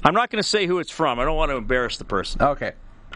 I'm 0.01 0.13
not 0.13 0.29
going 0.29 0.41
to 0.41 0.47
say 0.47 0.67
who 0.67 0.79
it's 0.79 0.89
from. 0.89 1.19
I 1.19 1.25
don't 1.25 1.35
want 1.35 1.51
to 1.51 1.57
embarrass 1.57 1.97
the 1.97 2.05
person. 2.05 2.41
Okay. 2.41 2.71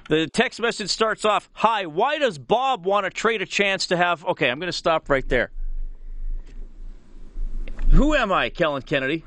The 0.10 0.28
text 0.28 0.60
message 0.60 0.90
starts 0.90 1.24
off 1.24 1.50
Hi, 1.54 1.86
why 1.86 2.18
does 2.18 2.38
Bob 2.38 2.86
want 2.86 3.06
to 3.06 3.10
trade 3.10 3.42
a 3.42 3.46
chance 3.46 3.88
to 3.88 3.96
have. 3.96 4.26
Okay, 4.26 4.50
I'm 4.50 4.60
going 4.60 4.68
to 4.68 4.78
stop 4.78 5.10
right 5.10 5.28
there. 5.30 5.52
Who 7.92 8.14
am 8.14 8.30
I, 8.30 8.50
Kellen 8.50 8.82
Kennedy? 8.82 9.24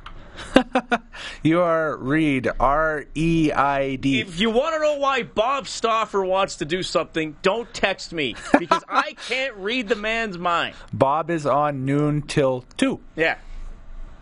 You 1.42 1.60
are 1.60 1.96
Reid 1.96 2.48
R 2.60 3.04
E 3.16 3.50
I 3.52 3.96
D. 3.96 4.20
If 4.20 4.38
you 4.38 4.50
want 4.50 4.74
to 4.76 4.80
know 4.80 4.96
why 4.98 5.24
Bob 5.24 5.66
Stauffer 5.66 6.24
wants 6.24 6.56
to 6.56 6.64
do 6.64 6.82
something, 6.82 7.36
don't 7.42 7.72
text 7.74 8.12
me 8.12 8.36
because 8.58 8.84
I 8.88 9.12
can't 9.28 9.54
read 9.56 9.88
the 9.88 9.96
man's 9.96 10.38
mind. 10.38 10.76
Bob 10.92 11.30
is 11.30 11.44
on 11.46 11.84
noon 11.84 12.22
till 12.22 12.64
two. 12.76 13.00
Yeah. 13.16 13.38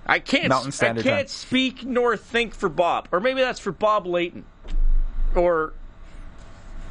I 0.07 0.19
can't 0.19 0.49
Mountain 0.49 0.73
Standard 0.73 1.07
I 1.07 1.11
can't 1.11 1.21
Time. 1.21 1.29
speak 1.29 1.85
nor 1.85 2.17
think 2.17 2.55
for 2.55 2.69
Bob. 2.71 3.09
Or 3.13 3.21
maybe 3.21 3.41
that's 3.43 3.61
for 3.61 3.73
Bob 3.73 4.07
Layton. 4.07 4.45
Or 5.35 5.75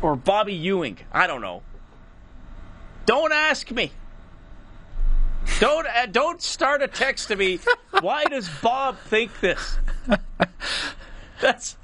or 0.02 0.16
Bobby 0.16 0.54
Ewing. 0.54 0.98
I 1.12 1.26
don't 1.28 1.42
know. 1.42 1.64
Don't 3.06 3.34
ask 3.34 3.72
me. 3.72 3.92
Don't 5.60 5.88
uh, 5.88 6.06
don't 6.06 6.42
start 6.42 6.82
a 6.82 6.88
text 6.88 7.28
to 7.30 7.36
me. 7.36 7.60
Why 8.02 8.24
does 8.26 8.48
Bob 8.62 8.98
think 9.00 9.40
this? 9.42 9.78
That's 11.42 11.78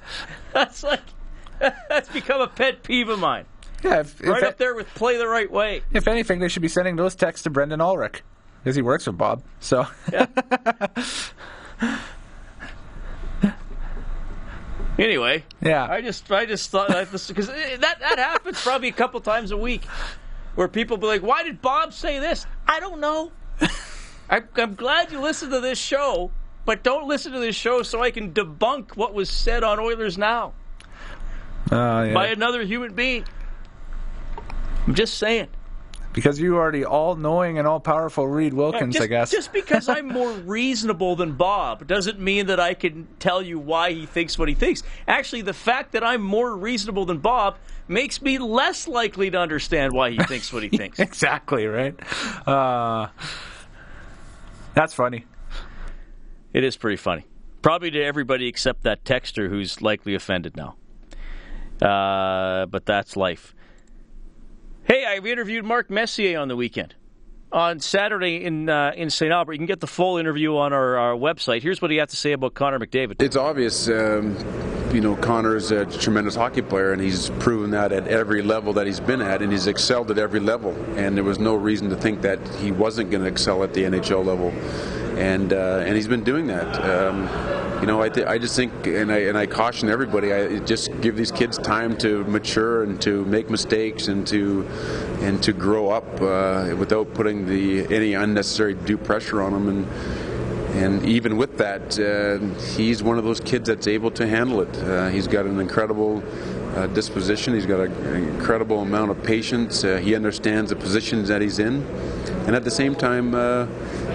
that's 0.53 0.83
like 0.83 1.01
that's 1.89 2.09
become 2.09 2.41
a 2.41 2.47
pet 2.47 2.83
peeve 2.83 3.07
of 3.09 3.19
mine. 3.19 3.45
Yeah, 3.83 4.01
if, 4.01 4.19
Right 4.21 4.43
up 4.43 4.57
there 4.57 4.75
with 4.75 4.87
play 4.95 5.17
the 5.17 5.27
right 5.27 5.49
way. 5.49 5.81
if 5.93 6.07
anything, 6.09 6.39
they 6.39 6.49
should 6.49 6.61
be 6.61 6.67
sending 6.67 6.95
those 6.97 7.15
texts 7.15 7.43
to 7.43 7.49
Brendan 7.49 7.79
Ulrich 7.81 8.21
because 8.63 8.75
he 8.75 8.81
works 8.81 9.07
with 9.07 9.17
Bob. 9.17 9.43
So 9.61 9.85
Anyway, 14.97 15.43
Yeah. 15.61 15.85
I 15.89 16.01
just 16.01 16.31
I 16.31 16.45
just 16.45 16.69
thought 16.69 16.87
that 16.87 17.11
because 17.11 17.47
that 17.47 17.79
that 17.99 18.17
happens 18.17 18.61
probably 18.61 18.87
a 18.87 18.93
couple 18.93 19.19
times 19.19 19.51
a 19.51 19.57
week, 19.57 19.83
where 20.55 20.69
people 20.69 20.95
be 20.97 21.05
like, 21.07 21.21
"Why 21.21 21.43
did 21.43 21.61
Bob 21.61 21.91
say 21.93 22.19
this?" 22.19 22.45
I 22.65 22.79
don't 22.79 23.01
know. 23.01 23.31
I, 24.29 24.41
I'm 24.55 24.75
glad 24.75 25.11
you 25.11 25.19
listened 25.19 25.51
to 25.51 25.59
this 25.59 25.77
show, 25.77 26.31
but 26.65 26.83
don't 26.83 27.07
listen 27.07 27.31
to 27.33 27.39
this 27.39 27.55
show 27.55 27.83
so 27.83 28.01
I 28.01 28.11
can 28.11 28.33
debunk 28.33 28.95
what 28.95 29.13
was 29.13 29.29
said 29.29 29.63
on 29.63 29.79
Oilers 29.79 30.17
Now 30.17 30.53
uh, 31.71 32.05
yeah. 32.07 32.13
by 32.13 32.27
another 32.27 32.63
human 32.63 32.93
being. 32.93 33.25
I'm 34.87 34.95
just 34.95 35.15
saying. 35.17 35.47
Because 36.15 36.39
you 36.39 36.55
are 36.57 36.71
the 36.71 36.85
all-knowing 36.85 37.57
and 37.59 37.67
all-powerful 37.67 38.25
Reid 38.25 38.53
Wilkins, 38.53 38.93
just, 38.93 39.03
I 39.03 39.07
guess. 39.07 39.31
just 39.31 39.51
because 39.51 39.89
I'm 39.89 40.07
more 40.13 40.31
reasonable 40.31 41.17
than 41.17 41.33
Bob 41.33 41.85
doesn't 41.85 42.19
mean 42.21 42.45
that 42.45 42.59
I 42.59 42.73
can 42.73 43.07
tell 43.19 43.41
you 43.41 43.59
why 43.59 43.91
he 43.91 44.05
thinks 44.05 44.39
what 44.39 44.47
he 44.47 44.55
thinks. 44.55 44.81
Actually, 45.09 45.41
the 45.41 45.53
fact 45.53 45.91
that 45.91 46.05
I'm 46.05 46.21
more 46.21 46.55
reasonable 46.55 47.03
than 47.05 47.17
Bob 47.17 47.57
makes 47.89 48.21
me 48.21 48.37
less 48.37 48.87
likely 48.87 49.29
to 49.29 49.37
understand 49.37 49.91
why 49.91 50.11
he 50.11 50.17
thinks 50.17 50.53
what 50.53 50.63
he 50.63 50.69
thinks. 50.77 50.99
exactly 50.99 51.67
right. 51.67 51.95
Uh, 52.47 53.07
that's 54.73 54.93
funny. 54.93 55.25
It 56.53 56.63
is 56.63 56.77
pretty 56.77 56.97
funny. 56.97 57.25
Probably 57.61 57.91
to 57.91 58.01
everybody 58.01 58.47
except 58.47 58.83
that 58.83 59.03
texter 59.03 59.49
who's 59.49 59.81
likely 59.81 60.15
offended 60.15 60.55
now. 60.55 60.75
Uh, 61.81 62.67
but 62.67 62.85
that's 62.85 63.17
life. 63.17 63.54
Hey, 64.85 65.03
I've 65.03 65.25
interviewed 65.25 65.65
Mark 65.65 65.89
Messier 65.89 66.39
on 66.39 66.47
the 66.47 66.55
weekend. 66.55 66.93
on 67.51 67.79
Saturday 67.79 68.43
in 68.43 68.69
uh, 68.69 68.91
in 68.95 69.09
St. 69.09 69.31
Albert. 69.31 69.53
You 69.53 69.59
can 69.59 69.65
get 69.65 69.79
the 69.79 69.87
full 69.87 70.17
interview 70.17 70.55
on 70.57 70.73
our, 70.73 70.97
our, 70.97 71.15
website. 71.15 71.63
Here's 71.63 71.81
what 71.81 71.89
he 71.89 71.97
had 71.97 72.09
to 72.09 72.15
say 72.15 72.33
about 72.33 72.53
Connor 72.53 72.77
McDavid. 72.77 73.19
It's 73.19 73.35
obvious, 73.35 73.87
um, 73.87 74.37
you 74.93 75.01
know, 75.01 75.15
Connor's 75.15 75.71
a 75.71 75.87
tremendous 75.87 76.35
hockey 76.35 76.61
player, 76.61 76.93
and 76.93 77.01
he's 77.01 77.31
proven 77.39 77.71
that 77.71 77.91
at 77.91 78.07
every 78.07 78.43
level 78.43 78.73
that 78.73 78.85
he's 78.85 78.99
been 78.99 79.21
at, 79.21 79.41
and 79.41 79.51
he's 79.51 79.65
excelled 79.65 80.11
at 80.11 80.19
every 80.19 80.39
level. 80.39 80.71
And 80.97 81.17
there 81.17 81.23
was 81.23 81.39
no 81.39 81.55
reason 81.55 81.89
to 81.89 81.95
think 81.95 82.21
that 82.21 82.45
he 82.57 82.71
wasn't 82.71 83.09
going 83.09 83.23
to 83.23 83.29
excel 83.29 83.63
at 83.63 83.73
the 83.73 83.85
NHL 83.85 84.23
level, 84.23 84.53
and 85.15 85.53
uh, 85.53 85.83
and 85.85 85.95
he's 85.95 86.07
been 86.07 86.23
doing 86.23 86.47
that. 86.47 86.83
Um, 86.83 87.29
you 87.81 87.87
know, 87.87 88.01
I, 88.01 88.09
th- 88.09 88.25
I 88.25 88.37
just 88.37 88.55
think, 88.55 88.87
and 88.87 89.11
I, 89.11 89.17
and 89.17 89.37
I 89.37 89.45
caution 89.45 89.89
everybody, 89.89 90.33
I 90.33 90.59
just 90.59 91.01
give 91.01 91.17
these 91.17 91.31
kids 91.31 91.57
time 91.57 91.97
to 91.97 92.23
mature 92.23 92.83
and 92.83 93.01
to 93.01 93.25
make 93.25 93.49
mistakes 93.49 94.07
and 94.07 94.25
to 94.27 94.67
and 95.19 95.43
to 95.43 95.53
grow 95.53 95.89
up 95.89 96.21
uh, 96.21 96.73
without 96.77 97.13
putting 97.13 97.45
the 97.45 97.85
any 97.93 98.13
unnecessary 98.13 98.73
due 98.73 98.97
pressure 98.97 99.41
on 99.41 99.51
them. 99.53 99.67
And 99.67 99.87
and 100.75 101.05
even 101.05 101.37
with 101.37 101.57
that, 101.57 101.97
uh, 101.99 102.39
he's 102.75 103.01
one 103.01 103.17
of 103.17 103.23
those 103.23 103.39
kids 103.39 103.67
that's 103.67 103.87
able 103.87 104.11
to 104.11 104.27
handle 104.27 104.61
it. 104.61 104.77
Uh, 104.77 105.09
he's 105.09 105.27
got 105.27 105.45
an 105.45 105.59
incredible 105.59 106.21
uh, 106.75 106.87
disposition. 106.87 107.53
He's 107.53 107.65
got 107.65 107.79
an 107.79 108.29
incredible 108.29 108.81
amount 108.81 109.11
of 109.11 109.23
patience. 109.23 109.83
Uh, 109.83 109.97
he 109.97 110.15
understands 110.15 110.69
the 110.69 110.75
positions 110.75 111.27
that 111.29 111.41
he's 111.41 111.59
in, 111.59 111.83
and 112.45 112.55
at 112.55 112.63
the 112.63 112.71
same 112.71 112.95
time, 112.95 113.33
uh, 113.33 113.67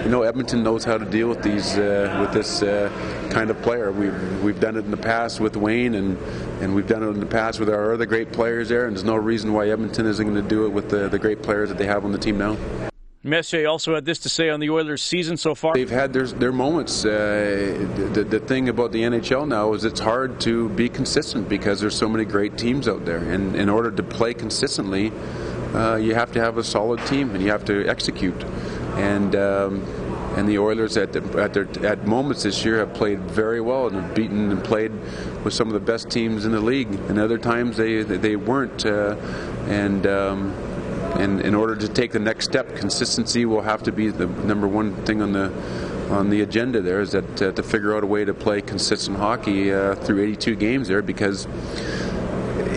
you 0.03 0.09
know, 0.09 0.23
Edmonton 0.23 0.63
knows 0.63 0.83
how 0.83 0.97
to 0.97 1.05
deal 1.05 1.27
with 1.27 1.41
these 1.41 1.77
uh, 1.77 2.17
with 2.21 2.33
this 2.33 2.61
uh, 2.61 2.89
kind 3.31 3.49
of 3.49 3.61
player. 3.61 3.91
We've 3.91 4.43
we've 4.43 4.59
done 4.59 4.75
it 4.75 4.85
in 4.85 4.91
the 4.91 4.97
past 4.97 5.39
with 5.39 5.55
Wayne, 5.57 5.95
and 5.95 6.17
and 6.61 6.75
we've 6.75 6.87
done 6.87 7.03
it 7.03 7.07
in 7.07 7.19
the 7.19 7.25
past 7.25 7.59
with 7.59 7.69
our 7.69 7.93
other 7.93 8.05
great 8.05 8.31
players 8.31 8.69
there. 8.69 8.85
And 8.85 8.95
there's 8.95 9.03
no 9.03 9.15
reason 9.15 9.53
why 9.53 9.69
Edmonton 9.69 10.05
isn't 10.05 10.25
going 10.25 10.41
to 10.41 10.47
do 10.47 10.65
it 10.65 10.69
with 10.69 10.89
the, 10.89 11.09
the 11.09 11.19
great 11.19 11.41
players 11.41 11.69
that 11.69 11.77
they 11.77 11.87
have 11.87 12.05
on 12.05 12.11
the 12.11 12.19
team 12.19 12.37
now. 12.37 12.57
Messier 13.23 13.67
also 13.67 13.93
had 13.93 14.05
this 14.05 14.17
to 14.19 14.29
say 14.29 14.49
on 14.49 14.59
the 14.59 14.69
Oilers' 14.71 15.01
season 15.01 15.37
so 15.37 15.53
far. 15.53 15.75
They've 15.75 15.89
had 15.89 16.11
their, 16.11 16.25
their 16.25 16.51
moments. 16.51 17.05
Uh, 17.05 17.87
the, 18.13 18.23
the 18.23 18.39
thing 18.39 18.67
about 18.67 18.91
the 18.91 19.03
NHL 19.03 19.47
now 19.47 19.73
is 19.73 19.85
it's 19.85 19.99
hard 19.99 20.41
to 20.41 20.69
be 20.69 20.89
consistent 20.89 21.47
because 21.47 21.79
there's 21.79 21.95
so 21.95 22.09
many 22.09 22.25
great 22.25 22.57
teams 22.57 22.87
out 22.87 23.05
there. 23.05 23.19
And 23.19 23.55
in 23.55 23.69
order 23.69 23.91
to 23.91 24.01
play 24.01 24.33
consistently, 24.33 25.11
uh, 25.75 25.97
you 25.97 26.15
have 26.15 26.31
to 26.31 26.39
have 26.39 26.57
a 26.57 26.63
solid 26.63 27.05
team 27.05 27.35
and 27.35 27.43
you 27.43 27.51
have 27.51 27.63
to 27.65 27.87
execute. 27.87 28.43
And 28.95 29.35
um, 29.35 29.85
and 30.35 30.47
the 30.47 30.59
Oilers 30.59 30.95
at 30.95 31.11
the, 31.11 31.21
at, 31.41 31.53
their, 31.53 31.67
at 31.85 32.07
moments 32.07 32.43
this 32.43 32.63
year 32.63 32.77
have 32.77 32.93
played 32.93 33.19
very 33.19 33.59
well 33.59 33.87
and 33.87 33.97
have 33.97 34.15
beaten 34.15 34.49
and 34.49 34.63
played 34.63 34.93
with 35.43 35.53
some 35.53 35.67
of 35.67 35.73
the 35.73 35.79
best 35.81 36.09
teams 36.09 36.45
in 36.45 36.53
the 36.53 36.61
league. 36.61 36.87
And 37.09 37.19
other 37.19 37.37
times 37.37 37.77
they 37.77 38.03
they 38.03 38.35
weren't. 38.37 38.85
Uh, 38.85 39.17
and 39.67 40.07
um, 40.07 40.70
and 41.21 41.41
in 41.41 41.53
order 41.53 41.75
to 41.75 41.87
take 41.87 42.11
the 42.11 42.19
next 42.19 42.45
step, 42.45 42.75
consistency 42.75 43.45
will 43.45 43.61
have 43.61 43.83
to 43.83 43.91
be 43.91 44.09
the 44.09 44.25
number 44.25 44.67
one 44.67 44.95
thing 45.05 45.21
on 45.21 45.31
the 45.31 45.51
on 46.09 46.29
the 46.29 46.41
agenda. 46.41 46.81
There 46.81 46.99
is 46.99 47.11
that 47.11 47.41
uh, 47.41 47.51
to 47.51 47.63
figure 47.63 47.95
out 47.95 48.03
a 48.03 48.07
way 48.07 48.25
to 48.25 48.33
play 48.33 48.61
consistent 48.61 49.17
hockey 49.17 49.73
uh, 49.73 49.95
through 49.95 50.23
82 50.23 50.55
games 50.55 50.87
there 50.87 51.01
because 51.01 51.47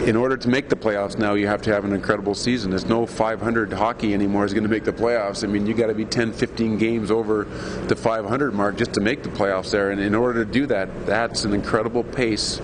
in 0.06 0.16
order 0.16 0.36
to 0.36 0.48
make 0.48 0.68
the 0.68 0.76
playoffs 0.76 1.16
now, 1.16 1.32
you 1.32 1.46
have 1.46 1.62
to 1.62 1.72
have 1.72 1.84
an 1.84 1.94
incredible 1.94 2.34
season. 2.34 2.70
There's 2.70 2.84
no 2.84 3.06
500 3.06 3.72
hockey 3.72 4.12
anymore 4.12 4.44
is 4.44 4.52
going 4.52 4.64
to 4.64 4.70
make 4.70 4.84
the 4.84 4.92
playoffs. 4.92 5.42
I 5.42 5.46
mean, 5.46 5.66
you 5.66 5.72
got 5.72 5.86
to 5.86 5.94
be 5.94 6.04
10, 6.04 6.32
15 6.32 6.76
games 6.76 7.10
over 7.10 7.44
the 7.88 7.96
500 7.96 8.52
mark 8.52 8.76
just 8.76 8.92
to 8.94 9.00
make 9.00 9.22
the 9.22 9.30
playoffs 9.30 9.70
there. 9.70 9.90
And 9.90 10.00
in 10.00 10.14
order 10.14 10.44
to 10.44 10.50
do 10.50 10.66
that, 10.66 11.06
that's 11.06 11.44
an 11.44 11.54
incredible 11.54 12.04
pace 12.04 12.60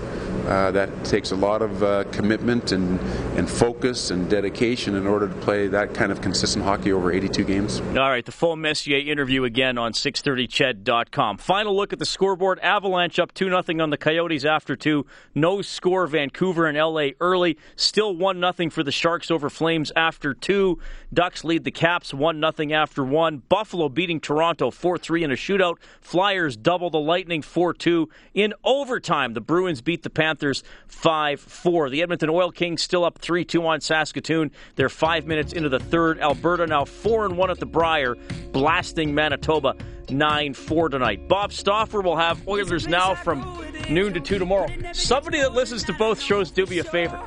uh, 0.47 0.71
that 0.71 1.05
takes 1.05 1.31
a 1.31 1.35
lot 1.35 1.61
of 1.61 1.83
uh, 1.83 2.03
commitment 2.05 2.71
and, 2.71 2.99
and 3.37 3.49
focus 3.49 4.11
and 4.11 4.29
dedication 4.29 4.95
in 4.95 5.07
order 5.07 5.27
to 5.27 5.33
play 5.35 5.67
that 5.67 5.93
kind 5.93 6.11
of 6.11 6.21
consistent 6.21 6.65
hockey 6.65 6.91
over 6.91 7.11
82 7.11 7.43
games. 7.43 7.79
All 7.79 8.09
right, 8.09 8.25
the 8.25 8.31
full 8.31 8.55
Messier 8.55 8.97
interview 8.97 9.43
again 9.43 9.77
on 9.77 9.93
630ched.com. 9.93 11.37
Final 11.37 11.75
look 11.75 11.93
at 11.93 11.99
the 11.99 12.05
scoreboard. 12.05 12.59
Avalanche 12.59 13.19
up 13.19 13.33
2 13.33 13.45
0 13.45 13.81
on 13.81 13.89
the 13.89 13.97
Coyotes 13.97 14.45
after 14.45 14.75
two. 14.75 15.05
No 15.35 15.61
score, 15.61 16.07
Vancouver 16.07 16.65
and 16.65 16.77
LA 16.77 17.09
early. 17.19 17.57
Still 17.75 18.15
1 18.15 18.39
0 18.57 18.69
for 18.69 18.83
the 18.83 18.91
Sharks 18.91 19.29
over 19.31 19.49
Flames 19.49 19.91
after 19.95 20.33
two. 20.33 20.79
Ducks 21.13 21.43
lead 21.43 21.63
the 21.63 21.71
Caps 21.71 22.13
1 22.13 22.41
0 22.57 22.71
after 22.71 23.03
one. 23.03 23.43
Buffalo 23.47 23.89
beating 23.89 24.19
Toronto 24.19 24.71
4 24.71 24.97
3 24.97 25.23
in 25.23 25.31
a 25.31 25.35
shootout. 25.35 25.77
Flyers 26.01 26.57
double 26.57 26.89
the 26.89 26.99
Lightning 26.99 27.41
4 27.41 27.73
2. 27.73 28.09
In 28.33 28.53
overtime, 28.63 29.33
the 29.33 29.41
Bruins 29.41 29.81
beat 29.81 30.03
the 30.03 30.09
Panthers. 30.09 30.30
Panthers 30.31 30.63
5 30.87 31.41
4. 31.41 31.89
The 31.89 32.01
Edmonton 32.01 32.29
Oil 32.29 32.51
Kings 32.51 32.81
still 32.81 33.03
up 33.03 33.17
3 33.17 33.43
2 33.43 33.67
on 33.67 33.81
Saskatoon. 33.81 34.51
They're 34.77 34.87
five 34.87 35.27
minutes 35.27 35.51
into 35.51 35.67
the 35.67 35.79
third. 35.79 36.19
Alberta 36.19 36.65
now 36.67 36.85
4 36.85 37.25
and 37.25 37.37
1 37.37 37.51
at 37.51 37.59
the 37.59 37.65
Brier, 37.65 38.15
blasting 38.53 39.13
Manitoba 39.13 39.75
9 40.09 40.53
4 40.53 40.87
tonight. 40.87 41.27
Bob 41.27 41.51
Stauffer 41.51 41.99
will 41.99 42.15
have 42.15 42.47
Oilers 42.47 42.87
now 42.87 43.13
from 43.13 43.41
noon 43.89 44.13
to 44.13 44.21
2 44.21 44.39
tomorrow. 44.39 44.69
Somebody 44.93 45.39
that 45.39 45.51
listens 45.51 45.83
to 45.83 45.93
both 45.93 46.21
shows, 46.21 46.49
do 46.49 46.65
me 46.65 46.79
a 46.79 46.83
favor. 46.85 47.19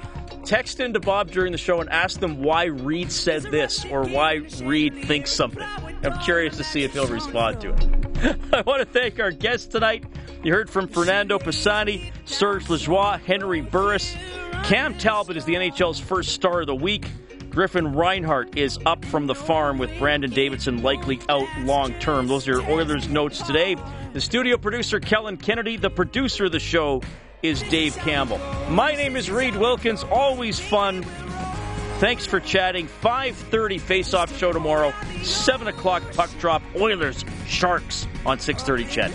Text 0.45 0.79
into 0.81 1.01
Bob 1.01 1.31
during 1.31 1.53
the 1.53 1.59
show 1.59 1.81
and 1.81 1.89
ask 1.89 2.21
them 2.21 2.43
why 2.43 2.65
Reid 2.65 3.11
said 3.11 3.43
this 3.45 3.85
or 3.87 4.05
why 4.05 4.43
Reid 4.63 5.05
thinks 5.05 5.31
something. 5.31 5.63
I'm 5.63 6.19
curious 6.21 6.59
to 6.59 6.65
see 6.65 6.85
if 6.85 6.93
he'll 6.93 7.07
respond 7.07 7.63
to 7.63 7.71
it. 7.71 8.39
I 8.53 8.61
want 8.61 8.81
to 8.81 8.87
thank 8.87 9.19
our 9.21 9.31
guests 9.31 9.67
tonight. 9.67 10.05
You 10.43 10.53
heard 10.53 10.69
from 10.69 10.89
Fernando 10.89 11.39
Pisani, 11.39 12.13
Serge 12.27 12.65
Lajoie, 12.65 13.21
Henry 13.23 13.63
Burris. 13.63 14.15
Cam 14.65 14.97
Talbot 14.99 15.39
is 15.39 15.47
the 15.47 15.55
NHL's 15.55 15.99
first 15.99 16.33
star 16.33 16.61
of 16.61 16.67
the 16.67 16.75
week. 16.75 17.07
Griffin 17.49 17.95
Reinhart 17.95 18.59
is 18.59 18.79
up 18.85 19.05
from 19.05 19.27
the 19.27 19.35
farm 19.35 19.79
with 19.79 19.97
Brandon 19.99 20.31
Davidson 20.31 20.83
likely 20.83 21.21
out 21.29 21.49
long 21.61 21.95
term. 22.01 22.27
Those 22.27 22.47
are 22.49 22.61
your 22.61 22.71
Oilers 22.71 23.09
notes 23.09 23.41
today. 23.43 23.77
The 24.13 24.21
studio 24.21 24.59
producer, 24.59 25.01
Kellen 25.01 25.37
Kennedy. 25.37 25.77
The 25.77 25.91
producer 25.91 26.47
of 26.47 26.53
the 26.53 26.61
show 26.61 27.01
is 27.45 27.63
Dave 27.65 27.97
Campbell. 27.99 28.39
My 28.71 28.93
name 28.93 29.17
is 29.17 29.31
Reid 29.31 29.55
Wilkins. 29.57 30.03
Always 30.05 30.59
fun. 30.59 31.03
Thanks 31.99 32.25
for 32.27 32.41
chatting. 32.41 32.89
5.30 33.03 33.79
face-off 33.81 34.37
show 34.39 34.51
tomorrow. 34.51 34.95
7 35.23 35.69
o'clock 35.69 36.03
puck 36.15 36.31
drop. 36.41 36.63
Oilers, 36.75 37.23
Sharks 37.47 38.09
on 38.25 38.39
6.30 38.39 38.89
CHED. 38.89 39.13